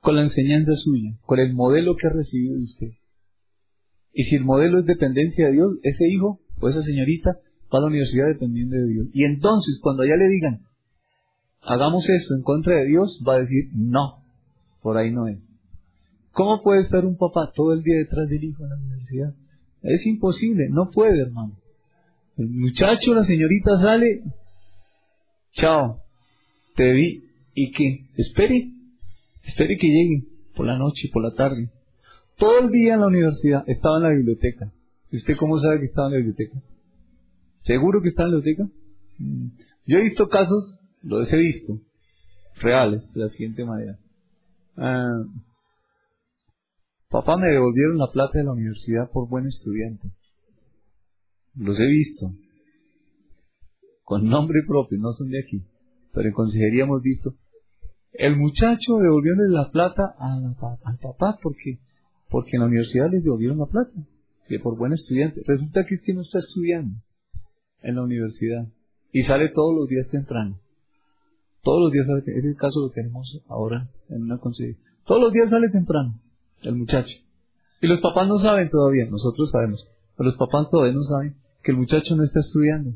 Con 0.00 0.16
la 0.16 0.22
enseñanza 0.22 0.74
suya, 0.74 1.16
con 1.26 1.38
el 1.38 1.54
modelo 1.54 1.96
que 1.96 2.06
ha 2.06 2.10
recibido 2.10 2.56
de 2.56 2.62
usted. 2.62 2.90
Y 4.12 4.24
si 4.24 4.36
el 4.36 4.44
modelo 4.44 4.80
es 4.80 4.86
dependencia 4.86 5.46
de 5.46 5.52
Dios, 5.52 5.78
ese 5.82 6.08
hijo 6.08 6.40
o 6.60 6.68
esa 6.68 6.82
señorita 6.82 7.38
va 7.72 7.78
a 7.78 7.82
la 7.82 7.86
universidad 7.86 8.26
dependiendo 8.28 8.76
de 8.76 8.86
Dios. 8.86 9.08
Y 9.12 9.24
entonces, 9.24 9.78
cuando 9.80 10.02
allá 10.02 10.16
le 10.16 10.28
digan, 10.28 10.66
hagamos 11.62 12.08
esto 12.08 12.34
en 12.34 12.42
contra 12.42 12.76
de 12.76 12.86
Dios, 12.86 13.22
va 13.26 13.34
a 13.34 13.40
decir, 13.40 13.70
no, 13.74 14.24
por 14.82 14.96
ahí 14.96 15.10
no 15.10 15.28
es. 15.28 15.49
¿Cómo 16.32 16.62
puede 16.62 16.80
estar 16.80 17.04
un 17.04 17.16
papá 17.16 17.52
todo 17.54 17.72
el 17.72 17.82
día 17.82 17.96
detrás 17.96 18.28
del 18.28 18.44
hijo 18.44 18.64
en 18.64 18.70
la 18.70 18.76
universidad? 18.76 19.34
Es 19.82 20.06
imposible, 20.06 20.68
no 20.70 20.90
puede, 20.90 21.22
hermano. 21.22 21.56
El 22.36 22.48
muchacho, 22.48 23.14
la 23.14 23.24
señorita 23.24 23.78
sale, 23.80 24.22
chao, 25.52 26.00
te 26.76 26.92
vi, 26.92 27.24
¿y 27.54 27.72
qué? 27.72 28.06
Espere, 28.16 28.70
espere 29.44 29.76
que 29.76 29.88
llegue 29.88 30.24
por 30.54 30.66
la 30.66 30.78
noche, 30.78 31.08
por 31.12 31.22
la 31.22 31.34
tarde. 31.34 31.70
Todo 32.36 32.60
el 32.60 32.70
día 32.70 32.94
en 32.94 33.00
la 33.00 33.08
universidad, 33.08 33.64
estaba 33.66 33.96
en 33.98 34.02
la 34.04 34.10
biblioteca. 34.10 34.72
¿Y 35.10 35.16
usted 35.16 35.36
cómo 35.36 35.58
sabe 35.58 35.80
que 35.80 35.86
estaba 35.86 36.06
en 36.06 36.12
la 36.12 36.18
biblioteca? 36.18 36.62
¿Seguro 37.62 38.00
que 38.00 38.08
estaba 38.08 38.28
en 38.28 38.34
la 38.34 38.40
biblioteca? 38.40 38.72
Mm. 39.18 39.46
Yo 39.86 39.98
he 39.98 40.02
visto 40.02 40.28
casos, 40.28 40.78
los 41.02 41.30
he 41.32 41.36
visto, 41.36 41.80
reales, 42.60 43.12
de 43.12 43.20
la 43.20 43.28
siguiente 43.28 43.64
manera. 43.64 43.98
Ah, 44.76 45.24
Papá 47.10 47.36
me 47.36 47.48
devolvieron 47.48 47.98
la 47.98 48.06
plata 48.12 48.38
de 48.38 48.44
la 48.44 48.52
universidad 48.52 49.10
por 49.10 49.28
buen 49.28 49.44
estudiante. 49.44 50.12
Los 51.56 51.80
he 51.80 51.86
visto. 51.86 52.32
Con 54.04 54.28
nombre 54.28 54.60
propio, 54.64 54.96
no 54.98 55.10
son 55.10 55.28
de 55.28 55.40
aquí. 55.40 55.64
Pero 56.12 56.28
en 56.28 56.34
consejería 56.34 56.84
hemos 56.84 57.02
visto. 57.02 57.34
El 58.12 58.36
muchacho 58.36 58.98
devolvióle 59.02 59.48
la 59.48 59.72
plata 59.72 60.14
al 60.18 60.98
papá 60.98 61.36
porque, 61.42 61.80
porque 62.28 62.52
en 62.54 62.60
la 62.60 62.66
universidad 62.66 63.10
les 63.10 63.24
devolvieron 63.24 63.58
la 63.58 63.66
plata. 63.66 64.06
Que 64.46 64.60
por 64.60 64.78
buen 64.78 64.92
estudiante. 64.92 65.42
Resulta 65.44 65.84
que 65.86 65.96
es 65.96 66.02
que 66.02 66.14
no 66.14 66.20
está 66.20 66.38
estudiando 66.38 67.02
en 67.82 67.96
la 67.96 68.02
universidad. 68.02 68.68
Y 69.10 69.22
sale 69.22 69.48
todos 69.48 69.74
los 69.74 69.88
días 69.88 70.08
temprano. 70.10 70.60
Todos 71.62 71.82
los 71.82 71.92
días 71.92 72.06
sale, 72.06 72.22
el 72.26 72.54
caso 72.54 72.88
que 72.88 73.02
tenemos 73.02 73.42
ahora 73.48 73.90
en 74.08 74.22
una 74.22 74.38
consejería. 74.38 74.80
Todos 75.04 75.20
los 75.20 75.32
días 75.32 75.50
sale 75.50 75.70
temprano 75.70 76.20
el 76.62 76.76
muchacho. 76.76 77.16
Y 77.80 77.86
los 77.86 78.00
papás 78.00 78.28
no 78.28 78.38
saben 78.38 78.70
todavía, 78.70 79.06
nosotros 79.10 79.50
sabemos, 79.50 79.86
pero 80.16 80.28
los 80.28 80.36
papás 80.36 80.68
todavía 80.70 80.94
no 80.94 81.02
saben 81.02 81.36
que 81.62 81.72
el 81.72 81.78
muchacho 81.78 82.14
no 82.16 82.24
está 82.24 82.40
estudiando, 82.40 82.92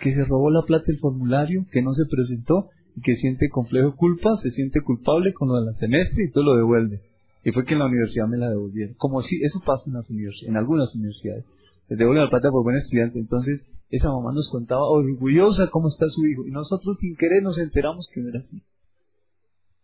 que 0.00 0.14
se 0.14 0.24
robó 0.24 0.50
la 0.50 0.62
plata 0.62 0.84
del 0.86 0.98
formulario, 0.98 1.66
que 1.72 1.82
no 1.82 1.92
se 1.92 2.04
presentó 2.06 2.68
y 2.96 3.00
que 3.00 3.16
siente 3.16 3.48
complejo 3.48 3.96
culpa, 3.96 4.36
se 4.36 4.50
siente 4.50 4.80
culpable 4.82 5.32
con 5.32 5.48
lo 5.48 5.62
del 5.62 5.74
semestre 5.76 6.24
y 6.24 6.30
todo 6.30 6.44
lo 6.44 6.56
devuelve. 6.56 7.02
Y 7.44 7.52
fue 7.52 7.64
que 7.64 7.74
en 7.74 7.80
la 7.80 7.86
universidad 7.86 8.26
me 8.26 8.36
la 8.36 8.50
devolvieron. 8.50 8.94
Como 8.94 9.22
si 9.22 9.42
eso 9.42 9.60
pasa 9.64 9.84
en 9.86 9.94
las 9.94 10.10
universidades, 10.10 10.50
en 10.50 10.56
algunas 10.56 10.94
universidades. 10.94 11.44
Les 11.88 11.98
devuelven 11.98 12.24
la 12.24 12.30
plata 12.30 12.50
por 12.50 12.62
buen 12.62 12.76
estudiante. 12.76 13.18
Entonces, 13.18 13.64
esa 13.90 14.10
mamá 14.12 14.32
nos 14.32 14.50
contaba 14.50 14.82
orgullosa 14.82 15.70
cómo 15.70 15.88
está 15.88 16.06
su 16.08 16.26
hijo. 16.26 16.46
Y 16.46 16.50
nosotros 16.50 16.98
sin 16.98 17.16
querer 17.16 17.42
nos 17.42 17.58
enteramos 17.58 18.08
que 18.12 18.20
no 18.20 18.28
era 18.28 18.38
así. 18.38 18.62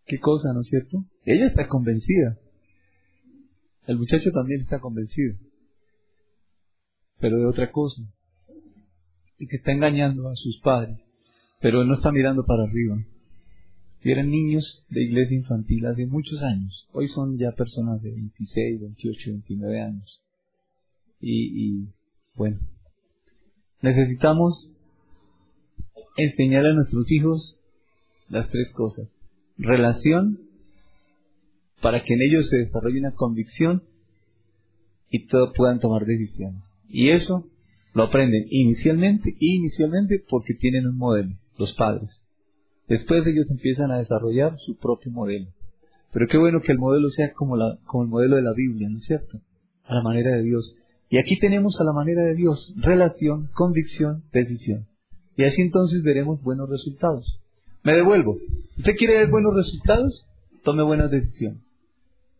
Qué 0.07 0.19
cosa, 0.19 0.53
¿no 0.53 0.61
es 0.61 0.69
cierto? 0.69 1.05
Ella 1.25 1.47
está 1.47 1.69
convencida. 1.69 2.39
El 3.87 3.99
muchacho 3.99 4.31
también 4.33 4.63
está 4.63 4.81
convencido, 4.81 5.37
pero 7.19 7.39
de 7.39 7.47
otra 7.47 7.71
cosa, 7.71 8.03
y 9.39 9.47
que 9.47 9.57
está 9.57 9.73
engañando 9.73 10.29
a 10.29 10.37
sus 10.37 10.61
padres, 10.61 11.07
pero 11.61 11.85
no 11.85 11.95
está 11.95 12.11
mirando 12.11 12.45
para 12.45 12.65
arriba. 12.65 12.97
y 14.03 14.11
eran 14.11 14.31
niños 14.31 14.85
de 14.91 15.03
iglesia 15.03 15.37
infantil 15.37 15.87
hace 15.87 16.07
muchos 16.07 16.43
años. 16.43 16.87
Hoy 16.93 17.09
son 17.09 17.39
ya 17.39 17.53
personas 17.53 18.03
de 18.03 18.11
26, 18.11 18.81
28, 18.81 19.31
29 19.31 19.81
años. 19.81 20.23
Y, 21.21 21.87
y 21.87 21.89
bueno, 22.35 22.61
necesitamos 23.81 24.71
enseñar 26.17 26.67
a 26.67 26.75
nuestros 26.75 27.11
hijos 27.11 27.59
las 28.29 28.51
tres 28.51 28.73
cosas. 28.73 29.11
Relación, 29.57 30.44
para 31.85 32.03
que 32.03 32.15
en 32.15 32.23
ellos 32.23 32.49
se 32.49 32.57
desarrolle 32.57 32.99
una 32.99 33.11
convicción 33.11 33.83
y 35.11 35.27
todos 35.27 35.53
puedan 35.55 35.81
tomar 35.81 36.07
decisiones. 36.07 36.63
Y 36.89 37.11
eso 37.11 37.47
lo 37.93 38.05
aprenden 38.05 38.47
inicialmente, 38.49 39.37
inicialmente 39.39 40.25
porque 40.27 40.55
tienen 40.55 40.87
un 40.87 40.97
modelo, 40.97 41.37
los 41.59 41.75
padres. 41.75 42.27
Después 42.89 43.27
ellos 43.27 43.51
empiezan 43.51 43.91
a 43.91 43.99
desarrollar 43.99 44.57
su 44.61 44.79
propio 44.79 45.13
modelo. 45.13 45.49
Pero 46.11 46.27
qué 46.27 46.39
bueno 46.39 46.63
que 46.63 46.73
el 46.73 46.79
modelo 46.79 47.11
sea 47.11 47.35
como, 47.35 47.55
la, 47.55 47.77
como 47.85 48.05
el 48.05 48.09
modelo 48.09 48.37
de 48.37 48.43
la 48.43 48.55
Biblia, 48.55 48.89
¿no 48.89 48.97
es 48.97 49.05
cierto? 49.05 49.39
A 49.85 49.95
la 49.95 50.03
manera 50.03 50.35
de 50.35 50.43
Dios. 50.43 50.79
Y 51.11 51.19
aquí 51.19 51.39
tenemos 51.39 51.79
a 51.83 51.85
la 51.85 51.93
manera 51.93 52.23
de 52.23 52.35
Dios 52.35 52.73
relación, 52.79 53.51
convicción, 53.53 54.25
decisión. 54.33 54.87
Y 55.37 55.45
así 55.45 55.61
entonces 55.61 56.03
veremos 56.03 56.43
buenos 56.43 56.67
resultados. 56.71 57.43
Me 57.83 57.93
devuelvo. 57.93 58.39
¿Usted 58.79 58.97
quiere 58.97 59.19
ver 59.19 59.29
buenos 59.29 59.55
resultados? 59.55 60.27
Tome 60.63 60.83
buenas 60.83 61.11
decisiones. 61.11 61.74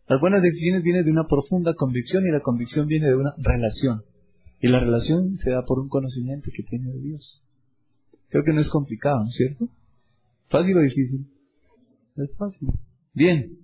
Las 0.07 0.21
buenas 0.21 0.41
decisiones 0.43 0.83
vienen 0.83 1.03
de 1.03 1.11
una 1.11 1.27
profunda 1.27 1.73
convicción 1.73 2.27
y 2.27 2.31
la 2.31 2.41
convicción 2.41 2.87
viene 2.87 3.07
de 3.07 3.15
una 3.15 3.33
relación. 3.37 4.03
Y 4.61 4.67
la 4.67 4.79
relación 4.79 5.37
se 5.39 5.49
da 5.49 5.63
por 5.65 5.79
un 5.79 5.89
conocimiento 5.89 6.51
que 6.55 6.63
tiene 6.63 6.91
de 6.91 6.99
Dios. 6.99 7.43
Creo 8.29 8.43
que 8.43 8.53
no 8.53 8.61
es 8.61 8.69
complicado, 8.69 9.23
¿no 9.23 9.29
es 9.29 9.35
cierto? 9.35 9.67
¿Fácil 10.49 10.77
o 10.77 10.81
difícil? 10.81 11.27
Es 12.17 12.35
fácil. 12.37 12.69
Bien. 13.13 13.59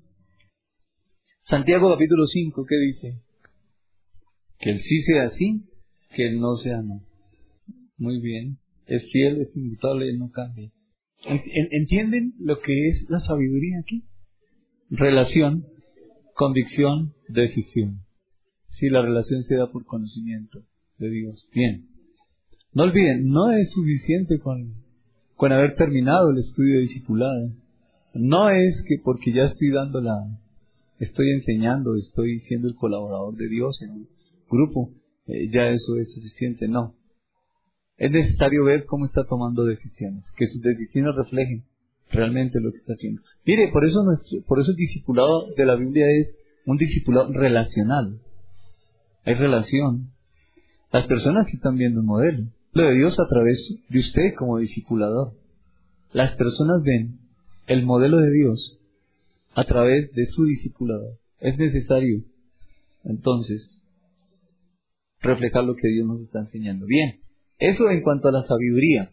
Santiago 1.43 1.91
capítulo 1.91 2.25
5, 2.25 2.65
¿qué 2.65 2.75
dice? 2.77 3.21
Que 4.59 4.71
el 4.71 4.79
sí 4.79 5.01
sea 5.03 5.29
sí, 5.29 5.63
que 6.15 6.27
el 6.27 6.39
no 6.39 6.55
sea 6.55 6.81
no. 6.81 7.03
Muy 7.97 8.19
bien. 8.19 8.57
Es 8.87 9.11
fiel, 9.11 9.39
es 9.41 9.55
inmutable, 9.55 10.11
no 10.17 10.31
cambia. 10.31 10.71
¿Entienden 11.23 12.33
lo 12.39 12.59
que 12.59 12.87
es 12.89 13.05
la 13.09 13.19
sabiduría 13.19 13.79
aquí? 13.79 14.05
Relación, 14.89 15.67
convicción, 16.41 17.13
decisión. 17.27 18.01
Si 18.71 18.89
la 18.89 19.03
relación 19.03 19.43
se 19.43 19.57
da 19.57 19.71
por 19.71 19.85
conocimiento 19.85 20.63
de 20.97 21.11
Dios. 21.11 21.47
Bien. 21.53 21.87
No 22.73 22.81
olviden, 22.81 23.27
no 23.27 23.51
es 23.51 23.71
suficiente 23.71 24.39
con 24.39 24.73
con 25.35 25.51
haber 25.51 25.75
terminado 25.75 26.31
el 26.31 26.39
estudio 26.39 26.75
de 26.75 26.81
discipulado. 26.81 27.51
No 28.15 28.49
es 28.49 28.83
que 28.87 28.95
porque 29.03 29.31
ya 29.31 29.43
estoy 29.43 29.69
dando 29.69 30.01
la, 30.01 30.15
estoy 30.97 31.29
enseñando, 31.31 31.95
estoy 31.95 32.39
siendo 32.39 32.67
el 32.67 32.75
colaborador 32.75 33.35
de 33.35 33.47
Dios 33.47 33.79
en 33.83 33.91
un 33.91 34.09
grupo, 34.49 34.91
eh, 35.27 35.47
ya 35.51 35.67
eso 35.69 35.97
es 35.97 36.11
suficiente, 36.11 36.67
no. 36.67 36.95
Es 37.97 38.11
necesario 38.11 38.63
ver 38.65 38.85
cómo 38.87 39.05
está 39.05 39.25
tomando 39.25 39.63
decisiones, 39.63 40.31
que 40.35 40.47
sus 40.47 40.61
decisiones 40.63 41.15
reflejen 41.15 41.65
realmente 42.11 42.59
lo 42.59 42.71
que 42.71 42.77
está 42.77 42.93
haciendo. 42.93 43.21
Mire, 43.45 43.69
por 43.71 43.85
eso 43.85 44.03
nuestro, 44.03 44.41
por 44.43 44.59
eso 44.59 44.71
el 44.71 44.77
discipulado 44.77 45.47
de 45.55 45.65
la 45.65 45.75
Biblia 45.75 46.05
es 46.09 46.37
un 46.65 46.77
discipulado 46.77 47.31
relacional. 47.31 48.19
Hay 49.25 49.35
relación. 49.35 50.11
Las 50.91 51.07
personas 51.07 51.47
sí 51.47 51.57
están 51.57 51.77
viendo 51.77 52.01
un 52.01 52.07
modelo 52.07 52.47
lo 52.73 52.85
de 52.85 52.95
Dios 52.95 53.19
a 53.19 53.27
través 53.27 53.75
de 53.89 53.99
usted 53.99 54.33
como 54.37 54.57
discipulador. 54.57 55.33
Las 56.13 56.35
personas 56.35 56.81
ven 56.83 57.19
el 57.67 57.85
modelo 57.85 58.17
de 58.17 58.31
Dios 58.31 58.79
a 59.53 59.63
través 59.65 60.11
de 60.13 60.25
su 60.25 60.45
discipulador. 60.45 61.17
Es 61.39 61.57
necesario, 61.57 62.23
entonces, 63.03 63.81
reflejar 65.19 65.65
lo 65.65 65.75
que 65.75 65.87
Dios 65.87 66.07
nos 66.07 66.21
está 66.21 66.39
enseñando. 66.39 66.85
Bien, 66.85 67.21
eso 67.57 67.89
en 67.89 68.01
cuanto 68.01 68.27
a 68.27 68.31
la 68.31 68.41
sabiduría. 68.41 69.11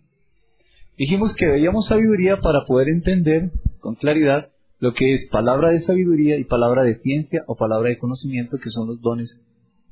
Dijimos 0.99 1.33
que 1.35 1.47
veíamos 1.47 1.87
sabiduría 1.87 2.41
para 2.41 2.65
poder 2.67 2.89
entender 2.89 3.53
con 3.81 3.95
claridad 3.95 4.51
lo 4.81 4.93
que 4.93 5.15
es 5.15 5.29
palabra 5.31 5.71
de 5.71 5.81
sabiduría 5.81 6.37
y 6.37 6.45
palabra 6.45 6.83
de 6.83 6.97
ciencia 6.97 7.45
o 7.47 7.57
palabra 7.57 7.89
de 7.89 7.99
conocimiento, 7.99 8.59
que 8.63 8.71
son 8.71 8.89
los 8.89 9.01
dones, 9.01 9.41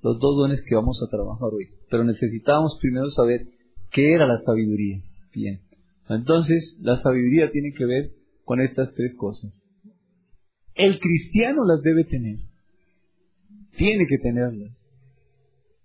los 0.03 0.19
dos 0.19 0.37
dones 0.37 0.63
que 0.69 0.75
vamos 0.75 1.03
a 1.03 1.11
trabajar 1.11 1.49
hoy. 1.55 1.69
Pero 1.89 2.05
necesitamos 2.05 2.77
primero 2.81 3.09
saber 3.11 3.47
¿Qué 3.91 4.13
era 4.13 4.27
la 4.27 4.41
sabiduría? 4.41 5.03
Bien. 5.33 5.61
Entonces, 6.09 6.79
la 6.81 6.97
sabiduría 6.97 7.51
tiene 7.51 7.73
que 7.73 7.87
ver 7.87 8.11
con 8.45 8.61
estas 8.61 8.93
tres 8.95 9.15
cosas. 9.15 9.53
El 10.75 11.01
cristiano 11.01 11.65
las 11.65 11.83
debe 11.83 12.05
tener. 12.05 12.39
Tiene 13.77 14.07
que 14.07 14.19
tenerlas. 14.19 14.87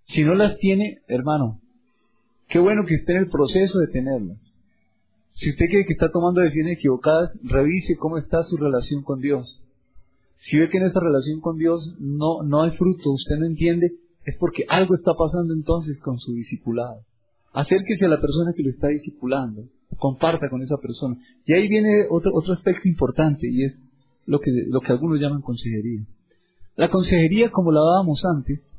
Si 0.04 0.24
no 0.24 0.34
las 0.34 0.58
tiene, 0.58 0.98
hermano, 1.08 1.60
qué 2.48 2.58
bueno 2.58 2.84
que 2.86 2.94
esté 2.94 3.12
en 3.12 3.18
el 3.18 3.30
proceso 3.30 3.78
de 3.78 3.86
tenerlas. 3.86 4.51
Si 5.34 5.50
usted 5.50 5.66
cree 5.68 5.86
que 5.86 5.92
está 5.92 6.10
tomando 6.10 6.40
decisiones 6.40 6.78
equivocadas, 6.78 7.38
revise 7.42 7.96
cómo 7.96 8.18
está 8.18 8.42
su 8.42 8.56
relación 8.56 9.02
con 9.02 9.20
Dios. 9.20 9.62
Si 10.38 10.58
ve 10.58 10.68
que 10.68 10.78
en 10.78 10.84
esta 10.84 11.00
relación 11.00 11.40
con 11.40 11.56
Dios 11.56 11.96
no, 11.98 12.42
no 12.42 12.62
hay 12.62 12.70
fruto, 12.76 13.12
usted 13.12 13.36
no 13.36 13.46
entiende, 13.46 13.92
es 14.24 14.36
porque 14.38 14.64
algo 14.68 14.94
está 14.94 15.14
pasando 15.14 15.54
entonces 15.54 15.98
con 16.00 16.18
su 16.18 16.32
discipulado 16.34 17.04
acérquese 17.52 18.06
a 18.06 18.08
la 18.08 18.20
persona 18.20 18.52
que 18.54 18.62
lo 18.62 18.68
está 18.68 18.88
discipulando, 18.88 19.68
comparta 19.98 20.48
con 20.48 20.62
esa 20.62 20.76
persona. 20.78 21.16
Y 21.44 21.52
ahí 21.52 21.68
viene 21.68 22.06
otro, 22.10 22.32
otro 22.34 22.54
aspecto 22.54 22.88
importante 22.88 23.46
y 23.48 23.64
es 23.64 23.78
lo 24.26 24.40
que, 24.40 24.50
lo 24.68 24.80
que 24.80 24.92
algunos 24.92 25.20
llaman 25.20 25.42
consejería. 25.42 26.04
La 26.76 26.88
consejería, 26.88 27.50
como 27.50 27.70
la 27.70 27.80
dábamos 27.80 28.24
antes, 28.24 28.78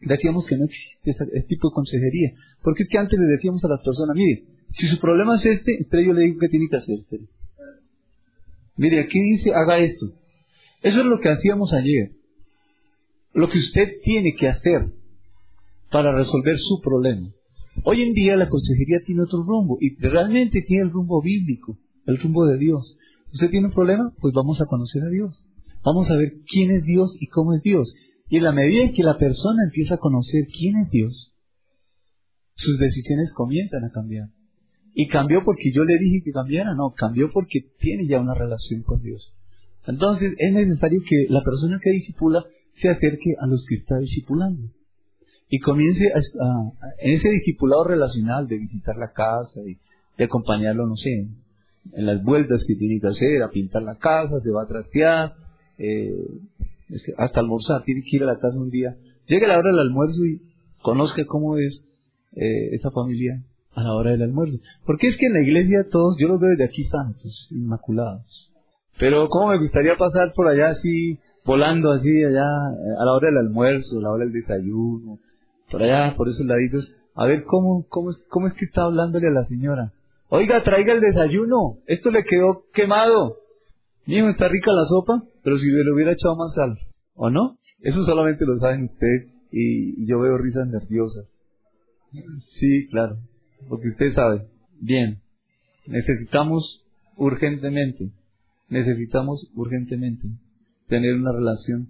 decíamos 0.00 0.46
que 0.46 0.56
no 0.56 0.64
existe 0.64 1.10
ese, 1.10 1.46
tipo 1.46 1.68
de 1.68 1.74
consejería. 1.74 2.32
Porque 2.62 2.84
es 2.84 2.88
que 2.88 2.98
antes 2.98 3.18
le 3.18 3.26
decíamos 3.26 3.62
a 3.64 3.68
las 3.68 3.82
personas, 3.82 4.16
mire, 4.16 4.44
si 4.74 4.88
su 4.88 4.98
problema 4.98 5.36
es 5.36 5.46
este, 5.46 5.76
entonces 5.78 6.06
yo 6.06 6.12
le 6.12 6.22
digo 6.22 6.40
que 6.40 6.48
tiene 6.48 6.68
que 6.68 6.76
hacer. 6.76 6.98
Mire, 8.76 8.98
aquí 9.00 9.20
dice, 9.20 9.54
haga 9.54 9.78
esto. 9.78 10.06
Eso 10.82 11.00
es 11.00 11.06
lo 11.06 11.20
que 11.20 11.28
hacíamos 11.28 11.72
ayer. 11.72 12.10
Lo 13.32 13.48
que 13.48 13.58
usted 13.58 14.00
tiene 14.02 14.34
que 14.34 14.48
hacer 14.48 14.92
para 15.92 16.12
resolver 16.12 16.58
su 16.58 16.80
problema. 16.80 17.30
Hoy 17.84 18.02
en 18.02 18.14
día 18.14 18.36
la 18.36 18.48
consejería 18.48 18.98
tiene 19.06 19.22
otro 19.22 19.44
rumbo 19.44 19.78
y 19.80 19.94
realmente 19.96 20.62
tiene 20.62 20.84
el 20.84 20.90
rumbo 20.90 21.22
bíblico, 21.22 21.78
el 22.06 22.18
rumbo 22.18 22.44
de 22.46 22.58
Dios. 22.58 22.98
¿Usted 23.32 23.50
tiene 23.50 23.68
un 23.68 23.72
problema? 23.72 24.12
Pues 24.20 24.34
vamos 24.34 24.60
a 24.60 24.66
conocer 24.66 25.02
a 25.04 25.08
Dios. 25.08 25.48
Vamos 25.84 26.10
a 26.10 26.16
ver 26.16 26.40
quién 26.46 26.72
es 26.72 26.82
Dios 26.82 27.16
y 27.20 27.28
cómo 27.28 27.54
es 27.54 27.62
Dios. 27.62 27.94
Y 28.28 28.38
en 28.38 28.44
la 28.44 28.52
medida 28.52 28.82
en 28.82 28.92
que 28.92 29.04
la 29.04 29.18
persona 29.18 29.62
empieza 29.64 29.94
a 29.94 29.98
conocer 29.98 30.46
quién 30.46 30.78
es 30.78 30.90
Dios, 30.90 31.32
sus 32.54 32.78
decisiones 32.78 33.32
comienzan 33.32 33.84
a 33.84 33.90
cambiar. 33.90 34.30
Y 34.94 35.08
cambió 35.08 35.42
porque 35.44 35.72
yo 35.72 35.84
le 35.84 35.98
dije 35.98 36.22
que 36.24 36.30
cambiara, 36.30 36.74
no, 36.74 36.92
cambió 36.96 37.28
porque 37.30 37.60
tiene 37.78 38.06
ya 38.06 38.20
una 38.20 38.34
relación 38.34 38.82
con 38.82 39.02
Dios. 39.02 39.34
Entonces 39.86 40.34
es 40.38 40.52
necesario 40.52 41.02
que 41.06 41.26
la 41.28 41.42
persona 41.42 41.78
que 41.82 41.90
disipula 41.90 42.44
se 42.74 42.88
acerque 42.88 43.34
a 43.38 43.46
los 43.46 43.66
que 43.68 43.76
está 43.76 43.98
disipulando 43.98 44.70
y 45.48 45.60
comience 45.60 46.08
a, 46.08 46.20
en 46.98 47.12
ese 47.12 47.28
discipulado 47.30 47.84
relacional 47.84 48.48
de 48.48 48.58
visitar 48.58 48.96
la 48.96 49.12
casa 49.12 49.60
y 49.66 49.78
de 50.16 50.24
acompañarlo, 50.24 50.86
no 50.86 50.96
sé, 50.96 51.28
en 51.92 52.06
las 52.06 52.22
vueltas 52.22 52.64
que 52.66 52.76
tiene 52.76 53.00
que 53.00 53.08
hacer, 53.08 53.42
a 53.42 53.50
pintar 53.50 53.82
la 53.82 53.96
casa, 53.96 54.40
se 54.40 54.50
va 54.50 54.62
a 54.62 54.68
trastear, 54.68 55.34
eh, 55.78 56.12
es 56.88 57.02
que 57.02 57.12
hasta 57.18 57.40
almorzar, 57.40 57.82
tiene 57.84 58.02
que 58.02 58.16
ir 58.16 58.22
a 58.22 58.26
la 58.26 58.38
casa 58.38 58.58
un 58.58 58.70
día. 58.70 58.96
Llegue 59.26 59.46
la 59.46 59.58
hora 59.58 59.70
del 59.70 59.80
almuerzo 59.80 60.24
y 60.24 60.40
conozca 60.82 61.24
cómo 61.26 61.56
es 61.58 61.88
eh, 62.32 62.70
esa 62.72 62.90
familia 62.90 63.42
a 63.74 63.82
la 63.82 63.94
hora 63.94 64.12
del 64.12 64.22
almuerzo. 64.22 64.58
Porque 64.84 65.08
es 65.08 65.16
que 65.16 65.26
en 65.26 65.34
la 65.34 65.42
iglesia 65.42 65.86
todos, 65.90 66.16
yo 66.18 66.28
los 66.28 66.40
veo 66.40 66.50
desde 66.50 66.64
aquí 66.64 66.84
santos, 66.84 67.48
inmaculados. 67.50 68.52
Pero 68.98 69.28
cómo 69.28 69.48
me 69.48 69.58
gustaría 69.58 69.96
pasar 69.96 70.32
por 70.34 70.46
allá 70.46 70.68
así, 70.68 71.18
volando 71.44 71.90
así 71.90 72.10
allá, 72.24 72.46
eh, 72.46 72.94
a 72.98 73.04
la 73.04 73.12
hora 73.12 73.28
del 73.28 73.38
almuerzo, 73.38 73.98
a 73.98 74.02
la 74.02 74.10
hora 74.10 74.24
del 74.24 74.32
desayuno, 74.32 75.18
por 75.70 75.82
allá, 75.82 76.14
por 76.16 76.28
esos 76.28 76.46
laditos, 76.46 76.94
a 77.14 77.26
ver 77.26 77.44
cómo, 77.44 77.86
cómo, 77.88 78.10
cómo 78.28 78.48
es 78.48 78.54
que 78.54 78.64
está 78.64 78.84
hablándole 78.84 79.28
a 79.28 79.32
la 79.32 79.44
señora. 79.44 79.92
Oiga, 80.28 80.62
traiga 80.62 80.92
el 80.92 81.00
desayuno, 81.00 81.78
esto 81.86 82.10
le 82.10 82.24
quedó 82.24 82.64
quemado. 82.72 83.38
Mijo, 84.06 84.28
está 84.28 84.48
rica 84.48 84.72
la 84.72 84.84
sopa, 84.84 85.22
pero 85.42 85.58
si 85.58 85.70
le 85.70 85.92
hubiera 85.92 86.12
echado 86.12 86.36
más 86.36 86.54
sal, 86.54 86.78
¿o 87.14 87.30
no? 87.30 87.58
Eso 87.80 88.02
solamente 88.02 88.44
lo 88.44 88.56
saben 88.56 88.82
usted 88.82 89.28
y, 89.50 90.06
yo 90.06 90.18
veo 90.20 90.38
risas 90.38 90.66
nerviosas. 90.68 91.26
Sí, 92.58 92.86
claro, 92.88 93.18
porque 93.68 93.88
usted 93.88 94.14
sabe. 94.14 94.46
Bien, 94.80 95.20
necesitamos 95.86 96.84
urgentemente, 97.16 98.10
necesitamos 98.68 99.50
urgentemente 99.54 100.28
tener 100.88 101.14
una 101.14 101.32
relación 101.32 101.88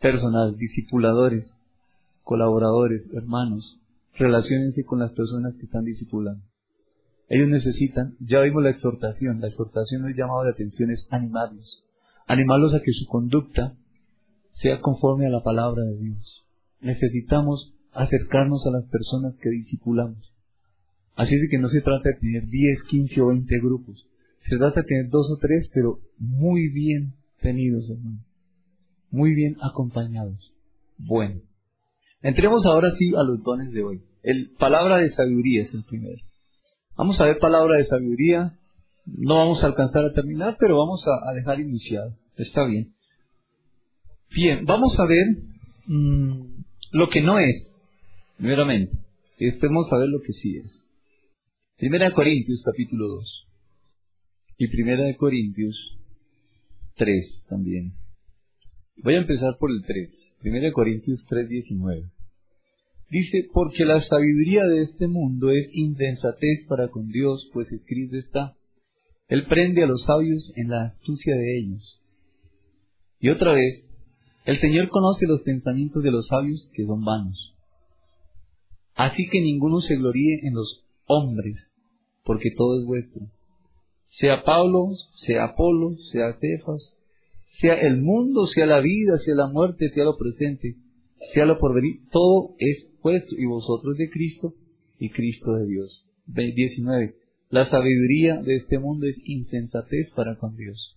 personal, 0.00 0.56
discipuladores, 0.56 1.56
colaboradores, 2.24 3.08
hermanos, 3.12 3.78
relaciónense 4.14 4.84
con 4.84 4.98
las 4.98 5.12
personas 5.12 5.54
que 5.54 5.64
están 5.64 5.84
discipulando. 5.84 6.44
Ellos 7.28 7.48
necesitan, 7.48 8.16
ya 8.20 8.40
vimos 8.40 8.62
la 8.62 8.70
exhortación, 8.70 9.40
la 9.40 9.48
exhortación 9.48 10.02
del 10.02 10.14
llamado 10.14 10.44
de 10.44 10.50
atención 10.50 10.90
es 10.90 11.08
animarlos, 11.10 11.84
animarlos 12.26 12.74
a 12.74 12.80
que 12.80 12.92
su 12.92 13.06
conducta 13.06 13.74
sea 14.52 14.80
conforme 14.80 15.26
a 15.26 15.30
la 15.30 15.42
palabra 15.42 15.82
de 15.82 15.96
Dios. 15.96 16.44
Necesitamos 16.80 17.74
acercarnos 17.92 18.66
a 18.66 18.70
las 18.70 18.84
personas 18.84 19.34
que 19.36 19.50
discipulamos. 19.50 20.31
Así 21.14 21.34
es 21.34 21.42
de 21.42 21.48
que 21.48 21.58
no 21.58 21.68
se 21.68 21.82
trata 21.82 22.08
de 22.08 22.20
tener 22.20 22.48
10, 22.48 22.82
15 22.84 23.20
o 23.20 23.26
20 23.28 23.58
grupos. 23.58 24.06
Se 24.40 24.56
trata 24.56 24.80
de 24.80 24.86
tener 24.86 25.08
dos 25.08 25.30
o 25.30 25.38
tres, 25.38 25.70
pero 25.72 26.00
muy 26.18 26.68
bien 26.68 27.14
tenidos, 27.40 27.90
hermano. 27.90 28.24
Muy 29.10 29.34
bien 29.34 29.56
acompañados. 29.60 30.52
Bueno. 30.98 31.40
Entremos 32.22 32.64
ahora 32.64 32.90
sí 32.92 33.12
a 33.16 33.22
los 33.24 33.42
dones 33.42 33.72
de 33.72 33.82
hoy. 33.82 34.02
El 34.22 34.50
palabra 34.52 34.98
de 34.98 35.10
sabiduría 35.10 35.62
es 35.62 35.74
el 35.74 35.84
primero. 35.84 36.22
Vamos 36.96 37.20
a 37.20 37.26
ver 37.26 37.38
palabra 37.38 37.76
de 37.76 37.84
sabiduría. 37.84 38.56
No 39.04 39.38
vamos 39.38 39.62
a 39.62 39.66
alcanzar 39.66 40.04
a 40.04 40.12
terminar, 40.12 40.56
pero 40.58 40.78
vamos 40.78 41.04
a, 41.06 41.32
dejar 41.34 41.60
iniciado. 41.60 42.16
Está 42.36 42.64
bien. 42.64 42.94
Bien, 44.30 44.64
vamos 44.64 44.98
a 44.98 45.06
ver 45.06 45.26
mm, 45.86 46.62
lo 46.92 47.08
que 47.10 47.20
no 47.20 47.38
es, 47.38 47.82
primeramente. 48.38 48.96
Y 49.38 49.46
después 49.46 49.70
vamos 49.70 49.92
a 49.92 49.98
ver 49.98 50.08
lo 50.08 50.20
que 50.22 50.32
sí 50.32 50.56
es. 50.56 50.88
Primera 51.82 52.10
de 52.10 52.14
Corintios, 52.14 52.62
capítulo 52.64 53.08
2. 53.08 53.48
Y 54.56 54.68
Primera 54.68 55.04
de 55.04 55.16
Corintios 55.16 55.98
3 56.94 57.46
también. 57.50 57.94
Voy 58.98 59.14
a 59.16 59.18
empezar 59.18 59.56
por 59.58 59.68
el 59.72 59.82
3. 59.82 60.36
Primera 60.38 60.66
de 60.66 60.72
Corintios 60.72 61.26
3, 61.28 61.48
19. 61.48 62.08
Dice, 63.10 63.48
porque 63.52 63.84
la 63.84 64.00
sabiduría 64.00 64.64
de 64.64 64.84
este 64.84 65.08
mundo 65.08 65.50
es 65.50 65.68
insensatez 65.72 66.66
para 66.68 66.86
con 66.86 67.08
Dios, 67.08 67.50
pues 67.52 67.72
escrito 67.72 68.16
está, 68.16 68.54
Él 69.26 69.46
prende 69.46 69.82
a 69.82 69.88
los 69.88 70.04
sabios 70.04 70.52
en 70.54 70.68
la 70.68 70.84
astucia 70.84 71.34
de 71.34 71.58
ellos. 71.58 72.00
Y 73.18 73.30
otra 73.30 73.54
vez, 73.54 73.90
el 74.44 74.60
Señor 74.60 74.88
conoce 74.88 75.26
los 75.26 75.42
pensamientos 75.42 76.00
de 76.00 76.12
los 76.12 76.28
sabios 76.28 76.70
que 76.76 76.84
son 76.84 77.04
vanos. 77.04 77.56
Así 78.94 79.26
que 79.28 79.40
ninguno 79.40 79.80
se 79.80 79.96
gloríe 79.96 80.42
en 80.44 80.54
los 80.54 80.84
hombres, 81.06 81.71
porque 82.24 82.50
todo 82.56 82.80
es 82.80 82.86
vuestro. 82.86 83.26
Sea 84.08 84.44
Pablo, 84.44 84.90
sea 85.14 85.44
Apolo, 85.44 85.94
sea 86.10 86.32
Cefas, 86.34 87.00
sea 87.58 87.74
el 87.74 88.00
mundo, 88.00 88.46
sea 88.46 88.66
la 88.66 88.80
vida, 88.80 89.18
sea 89.18 89.34
la 89.34 89.48
muerte, 89.48 89.88
sea 89.88 90.04
lo 90.04 90.16
presente, 90.16 90.76
sea 91.32 91.46
lo 91.46 91.58
porvenir, 91.58 92.00
todo 92.10 92.54
es 92.58 92.88
puesto 93.00 93.34
y 93.36 93.46
vosotros 93.46 93.96
de 93.96 94.10
Cristo 94.10 94.54
y 94.98 95.10
Cristo 95.10 95.54
de 95.54 95.66
Dios. 95.66 96.06
19. 96.26 97.16
La 97.50 97.66
sabiduría 97.66 98.40
de 98.40 98.54
este 98.54 98.78
mundo 98.78 99.06
es 99.06 99.20
insensatez 99.24 100.10
para 100.10 100.36
con 100.36 100.56
Dios. 100.56 100.96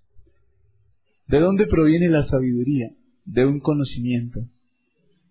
¿De 1.27 1.39
dónde 1.39 1.65
proviene 1.67 2.07
la 2.09 2.23
sabiduría? 2.23 2.91
De 3.25 3.45
un 3.45 3.59
conocimiento. 3.59 4.41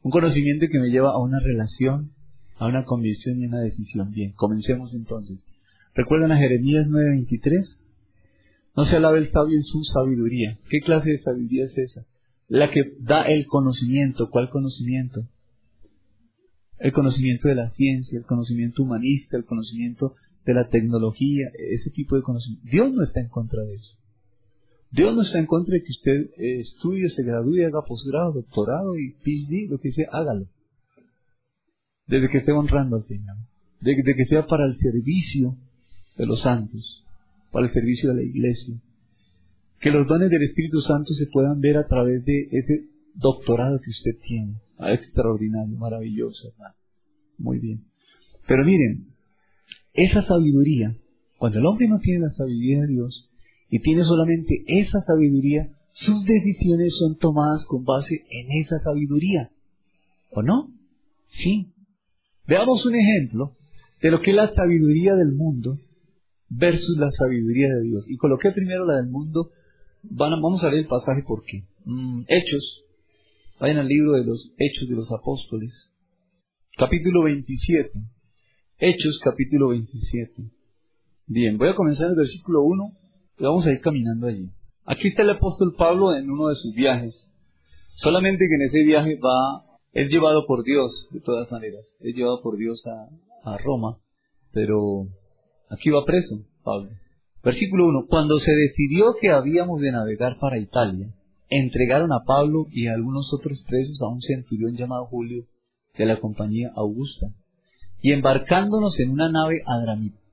Un 0.03 0.11
conocimiento 0.11 0.67
que 0.71 0.81
me 0.81 0.91
lleva 0.91 1.13
a 1.13 1.19
una 1.19 1.39
relación, 1.39 2.11
a 2.59 2.67
una 2.67 2.85
convicción 2.85 3.41
y 3.41 3.47
una 3.47 3.61
decisión. 3.61 4.11
Bien, 4.11 4.33
comencemos 4.33 4.93
entonces. 4.95 5.43
¿Recuerdan 5.95 6.33
a 6.33 6.37
Jeremías 6.37 6.87
9:23? 6.89 7.85
No 8.77 8.85
se 8.85 8.97
alaba 8.97 9.19
el 9.19 9.31
sabio 9.31 9.57
en 9.57 9.63
su 9.63 9.85
sabiduría. 9.85 10.59
¿Qué 10.69 10.81
clase 10.81 11.11
de 11.11 11.19
sabiduría 11.19 11.65
es 11.65 11.79
esa? 11.79 12.07
La 12.49 12.71
que 12.71 12.97
da 13.01 13.23
el 13.23 13.47
conocimiento. 13.47 14.31
¿Cuál 14.31 14.51
conocimiento? 14.51 15.29
el 16.79 16.93
conocimiento 16.93 17.49
de 17.49 17.55
la 17.55 17.71
ciencia, 17.71 18.19
el 18.19 18.27
conocimiento 18.27 18.83
humanista, 18.83 19.37
el 19.37 19.45
conocimiento 19.45 20.17
de 20.45 20.55
la 20.55 20.69
tecnología, 20.69 21.51
ese 21.55 21.91
tipo 21.91 22.17
de 22.17 22.23
conocimiento. 22.23 22.69
Dios 22.71 22.93
no 22.93 23.03
está 23.03 23.21
en 23.21 23.29
contra 23.29 23.63
de 23.63 23.75
eso. 23.75 23.97
Dios 24.91 25.15
no 25.17 25.23
está 25.23 25.39
en 25.39 25.47
contra 25.47 25.75
de 25.75 25.83
que 25.83 25.91
usted 25.91 26.31
eh, 26.37 26.59
estudie, 26.61 27.09
se 27.09 27.23
gradúe, 27.23 27.67
haga 27.67 27.83
posgrado, 27.87 28.33
doctorado 28.33 28.99
y 28.99 29.13
PhD, 29.13 29.71
lo 29.71 29.79
que 29.79 29.93
sea, 29.93 30.09
hágalo. 30.13 30.47
Desde 32.07 32.29
que 32.29 32.39
esté 32.39 32.53
honrando 32.53 32.97
al 32.97 33.03
Señor. 33.03 33.37
Desde 33.81 34.15
que 34.15 34.25
sea 34.27 34.47
para 34.47 34.67
el 34.67 34.75
servicio 34.75 35.57
de 36.17 36.27
los 36.27 36.41
santos, 36.41 37.05
para 37.51 37.67
el 37.67 37.73
servicio 37.73 38.11
de 38.11 38.17
la 38.17 38.23
iglesia. 38.23 38.81
Que 39.81 39.91
los 39.91 40.07
dones 40.07 40.31
del 40.31 40.43
Espíritu 40.43 40.81
Santo 40.81 41.13
se 41.13 41.27
puedan 41.27 41.61
ver 41.61 41.77
a 41.77 41.87
través 41.87 42.25
de 42.25 42.49
ese 42.51 42.89
doctorado 43.15 43.81
que 43.81 43.91
usted 43.91 44.13
tiene. 44.23 44.61
Ah, 44.79 44.93
extraordinario, 44.93 45.77
maravilloso, 45.77 46.49
hermano. 46.49 46.75
Muy 47.39 47.59
bien. 47.59 47.85
Pero 48.47 48.65
miren, 48.65 49.15
esa 49.93 50.23
sabiduría, 50.23 50.97
cuando 51.39 51.59
el 51.59 51.67
hombre 51.67 51.89
no 51.89 51.99
tiene 52.01 52.27
la 52.27 52.35
sabiduría 52.35 52.81
de 52.83 52.89
Dios 52.89 53.31
y 53.71 53.81
tiene 53.81 54.03
solamente 54.03 54.65
esa 54.67 55.01
sabiduría, 55.01 55.71
sus 55.93 56.25
decisiones 56.25 56.97
son 56.97 57.17
tomadas 57.19 57.65
con 57.67 57.85
base 57.85 58.25
en 58.31 58.53
esa 58.61 58.79
sabiduría. 58.81 59.51
¿O 60.31 60.43
no? 60.43 60.71
Sí. 61.29 61.73
Veamos 62.47 62.85
un 62.85 62.97
ejemplo 62.97 63.57
de 64.03 64.11
lo 64.11 64.21
que 64.21 64.33
es 64.33 64.37
la 64.37 64.53
sabiduría 64.53 65.15
del 65.15 65.33
mundo 65.33 65.79
versus 66.57 66.97
la 66.97 67.11
sabiduría 67.11 67.69
de 67.69 67.83
Dios. 67.83 68.05
Y 68.09 68.17
coloqué 68.17 68.53
primero 68.53 68.85
la 68.85 68.97
del 68.97 69.09
mundo. 69.09 69.51
vamos 70.03 70.63
a 70.63 70.71
leer 70.71 70.83
el 70.83 70.89
pasaje 70.89 71.23
por 71.23 71.45
qué. 71.45 71.65
Mm, 71.85 72.23
Hechos, 72.29 72.85
Vayan 73.61 73.79
al 73.79 73.87
libro 73.87 74.13
de 74.15 74.25
los 74.25 74.53
Hechos 74.59 74.89
de 74.89 74.97
los 74.97 75.13
Apóstoles, 75.13 75.89
capítulo 76.77 77.23
27. 77.23 77.93
Hechos, 78.79 79.21
capítulo 79.23 79.69
27. 79.69 80.51
Bien, 81.27 81.57
voy 81.57 81.69
a 81.69 81.77
comenzar 81.77 82.11
el 82.11 82.17
versículo 82.17 82.63
1 82.63 82.93
y 83.39 83.45
vamos 83.45 83.65
a 83.65 83.71
ir 83.71 83.81
caminando 83.81 84.27
allí. 84.27 84.51
Aquí 84.85 85.07
está 85.07 85.23
el 85.23 85.31
apóstol 85.31 85.77
Pablo 85.79 86.17
en 86.17 86.29
uno 86.29 86.49
de 86.49 86.57
sus 86.57 86.75
viajes. 86.75 87.33
Solamente 87.95 88.45
que 88.49 88.55
en 88.57 88.63
ese 88.63 88.83
viaje 88.83 89.21
va, 89.21 89.65
es 89.93 90.11
llevado 90.11 90.47
por 90.47 90.65
Dios, 90.65 91.09
de 91.13 91.21
todas 91.21 91.49
maneras. 91.53 91.97
Es 92.01 92.17
llevado 92.17 92.43
por 92.43 92.57
Dios 92.57 92.85
a, 92.87 93.09
a 93.51 93.57
Roma, 93.59 93.99
pero 94.51 95.07
aquí 95.71 95.91
va 95.91 96.05
preso 96.05 96.45
Pablo. 96.63 96.91
Versículo 97.43 97.89
1. 97.89 98.07
Cuando 98.09 98.39
se 98.39 98.53
decidió 98.55 99.15
que 99.21 99.31
habíamos 99.31 99.81
de 99.81 99.93
navegar 99.93 100.39
para 100.39 100.59
Italia, 100.59 101.15
entregaron 101.51 102.13
a 102.13 102.25
Pablo 102.25 102.67
y 102.71 102.87
a 102.87 102.95
algunos 102.95 103.33
otros 103.35 103.65
presos 103.69 104.01
a 104.03 104.09
un 104.09 104.23
centurión 104.23 104.77
llamado 104.77 105.07
Julio 105.07 105.47
de 105.97 106.07
la 106.07 106.19
compañía 106.21 106.73
Augusta. 106.75 107.27
Y 108.01 108.13
embarcándonos 108.13 108.99
en 109.01 109.11
una 109.11 109.31
nave 109.31 109.63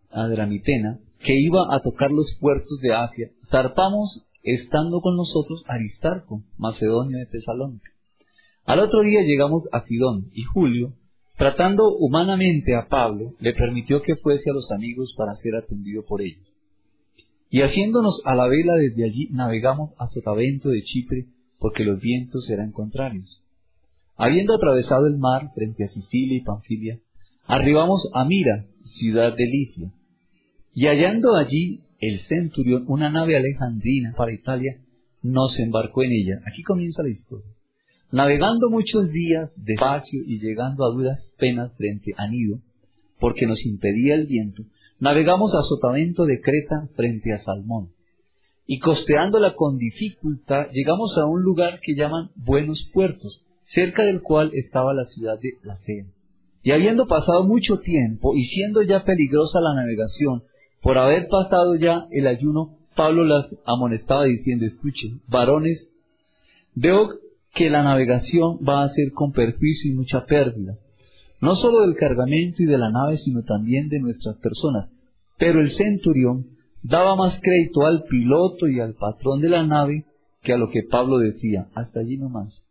adramitena 0.09 0.99
que 1.19 1.39
iba 1.39 1.73
a 1.73 1.81
tocar 1.81 2.11
los 2.11 2.37
puertos 2.39 2.79
de 2.81 2.93
Asia, 2.93 3.31
zarpamos 3.49 4.25
estando 4.43 5.01
con 5.01 5.15
nosotros 5.15 5.63
Aristarco, 5.67 6.43
Macedonio 6.57 7.17
de 7.17 7.27
Tesalónica. 7.27 7.91
Al 8.65 8.79
otro 8.79 9.01
día 9.01 9.21
llegamos 9.21 9.67
a 9.71 9.85
Sidón 9.85 10.29
y 10.33 10.43
Julio, 10.43 10.93
tratando 11.41 11.97
humanamente 11.97 12.75
a 12.75 12.87
Pablo, 12.87 13.33
le 13.39 13.53
permitió 13.53 13.99
que 14.03 14.15
fuese 14.15 14.51
a 14.51 14.53
los 14.53 14.69
amigos 14.71 15.15
para 15.17 15.33
ser 15.33 15.55
atendido 15.55 16.05
por 16.05 16.21
ellos. 16.21 16.47
Y 17.49 17.63
haciéndonos 17.63 18.21
a 18.25 18.35
la 18.35 18.47
vela 18.47 18.75
desde 18.75 19.03
allí 19.05 19.27
navegamos 19.31 19.95
a 19.97 20.05
Sotavento 20.05 20.69
de 20.69 20.83
Chipre, 20.83 21.25
porque 21.57 21.83
los 21.83 21.99
vientos 21.99 22.47
eran 22.51 22.71
contrarios. 22.71 23.41
Habiendo 24.17 24.53
atravesado 24.53 25.07
el 25.07 25.17
mar 25.17 25.49
frente 25.55 25.83
a 25.83 25.87
Sicilia 25.87 26.37
y 26.37 26.43
Panfilia, 26.43 26.99
arribamos 27.47 28.07
a 28.13 28.23
Mira, 28.23 28.67
ciudad 28.83 29.35
de 29.35 29.47
Licia. 29.47 29.91
Y 30.75 30.85
hallando 30.85 31.35
allí 31.37 31.81
el 31.97 32.19
centurión 32.19 32.85
una 32.87 33.09
nave 33.09 33.35
alejandrina 33.35 34.13
para 34.15 34.31
Italia, 34.31 34.79
nos 35.23 35.57
embarcó 35.57 36.03
en 36.03 36.11
ella. 36.11 36.35
Aquí 36.45 36.61
comienza 36.61 37.01
la 37.01 37.09
historia. 37.09 37.49
Navegando 38.11 38.69
muchos 38.69 39.09
días 39.11 39.51
despacio 39.55 40.21
y 40.25 40.39
llegando 40.39 40.85
a 40.85 40.91
duras 40.91 41.31
penas 41.37 41.71
frente 41.77 42.13
a 42.17 42.27
Nido, 42.27 42.59
porque 43.19 43.47
nos 43.47 43.65
impedía 43.65 44.15
el 44.15 44.27
viento, 44.27 44.63
Navegamos 44.99 45.55
a 45.55 45.63
Sotavento 45.63 46.25
de 46.25 46.41
Creta 46.41 46.89
frente 46.95 47.33
a 47.33 47.39
Salmón. 47.39 47.89
Y 48.67 48.79
costeándola 48.79 49.55
con 49.55 49.77
dificultad, 49.77 50.67
llegamos 50.71 51.17
a 51.17 51.25
un 51.25 51.41
lugar 51.41 51.79
que 51.81 51.95
llaman 51.95 52.29
Buenos 52.35 52.87
Puertos, 52.93 53.43
cerca 53.63 54.03
del 54.03 54.21
cual 54.21 54.51
estaba 54.53 54.93
la 54.93 55.05
ciudad 55.05 55.39
de 55.39 55.53
Lacea. 55.63 56.05
Y 56.63 56.71
habiendo 56.71 57.07
pasado 57.07 57.47
mucho 57.47 57.79
tiempo 57.79 58.35
y 58.35 58.43
siendo 58.43 58.83
ya 58.83 59.03
peligrosa 59.03 59.59
la 59.59 59.73
navegación, 59.73 60.43
por 60.81 60.97
haber 60.97 61.27
pasado 61.29 61.75
ya 61.75 62.05
el 62.11 62.27
ayuno, 62.27 62.77
Pablo 62.95 63.23
las 63.23 63.47
amonestaba 63.65 64.25
diciendo, 64.25 64.65
escuchen, 64.65 65.21
varones, 65.27 65.91
veo 66.75 67.09
que 67.53 67.69
la 67.69 67.83
navegación 67.83 68.59
va 68.67 68.83
a 68.83 68.89
ser 68.89 69.11
con 69.13 69.31
perjuicio 69.31 69.91
y 69.91 69.95
mucha 69.95 70.25
pérdida 70.25 70.77
no 71.41 71.55
solo 71.55 71.81
del 71.81 71.95
cargamento 71.95 72.61
y 72.61 72.67
de 72.67 72.77
la 72.77 72.91
nave, 72.91 73.17
sino 73.17 73.43
también 73.43 73.89
de 73.89 73.99
nuestras 73.99 74.37
personas. 74.37 74.89
Pero 75.37 75.59
el 75.59 75.71
centurión 75.71 76.45
daba 76.83 77.15
más 77.15 77.41
crédito 77.41 77.81
al 77.81 78.03
piloto 78.03 78.67
y 78.67 78.79
al 78.79 78.93
patrón 78.93 79.41
de 79.41 79.49
la 79.49 79.65
nave 79.65 80.05
que 80.43 80.53
a 80.53 80.57
lo 80.57 80.69
que 80.69 80.83
Pablo 80.83 81.17
decía, 81.17 81.67
hasta 81.73 81.99
allí 81.99 82.17
nomás. 82.17 82.69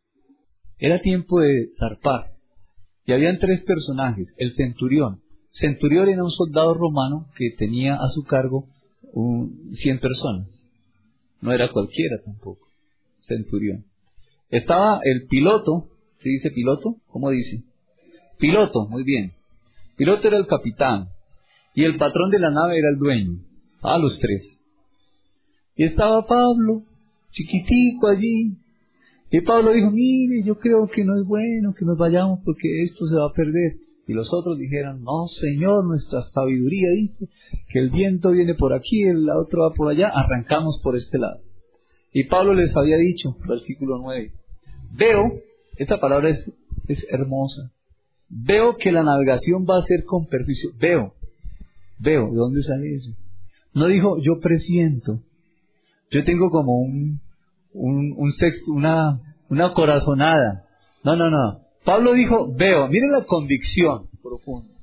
Era 0.78 1.00
tiempo 1.00 1.40
de 1.40 1.70
zarpar. 1.78 2.32
Y 3.06 3.12
habían 3.12 3.40
tres 3.40 3.64
personajes, 3.64 4.34
el 4.38 4.54
centurión, 4.54 5.20
Centurión 5.52 6.08
era 6.08 6.22
un 6.22 6.30
soldado 6.30 6.74
romano 6.74 7.26
que 7.36 7.50
tenía 7.58 7.96
a 7.96 8.08
su 8.08 8.22
cargo 8.22 8.68
un, 9.12 9.72
100 9.74 9.98
personas. 9.98 10.68
No 11.40 11.52
era 11.52 11.72
cualquiera 11.72 12.22
tampoco. 12.24 12.68
Centurión. 13.20 13.84
Estaba 14.50 15.00
el 15.04 15.26
piloto, 15.28 15.88
¿se 16.20 16.28
dice 16.28 16.50
piloto? 16.50 16.96
¿Cómo 17.06 17.30
dice? 17.30 17.64
Piloto, 18.38 18.88
muy 18.88 19.04
bien. 19.04 19.32
Piloto 19.96 20.28
era 20.28 20.38
el 20.38 20.46
capitán 20.46 21.08
y 21.74 21.84
el 21.84 21.96
patrón 21.96 22.30
de 22.30 22.40
la 22.40 22.50
nave 22.50 22.78
era 22.78 22.88
el 22.90 22.98
dueño. 22.98 23.44
A 23.82 23.96
los 23.98 24.18
tres. 24.18 24.60
Y 25.76 25.84
estaba 25.84 26.26
Pablo, 26.26 26.82
chiquitico 27.30 28.08
allí. 28.08 28.56
Y 29.30 29.40
Pablo 29.42 29.72
dijo, 29.72 29.90
mire, 29.90 30.42
yo 30.44 30.58
creo 30.58 30.86
que 30.88 31.04
no 31.04 31.16
es 31.16 31.24
bueno 31.24 31.72
que 31.72 31.84
nos 31.84 31.96
vayamos 31.96 32.40
porque 32.44 32.82
esto 32.82 33.06
se 33.06 33.14
va 33.16 33.26
a 33.26 33.32
perder. 33.32 33.76
Y 34.06 34.12
los 34.12 34.32
otros 34.34 34.58
dijeron, 34.58 35.04
no, 35.04 35.28
Señor, 35.28 35.86
nuestra 35.86 36.22
sabiduría 36.22 36.88
dice 36.90 37.28
que 37.68 37.78
el 37.78 37.90
viento 37.90 38.32
viene 38.32 38.54
por 38.54 38.74
aquí, 38.74 39.04
el 39.04 39.30
otro 39.30 39.62
va 39.62 39.72
por 39.72 39.88
allá, 39.88 40.08
arrancamos 40.08 40.80
por 40.82 40.96
este 40.96 41.18
lado. 41.18 41.40
Y 42.12 42.24
Pablo 42.24 42.54
les 42.54 42.76
había 42.76 42.96
dicho, 42.96 43.36
versículo 43.46 43.98
9, 43.98 44.32
veo, 44.90 45.40
esta 45.76 46.00
palabra 46.00 46.30
es, 46.30 47.06
hermosa, 47.08 47.72
veo 48.28 48.76
que 48.76 48.92
la 48.92 49.02
navegación 49.02 49.64
va 49.68 49.78
a 49.78 49.82
ser 49.82 50.04
con 50.04 50.26
perjuicio, 50.26 50.70
veo, 50.78 51.14
veo, 51.98 52.30
¿de 52.30 52.36
dónde 52.36 52.62
sale 52.62 52.94
eso? 52.94 53.10
No 53.72 53.86
dijo, 53.86 54.18
yo 54.20 54.40
presiento, 54.40 55.20
yo 56.10 56.24
tengo 56.24 56.50
como 56.50 56.80
un, 56.80 57.20
un, 57.72 58.14
un 58.16 58.32
sexto, 58.32 58.72
una, 58.72 59.20
una 59.48 59.72
corazonada. 59.74 60.64
No, 61.04 61.16
no, 61.16 61.30
no. 61.30 61.60
Pablo 61.84 62.14
dijo, 62.14 62.52
veo, 62.54 62.88
miren 62.88 63.12
la 63.12 63.24
convicción 63.24 64.08
profunda. 64.22 64.74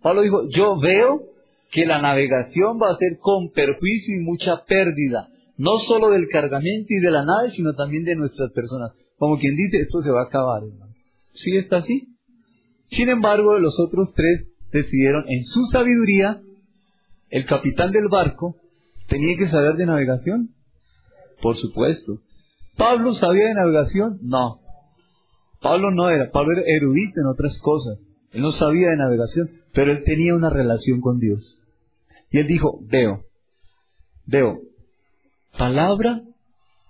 Pablo 0.00 0.22
dijo, 0.22 0.48
yo 0.48 0.78
veo 0.78 1.22
que 1.70 1.86
la 1.86 2.00
navegación 2.00 2.78
va 2.80 2.90
a 2.90 2.96
ser 2.96 3.18
con 3.20 3.50
perjuicio 3.50 4.16
y 4.16 4.24
mucha 4.24 4.64
pérdida, 4.64 5.28
no 5.56 5.78
solo 5.78 6.10
del 6.10 6.28
cargamento 6.28 6.86
y 6.88 7.00
de 7.00 7.10
la 7.10 7.24
nave, 7.24 7.50
sino 7.50 7.74
también 7.74 8.04
de 8.04 8.16
nuestras 8.16 8.50
personas. 8.52 8.92
Como 9.20 9.36
quien 9.36 9.54
dice, 9.54 9.76
esto 9.76 10.00
se 10.00 10.10
va 10.10 10.22
a 10.22 10.24
acabar, 10.28 10.62
hermano. 10.64 10.94
¿Sí 11.34 11.54
está 11.54 11.76
así? 11.76 12.16
Sin 12.86 13.10
embargo, 13.10 13.58
los 13.58 13.78
otros 13.78 14.14
tres 14.16 14.48
decidieron, 14.72 15.28
en 15.28 15.44
su 15.44 15.62
sabiduría, 15.66 16.40
el 17.28 17.44
capitán 17.44 17.92
del 17.92 18.08
barco 18.08 18.56
tenía 19.08 19.36
que 19.36 19.46
saber 19.48 19.74
de 19.74 19.84
navegación. 19.84 20.54
Por 21.42 21.54
supuesto. 21.56 22.22
¿Pablo 22.78 23.12
sabía 23.12 23.48
de 23.48 23.54
navegación? 23.56 24.20
No. 24.22 24.62
Pablo 25.60 25.90
no 25.90 26.08
era, 26.08 26.30
Pablo 26.30 26.52
era 26.56 26.62
erudito 26.66 27.20
en 27.20 27.26
otras 27.26 27.60
cosas. 27.60 27.98
Él 28.32 28.40
no 28.40 28.52
sabía 28.52 28.88
de 28.88 28.96
navegación, 28.96 29.50
pero 29.74 29.92
él 29.92 30.02
tenía 30.02 30.34
una 30.34 30.48
relación 30.48 31.02
con 31.02 31.18
Dios. 31.18 31.62
Y 32.30 32.38
él 32.38 32.46
dijo, 32.46 32.80
veo, 32.88 33.22
veo, 34.24 34.62
palabra 35.58 36.22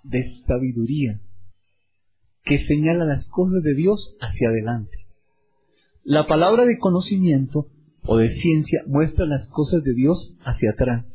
de 0.03 0.23
sabiduría 0.47 1.19
que 2.43 2.59
señala 2.59 3.05
las 3.05 3.27
cosas 3.29 3.63
de 3.63 3.75
Dios 3.75 4.15
hacia 4.19 4.49
adelante. 4.49 4.97
La 6.03 6.25
palabra 6.25 6.65
de 6.65 6.79
conocimiento 6.79 7.67
o 8.03 8.17
de 8.17 8.29
ciencia 8.29 8.81
muestra 8.87 9.25
las 9.25 9.47
cosas 9.49 9.83
de 9.83 9.93
Dios 9.93 10.35
hacia 10.43 10.71
atrás, 10.71 11.05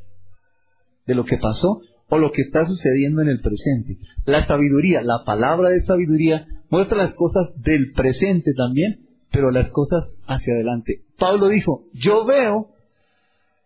de 1.06 1.14
lo 1.14 1.24
que 1.24 1.38
pasó 1.38 1.80
o 2.08 2.18
lo 2.18 2.30
que 2.30 2.42
está 2.42 2.66
sucediendo 2.66 3.22
en 3.22 3.28
el 3.28 3.40
presente. 3.40 3.98
La 4.24 4.46
sabiduría, 4.46 5.02
la 5.02 5.24
palabra 5.24 5.70
de 5.70 5.80
sabiduría, 5.80 6.46
muestra 6.70 6.98
las 6.98 7.14
cosas 7.14 7.48
del 7.56 7.92
presente 7.92 8.52
también, 8.56 9.06
pero 9.32 9.50
las 9.50 9.70
cosas 9.70 10.14
hacia 10.26 10.54
adelante. 10.54 11.02
Pablo 11.18 11.48
dijo, 11.48 11.84
yo 11.92 12.24
veo 12.24 12.70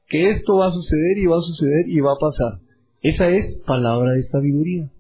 que 0.09 0.31
esto 0.31 0.57
va 0.57 0.69
a 0.69 0.73
suceder 0.73 1.19
y 1.19 1.27
va 1.27 1.37
a 1.37 1.43
suceder 1.43 1.89
y 1.89 2.01
va 2.01 2.13
a 2.13 2.19
pasar. 2.19 2.61
Esa 3.03 3.29
es 3.29 3.61
palabra 3.67 4.13
de 4.13 4.23
sabiduría. 4.25 4.91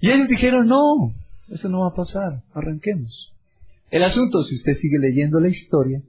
Y 0.00 0.10
ellos 0.10 0.28
dijeron, 0.28 0.66
no, 0.66 1.14
eso 1.48 1.68
no 1.68 1.80
va 1.80 1.88
a 1.88 1.94
pasar, 1.94 2.42
arranquemos. 2.52 3.32
El 3.90 4.02
asunto, 4.02 4.42
si 4.42 4.54
usted 4.56 4.72
sigue 4.72 4.98
leyendo 4.98 5.40
la 5.40 5.48
historia, 5.48 6.02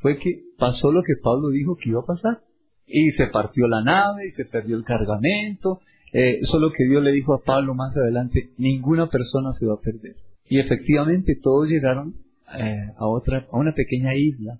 fue 0.00 0.18
que 0.18 0.42
pasó 0.58 0.92
lo 0.92 1.02
que 1.02 1.14
Pablo 1.22 1.48
dijo 1.50 1.76
que 1.76 1.90
iba 1.90 2.00
a 2.00 2.06
pasar. 2.06 2.42
Y 2.86 3.10
se 3.12 3.28
partió 3.28 3.66
la 3.68 3.82
nave, 3.82 4.26
y 4.26 4.30
se 4.30 4.44
perdió 4.44 4.76
el 4.76 4.84
cargamento, 4.84 5.80
eh, 6.12 6.40
solo 6.42 6.70
que 6.72 6.84
Dios 6.84 7.02
le 7.02 7.10
dijo 7.10 7.32
a 7.32 7.42
Pablo 7.42 7.74
más 7.74 7.96
adelante, 7.96 8.50
ninguna 8.58 9.08
persona 9.08 9.52
se 9.52 9.66
va 9.66 9.74
a 9.74 9.80
perder. 9.80 10.16
Y 10.46 10.58
efectivamente 10.58 11.38
todos 11.42 11.68
llegaron 11.70 12.14
eh, 12.58 12.92
a 12.96 13.06
otra, 13.06 13.48
a 13.50 13.56
una 13.56 13.72
pequeña 13.74 14.14
isla 14.14 14.58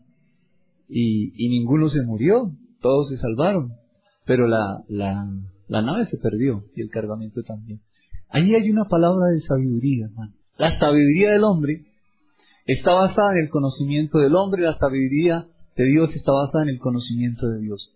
y, 0.88 1.32
y, 1.36 1.48
ninguno 1.50 1.88
se 1.88 2.02
murió, 2.06 2.50
todos 2.80 3.10
se 3.10 3.18
salvaron, 3.18 3.74
pero 4.24 4.46
la, 4.46 4.82
la, 4.88 5.28
la 5.68 5.82
nave 5.82 6.06
se 6.06 6.16
perdió 6.16 6.64
y 6.74 6.80
el 6.80 6.88
cargamento 6.88 7.42
también. 7.42 7.80
Ahí 8.32 8.54
hay 8.54 8.70
una 8.70 8.86
palabra 8.86 9.26
de 9.28 9.40
sabiduría, 9.40 10.06
hermano. 10.06 10.32
La 10.56 10.78
sabiduría 10.78 11.32
del 11.32 11.44
hombre 11.44 11.84
está 12.64 12.94
basada 12.94 13.32
en 13.32 13.44
el 13.44 13.50
conocimiento 13.50 14.18
del 14.18 14.34
hombre, 14.34 14.62
la 14.62 14.78
sabiduría 14.78 15.46
de 15.76 15.84
Dios 15.84 16.14
está 16.14 16.32
basada 16.32 16.64
en 16.64 16.70
el 16.70 16.78
conocimiento 16.78 17.46
de 17.48 17.60
Dios. 17.60 17.94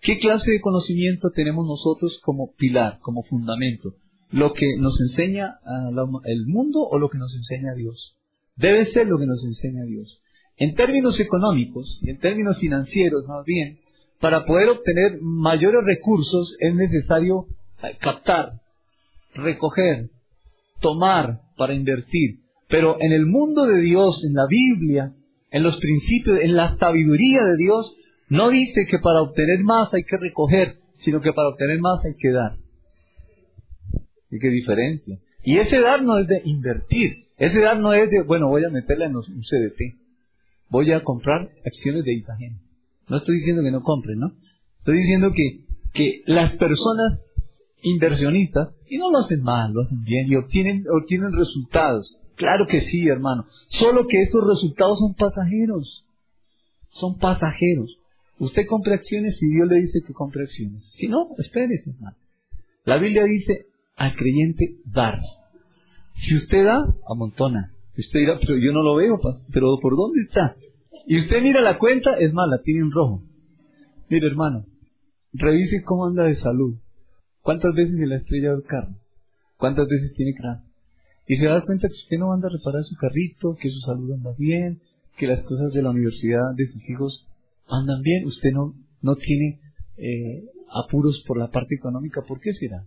¿Qué 0.00 0.18
clase 0.18 0.52
de 0.52 0.60
conocimiento 0.62 1.30
tenemos 1.30 1.66
nosotros 1.66 2.20
como 2.24 2.54
pilar, 2.54 3.00
como 3.00 3.22
fundamento? 3.24 3.94
¿Lo 4.30 4.54
que 4.54 4.66
nos 4.78 4.98
enseña 5.00 5.58
el 6.24 6.46
mundo 6.46 6.80
o 6.80 6.98
lo 6.98 7.10
que 7.10 7.18
nos 7.18 7.36
enseña 7.36 7.74
Dios? 7.74 8.16
Debe 8.56 8.86
ser 8.86 9.06
lo 9.08 9.18
que 9.18 9.26
nos 9.26 9.44
enseña 9.44 9.84
Dios. 9.84 10.22
En 10.56 10.74
términos 10.74 11.20
económicos 11.20 12.00
y 12.02 12.10
en 12.10 12.18
términos 12.18 12.58
financieros 12.58 13.26
más 13.26 13.44
bien, 13.44 13.80
para 14.20 14.46
poder 14.46 14.70
obtener 14.70 15.18
mayores 15.20 15.84
recursos 15.84 16.56
es 16.60 16.74
necesario 16.74 17.46
eh, 17.82 17.96
captar, 18.00 18.62
recoger, 19.36 20.10
tomar 20.80 21.40
para 21.56 21.74
invertir. 21.74 22.40
Pero 22.68 23.00
en 23.00 23.12
el 23.12 23.26
mundo 23.26 23.66
de 23.66 23.80
Dios, 23.80 24.24
en 24.24 24.34
la 24.34 24.46
Biblia, 24.46 25.14
en 25.50 25.62
los 25.62 25.76
principios, 25.78 26.40
en 26.40 26.56
la 26.56 26.76
sabiduría 26.76 27.44
de 27.44 27.56
Dios, 27.56 27.96
no 28.28 28.50
dice 28.50 28.86
que 28.86 28.98
para 28.98 29.22
obtener 29.22 29.60
más 29.60 29.92
hay 29.94 30.02
que 30.02 30.16
recoger, 30.16 30.78
sino 30.98 31.20
que 31.20 31.32
para 31.32 31.48
obtener 31.48 31.78
más 31.80 32.04
hay 32.04 32.16
que 32.18 32.30
dar. 32.30 32.56
¿Y 34.30 34.38
qué 34.38 34.48
diferencia? 34.48 35.18
Y 35.44 35.58
ese 35.58 35.80
dar 35.80 36.02
no 36.02 36.18
es 36.18 36.26
de 36.26 36.42
invertir. 36.44 37.26
Ese 37.36 37.60
dar 37.60 37.78
no 37.78 37.92
es 37.92 38.10
de, 38.10 38.22
bueno, 38.22 38.48
voy 38.48 38.64
a 38.64 38.70
meterla 38.70 39.06
en 39.06 39.16
un 39.16 39.22
CDT. 39.22 39.96
Voy 40.68 40.90
a 40.90 41.04
comprar 41.04 41.50
acciones 41.64 42.04
de 42.04 42.14
Isagen. 42.14 42.58
No 43.08 43.18
estoy 43.18 43.36
diciendo 43.36 43.62
que 43.62 43.70
no 43.70 43.82
compren, 43.82 44.18
¿no? 44.18 44.32
Estoy 44.78 44.98
diciendo 44.98 45.32
que, 45.32 45.64
que 45.92 46.22
las 46.26 46.54
personas 46.54 47.24
inversionistas, 47.82 48.70
y 48.88 48.98
no 48.98 49.10
lo 49.10 49.18
hacen 49.18 49.42
mal, 49.42 49.72
lo 49.72 49.82
hacen 49.82 50.02
bien, 50.02 50.26
y 50.30 50.36
obtienen, 50.36 50.84
obtienen 50.88 51.32
resultados. 51.32 52.18
Claro 52.36 52.66
que 52.66 52.80
sí, 52.80 53.06
hermano. 53.08 53.44
Solo 53.68 54.06
que 54.06 54.20
esos 54.20 54.46
resultados 54.46 54.98
son 54.98 55.14
pasajeros. 55.14 56.06
Son 56.90 57.18
pasajeros. 57.18 57.98
Usted 58.38 58.66
compra 58.66 58.94
acciones 58.94 59.42
y 59.42 59.48
Dios 59.48 59.68
le 59.68 59.80
dice 59.80 60.00
que 60.06 60.12
compre 60.12 60.42
acciones. 60.42 60.90
Si 60.94 61.08
no, 61.08 61.28
espérese, 61.38 61.90
hermano. 61.90 62.16
La 62.84 62.98
Biblia 62.98 63.24
dice 63.24 63.66
al 63.96 64.14
creyente 64.14 64.76
dar. 64.84 65.20
Si 66.16 66.36
usted 66.36 66.64
da, 66.64 66.84
amontona. 67.08 67.72
Usted 67.96 68.20
dirá, 68.20 68.38
pero 68.38 68.58
yo 68.58 68.72
no 68.72 68.82
lo 68.82 68.96
veo, 68.96 69.18
pero 69.52 69.78
¿por 69.80 69.96
dónde 69.96 70.22
está? 70.22 70.56
Y 71.06 71.18
usted 71.18 71.42
mira 71.42 71.62
la 71.62 71.78
cuenta, 71.78 72.18
es 72.18 72.32
mala, 72.34 72.60
tiene 72.62 72.82
un 72.82 72.92
rojo. 72.92 73.22
Mire, 74.10 74.26
hermano, 74.26 74.66
revise 75.32 75.82
cómo 75.82 76.06
anda 76.06 76.24
de 76.24 76.34
salud. 76.34 76.76
¿Cuántas 77.46 77.74
veces 77.76 77.96
se 77.96 78.06
la 78.06 78.16
estrella 78.16 78.50
del 78.50 78.64
carro? 78.64 78.96
¿Cuántas 79.56 79.86
veces 79.86 80.12
tiene 80.14 80.34
cráneo? 80.34 80.64
Y 81.28 81.36
se 81.36 81.46
da 81.46 81.64
cuenta 81.64 81.86
que 81.86 81.94
usted 81.94 82.18
no 82.18 82.32
anda 82.32 82.48
a 82.48 82.50
reparar 82.50 82.82
su 82.82 82.96
carrito, 82.96 83.54
que 83.54 83.70
su 83.70 83.78
salud 83.82 84.14
anda 84.14 84.34
bien, 84.36 84.80
que 85.16 85.28
las 85.28 85.44
cosas 85.44 85.72
de 85.72 85.80
la 85.80 85.90
universidad 85.90 86.56
de 86.56 86.66
sus 86.66 86.90
hijos 86.90 87.28
andan 87.68 88.02
bien, 88.02 88.26
usted 88.26 88.50
no, 88.50 88.74
no 89.00 89.14
tiene 89.14 89.60
eh, 89.96 90.44
apuros 90.72 91.22
por 91.24 91.38
la 91.38 91.48
parte 91.52 91.76
económica. 91.76 92.20
¿Por 92.22 92.40
qué 92.40 92.52
será? 92.52 92.84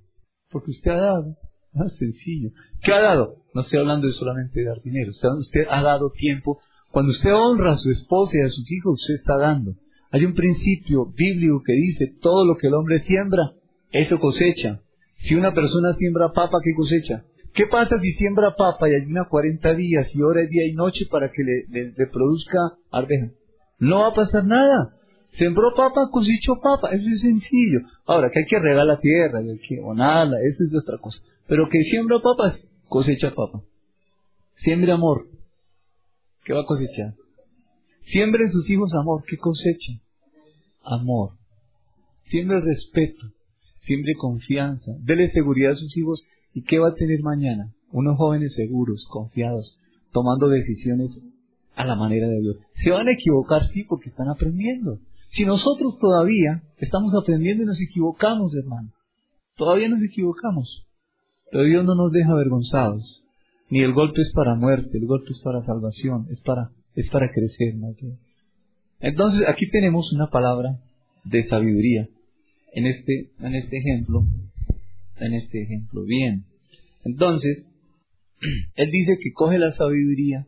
Porque 0.50 0.72
usted 0.72 0.92
ha 0.92 1.00
dado. 1.00 1.38
Ah, 1.74 1.88
sencillo. 1.98 2.50
¿Qué 2.84 2.92
ha 2.92 3.00
dado? 3.00 3.38
No 3.54 3.62
estoy 3.62 3.80
hablando 3.80 4.08
de 4.08 4.14
solamente 4.14 4.62
dar 4.66 4.82
dinero. 4.82 5.12
Usted 5.12 5.68
ha 5.70 5.82
dado 5.82 6.12
tiempo. 6.12 6.60
Cuando 6.92 7.12
usted 7.12 7.34
honra 7.34 7.72
a 7.72 7.78
su 7.78 7.92
esposa 7.92 8.36
y 8.36 8.42
a 8.42 8.50
sus 8.50 8.70
hijos, 8.74 9.00
usted 9.00 9.14
está 9.14 9.38
dando. 9.38 9.76
Hay 10.12 10.26
un 10.26 10.34
principio 10.34 11.06
bíblico 11.16 11.64
que 11.66 11.74
dice, 11.76 12.14
todo 12.20 12.44
lo 12.44 12.56
que 12.58 12.68
el 12.68 12.74
hombre 12.74 13.00
siembra, 13.00 13.54
eso 13.92 14.20
cosecha. 14.20 14.82
Si 15.18 15.36
una 15.36 15.54
persona 15.54 15.94
siembra 15.94 16.32
papa, 16.32 16.60
¿qué 16.64 16.74
cosecha? 16.76 17.26
¿Qué 17.54 17.66
pasa 17.66 18.00
si 18.00 18.12
siembra 18.12 18.56
papa 18.56 18.90
y 18.90 18.94
ayuna 18.94 19.26
40 19.26 19.74
días 19.76 20.16
y 20.16 20.22
hora 20.22 20.42
día 20.42 20.66
y 20.66 20.74
noche 20.74 21.06
para 21.10 21.30
que 21.32 21.44
le, 21.44 22.08
produzca 22.08 22.58
arveja? 22.92 23.32
No 23.80 24.00
va 24.00 24.08
a 24.08 24.14
pasar 24.14 24.46
nada. 24.46 24.96
Sembró 25.30 25.74
papa, 25.76 26.10
cosechó 26.12 26.60
papa. 26.62 26.90
Eso 26.92 27.08
es 27.08 27.22
sencillo. 27.22 27.80
Ahora, 28.06 28.30
que 28.30 28.40
hay 28.40 28.46
que 28.46 28.60
regar 28.60 28.86
la 28.86 29.00
tierra, 29.00 29.42
que 29.42 29.52
hay 29.52 29.60
que 29.60 29.76
eso 29.76 30.64
es 30.64 30.76
otra 30.76 30.98
cosa. 31.00 31.22
Pero 31.48 31.68
que 31.70 31.84
siembra 31.84 32.20
papas, 32.22 32.64
cosecha 32.88 33.34
papa. 33.34 33.62
Siembra 34.58 34.94
amor. 34.94 35.28
¿Qué 36.44 36.54
va 36.54 36.62
a 36.62 36.66
cosechar? 36.66 37.14
Siembren 38.04 38.50
sus 38.52 38.70
hijos 38.70 38.94
amor. 38.94 39.24
¿Qué 39.28 39.38
cosecha? 39.38 39.94
amor, 40.84 41.38
siembre 42.26 42.62
respeto, 42.62 43.28
siembre 43.82 44.14
confianza, 44.16 44.92
dele 45.00 45.30
seguridad 45.30 45.72
a 45.72 45.76
sus 45.76 45.96
hijos. 45.98 46.26
¿Y 46.54 46.64
qué 46.64 46.80
va 46.80 46.90
a 46.90 46.96
tener 46.96 47.22
mañana? 47.22 47.74
Unos 47.92 48.18
jóvenes 48.18 48.54
seguros, 48.56 49.06
confiados, 49.10 49.80
tomando 50.12 50.48
decisiones 50.48 51.22
a 51.76 51.86
la 51.86 51.96
manera 51.96 52.28
de 52.28 52.42
Dios. 52.42 52.60
Se 52.76 52.90
van 52.90 53.08
a 53.08 53.14
equivocar, 53.14 53.66
sí, 53.68 53.84
porque 53.84 54.10
están 54.10 54.30
aprendiendo. 54.30 55.00
Si 55.30 55.46
nosotros 55.46 55.98
todavía 56.00 56.64
estamos 56.78 57.14
aprendiendo 57.16 57.64
y 57.64 57.68
nos 57.68 57.80
equivocamos, 57.80 58.56
hermano, 58.56 58.92
todavía 59.56 59.88
nos 59.90 60.02
equivocamos, 60.02 60.86
pero 61.52 61.64
Dios 61.64 61.86
no 61.86 61.96
nos 61.96 62.12
deja 62.12 62.32
avergonzados. 62.32 63.24
Ni 63.70 63.82
el 63.82 63.94
golpe 63.94 64.22
es 64.22 64.32
para 64.34 64.56
muerte, 64.56 64.98
el 64.98 65.06
golpe 65.06 65.30
es 65.30 65.40
para 65.44 65.62
salvación, 65.62 66.28
es 66.32 66.42
para, 66.42 66.72
es 66.96 67.10
para 67.12 67.32
crecer. 67.32 67.76
¿no? 67.76 67.94
Entonces 69.00 69.48
aquí 69.48 69.70
tenemos 69.70 70.12
una 70.12 70.28
palabra 70.28 70.80
de 71.24 71.48
sabiduría 71.48 72.10
en 72.74 72.86
este, 72.86 73.32
en 73.40 73.56
este 73.56 73.78
ejemplo, 73.78 74.26
en 75.18 75.34
este 75.34 75.64
ejemplo. 75.64 76.04
Bien. 76.04 76.46
Entonces, 77.04 77.72
él 78.76 78.92
dice 78.92 79.18
que 79.22 79.32
coge 79.34 79.58
la 79.58 79.72
sabiduría 79.72 80.48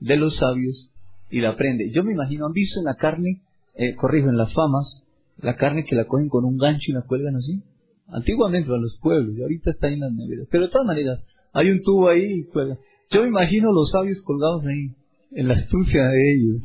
de 0.00 0.16
los 0.16 0.36
sabios 0.36 0.90
y 1.30 1.40
la 1.40 1.50
aprende. 1.50 1.90
Yo 1.90 2.04
me 2.04 2.12
imagino, 2.12 2.46
han 2.46 2.52
visto 2.52 2.78
en 2.78 2.84
la 2.84 2.96
carne, 2.96 3.42
eh, 3.74 3.94
corrijo, 3.94 4.28
en 4.28 4.36
las 4.36 4.52
famas, 4.52 5.02
la 5.38 5.56
carne 5.56 5.84
que 5.84 5.96
la 5.96 6.06
cogen 6.06 6.28
con 6.28 6.44
un 6.44 6.56
gancho 6.56 6.90
y 6.90 6.94
la 6.94 7.02
cuelgan 7.02 7.36
así. 7.36 7.62
Antiguamente 8.08 8.72
en 8.72 8.82
los 8.82 8.98
pueblos, 9.02 9.36
y 9.36 9.42
ahorita 9.42 9.70
está 9.70 9.88
en 9.88 10.00
las 10.00 10.12
neveras. 10.12 10.46
Pero 10.50 10.64
de 10.64 10.70
todas 10.70 10.86
maneras, 10.86 11.20
hay 11.52 11.70
un 11.70 11.82
tubo 11.82 12.08
ahí 12.08 12.40
y 12.40 12.44
cuelga. 12.44 12.78
Yo 13.10 13.22
me 13.22 13.28
imagino 13.28 13.72
los 13.72 13.90
sabios 13.90 14.22
colgados 14.22 14.64
ahí, 14.66 14.90
en 15.32 15.48
la 15.48 15.54
astucia 15.54 16.04
de 16.04 16.32
ellos. 16.34 16.62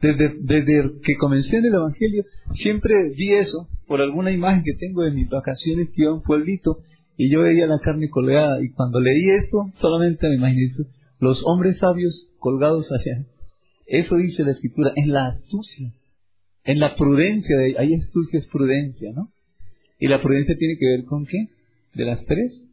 Desde, 0.00 0.34
desde 0.40 1.00
que 1.02 1.16
comencé 1.16 1.58
en 1.58 1.66
el 1.66 1.74
Evangelio, 1.74 2.24
siempre 2.52 3.10
vi 3.10 3.32
eso, 3.32 3.68
por 3.90 4.00
alguna 4.00 4.30
imagen 4.30 4.62
que 4.62 4.74
tengo 4.74 5.02
de 5.02 5.10
mis 5.10 5.28
vacaciones 5.28 5.90
que 5.90 6.02
iba 6.02 6.12
a 6.12 6.14
un 6.14 6.22
pueblito, 6.22 6.78
y 7.16 7.28
yo 7.28 7.40
veía 7.40 7.66
la 7.66 7.80
carne 7.80 8.08
colgada, 8.08 8.62
y 8.62 8.70
cuando 8.70 9.00
leí 9.00 9.30
esto, 9.30 9.68
solamente 9.80 10.28
me 10.28 10.36
imaginé 10.36 10.62
eso, 10.62 10.84
los 11.18 11.42
hombres 11.44 11.78
sabios 11.78 12.28
colgados 12.38 12.92
allá. 12.92 13.26
Eso 13.86 14.14
dice 14.16 14.44
la 14.44 14.52
escritura, 14.52 14.92
en 14.94 15.12
la 15.12 15.26
astucia, 15.26 15.92
en 16.62 16.78
la 16.78 16.94
prudencia, 16.94 17.56
de, 17.56 17.74
hay 17.78 17.94
astucia 17.94 18.38
es 18.38 18.46
prudencia, 18.46 19.10
¿no? 19.12 19.32
Y 19.98 20.06
la 20.06 20.22
prudencia 20.22 20.56
tiene 20.56 20.78
que 20.78 20.86
ver 20.86 21.04
con 21.04 21.26
qué? 21.26 21.48
De 21.94 22.04
las 22.04 22.24
tres. 22.26 22.64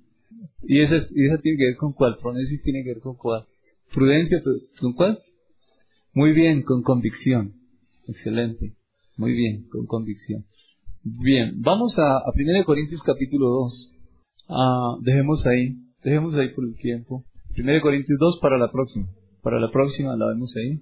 Y 0.68 0.82
esa, 0.82 0.98
y 0.98 1.26
esa 1.26 1.40
tiene 1.40 1.58
que 1.58 1.66
ver 1.66 1.78
con 1.78 1.94
cuál, 1.94 2.20
prudencia 2.20 2.60
tiene 2.64 2.84
que 2.84 2.90
ver 2.90 3.02
con 3.02 3.16
cuál. 3.16 3.48
Prudencia, 3.92 4.40
¿con 4.80 4.94
cuál? 4.94 5.18
Muy 6.14 6.34
bien, 6.34 6.62
con 6.62 6.84
convicción. 6.84 7.54
Excelente. 8.08 8.76
Muy 9.18 9.34
bien, 9.34 9.68
con 9.70 9.88
convicción. 9.88 10.46
Bien, 11.10 11.62
vamos 11.62 11.98
a, 12.00 12.18
a 12.18 12.34
1 12.36 12.66
Corintios 12.66 13.02
capítulo 13.02 13.48
2. 13.48 13.94
Ah, 14.50 14.96
dejemos 15.04 15.46
ahí, 15.46 15.78
dejemos 16.04 16.38
ahí 16.38 16.50
por 16.50 16.66
el 16.66 16.76
tiempo. 16.76 17.24
1 17.58 17.82
Corintios 17.82 18.20
2 18.20 18.40
para 18.42 18.58
la 18.58 18.70
próxima. 18.70 19.08
Para 19.42 19.58
la 19.62 19.72
próxima 19.72 20.18
la 20.18 20.28
vemos 20.28 20.54
ahí. 20.58 20.82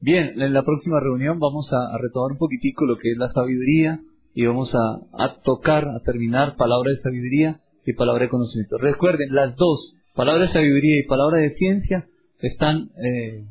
Bien, 0.00 0.40
en 0.40 0.54
la 0.54 0.62
próxima 0.62 1.00
reunión 1.00 1.38
vamos 1.38 1.70
a, 1.74 1.98
retomar 1.98 2.32
un 2.32 2.38
poquitico 2.38 2.86
lo 2.86 2.96
que 2.96 3.12
es 3.12 3.18
la 3.18 3.28
sabiduría 3.28 4.00
y 4.32 4.46
vamos 4.46 4.74
a, 4.74 5.42
tocar, 5.42 5.86
a 5.86 6.00
terminar 6.02 6.56
palabra 6.56 6.90
de 6.90 6.96
sabiduría 6.96 7.60
y 7.84 7.92
palabra 7.92 8.22
de 8.22 8.30
conocimiento. 8.30 8.78
Recuerden, 8.78 9.34
las 9.34 9.54
dos, 9.56 9.96
palabra 10.14 10.44
de 10.44 10.48
sabiduría 10.48 10.98
y 10.98 11.06
palabra 11.06 11.38
de 11.38 11.50
ciencia, 11.50 12.08
están, 12.40 12.90
eh, 13.04 13.44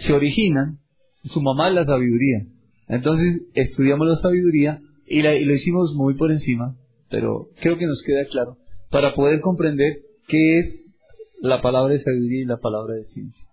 se 0.00 0.12
originan, 0.12 0.80
su 1.24 1.40
mamá 1.40 1.68
es 1.68 1.74
la 1.76 1.86
sabiduría. 1.86 2.44
Entonces 2.88 3.40
estudiamos 3.54 4.06
la 4.06 4.16
sabiduría 4.16 4.80
y, 5.10 5.26
y 5.26 5.44
lo 5.44 5.52
hicimos 5.52 5.94
muy 5.94 6.14
por 6.14 6.30
encima, 6.30 6.76
pero 7.10 7.48
creo 7.60 7.76
que 7.76 7.86
nos 7.86 8.02
queda 8.02 8.24
claro, 8.26 8.56
para 8.90 9.14
poder 9.14 9.40
comprender 9.40 10.02
qué 10.28 10.60
es 10.60 10.84
la 11.40 11.60
palabra 11.60 11.94
de 11.94 12.00
sabiduría 12.00 12.42
y 12.42 12.46
la 12.46 12.58
palabra 12.58 12.94
de 12.94 13.04
ciencia. 13.04 13.49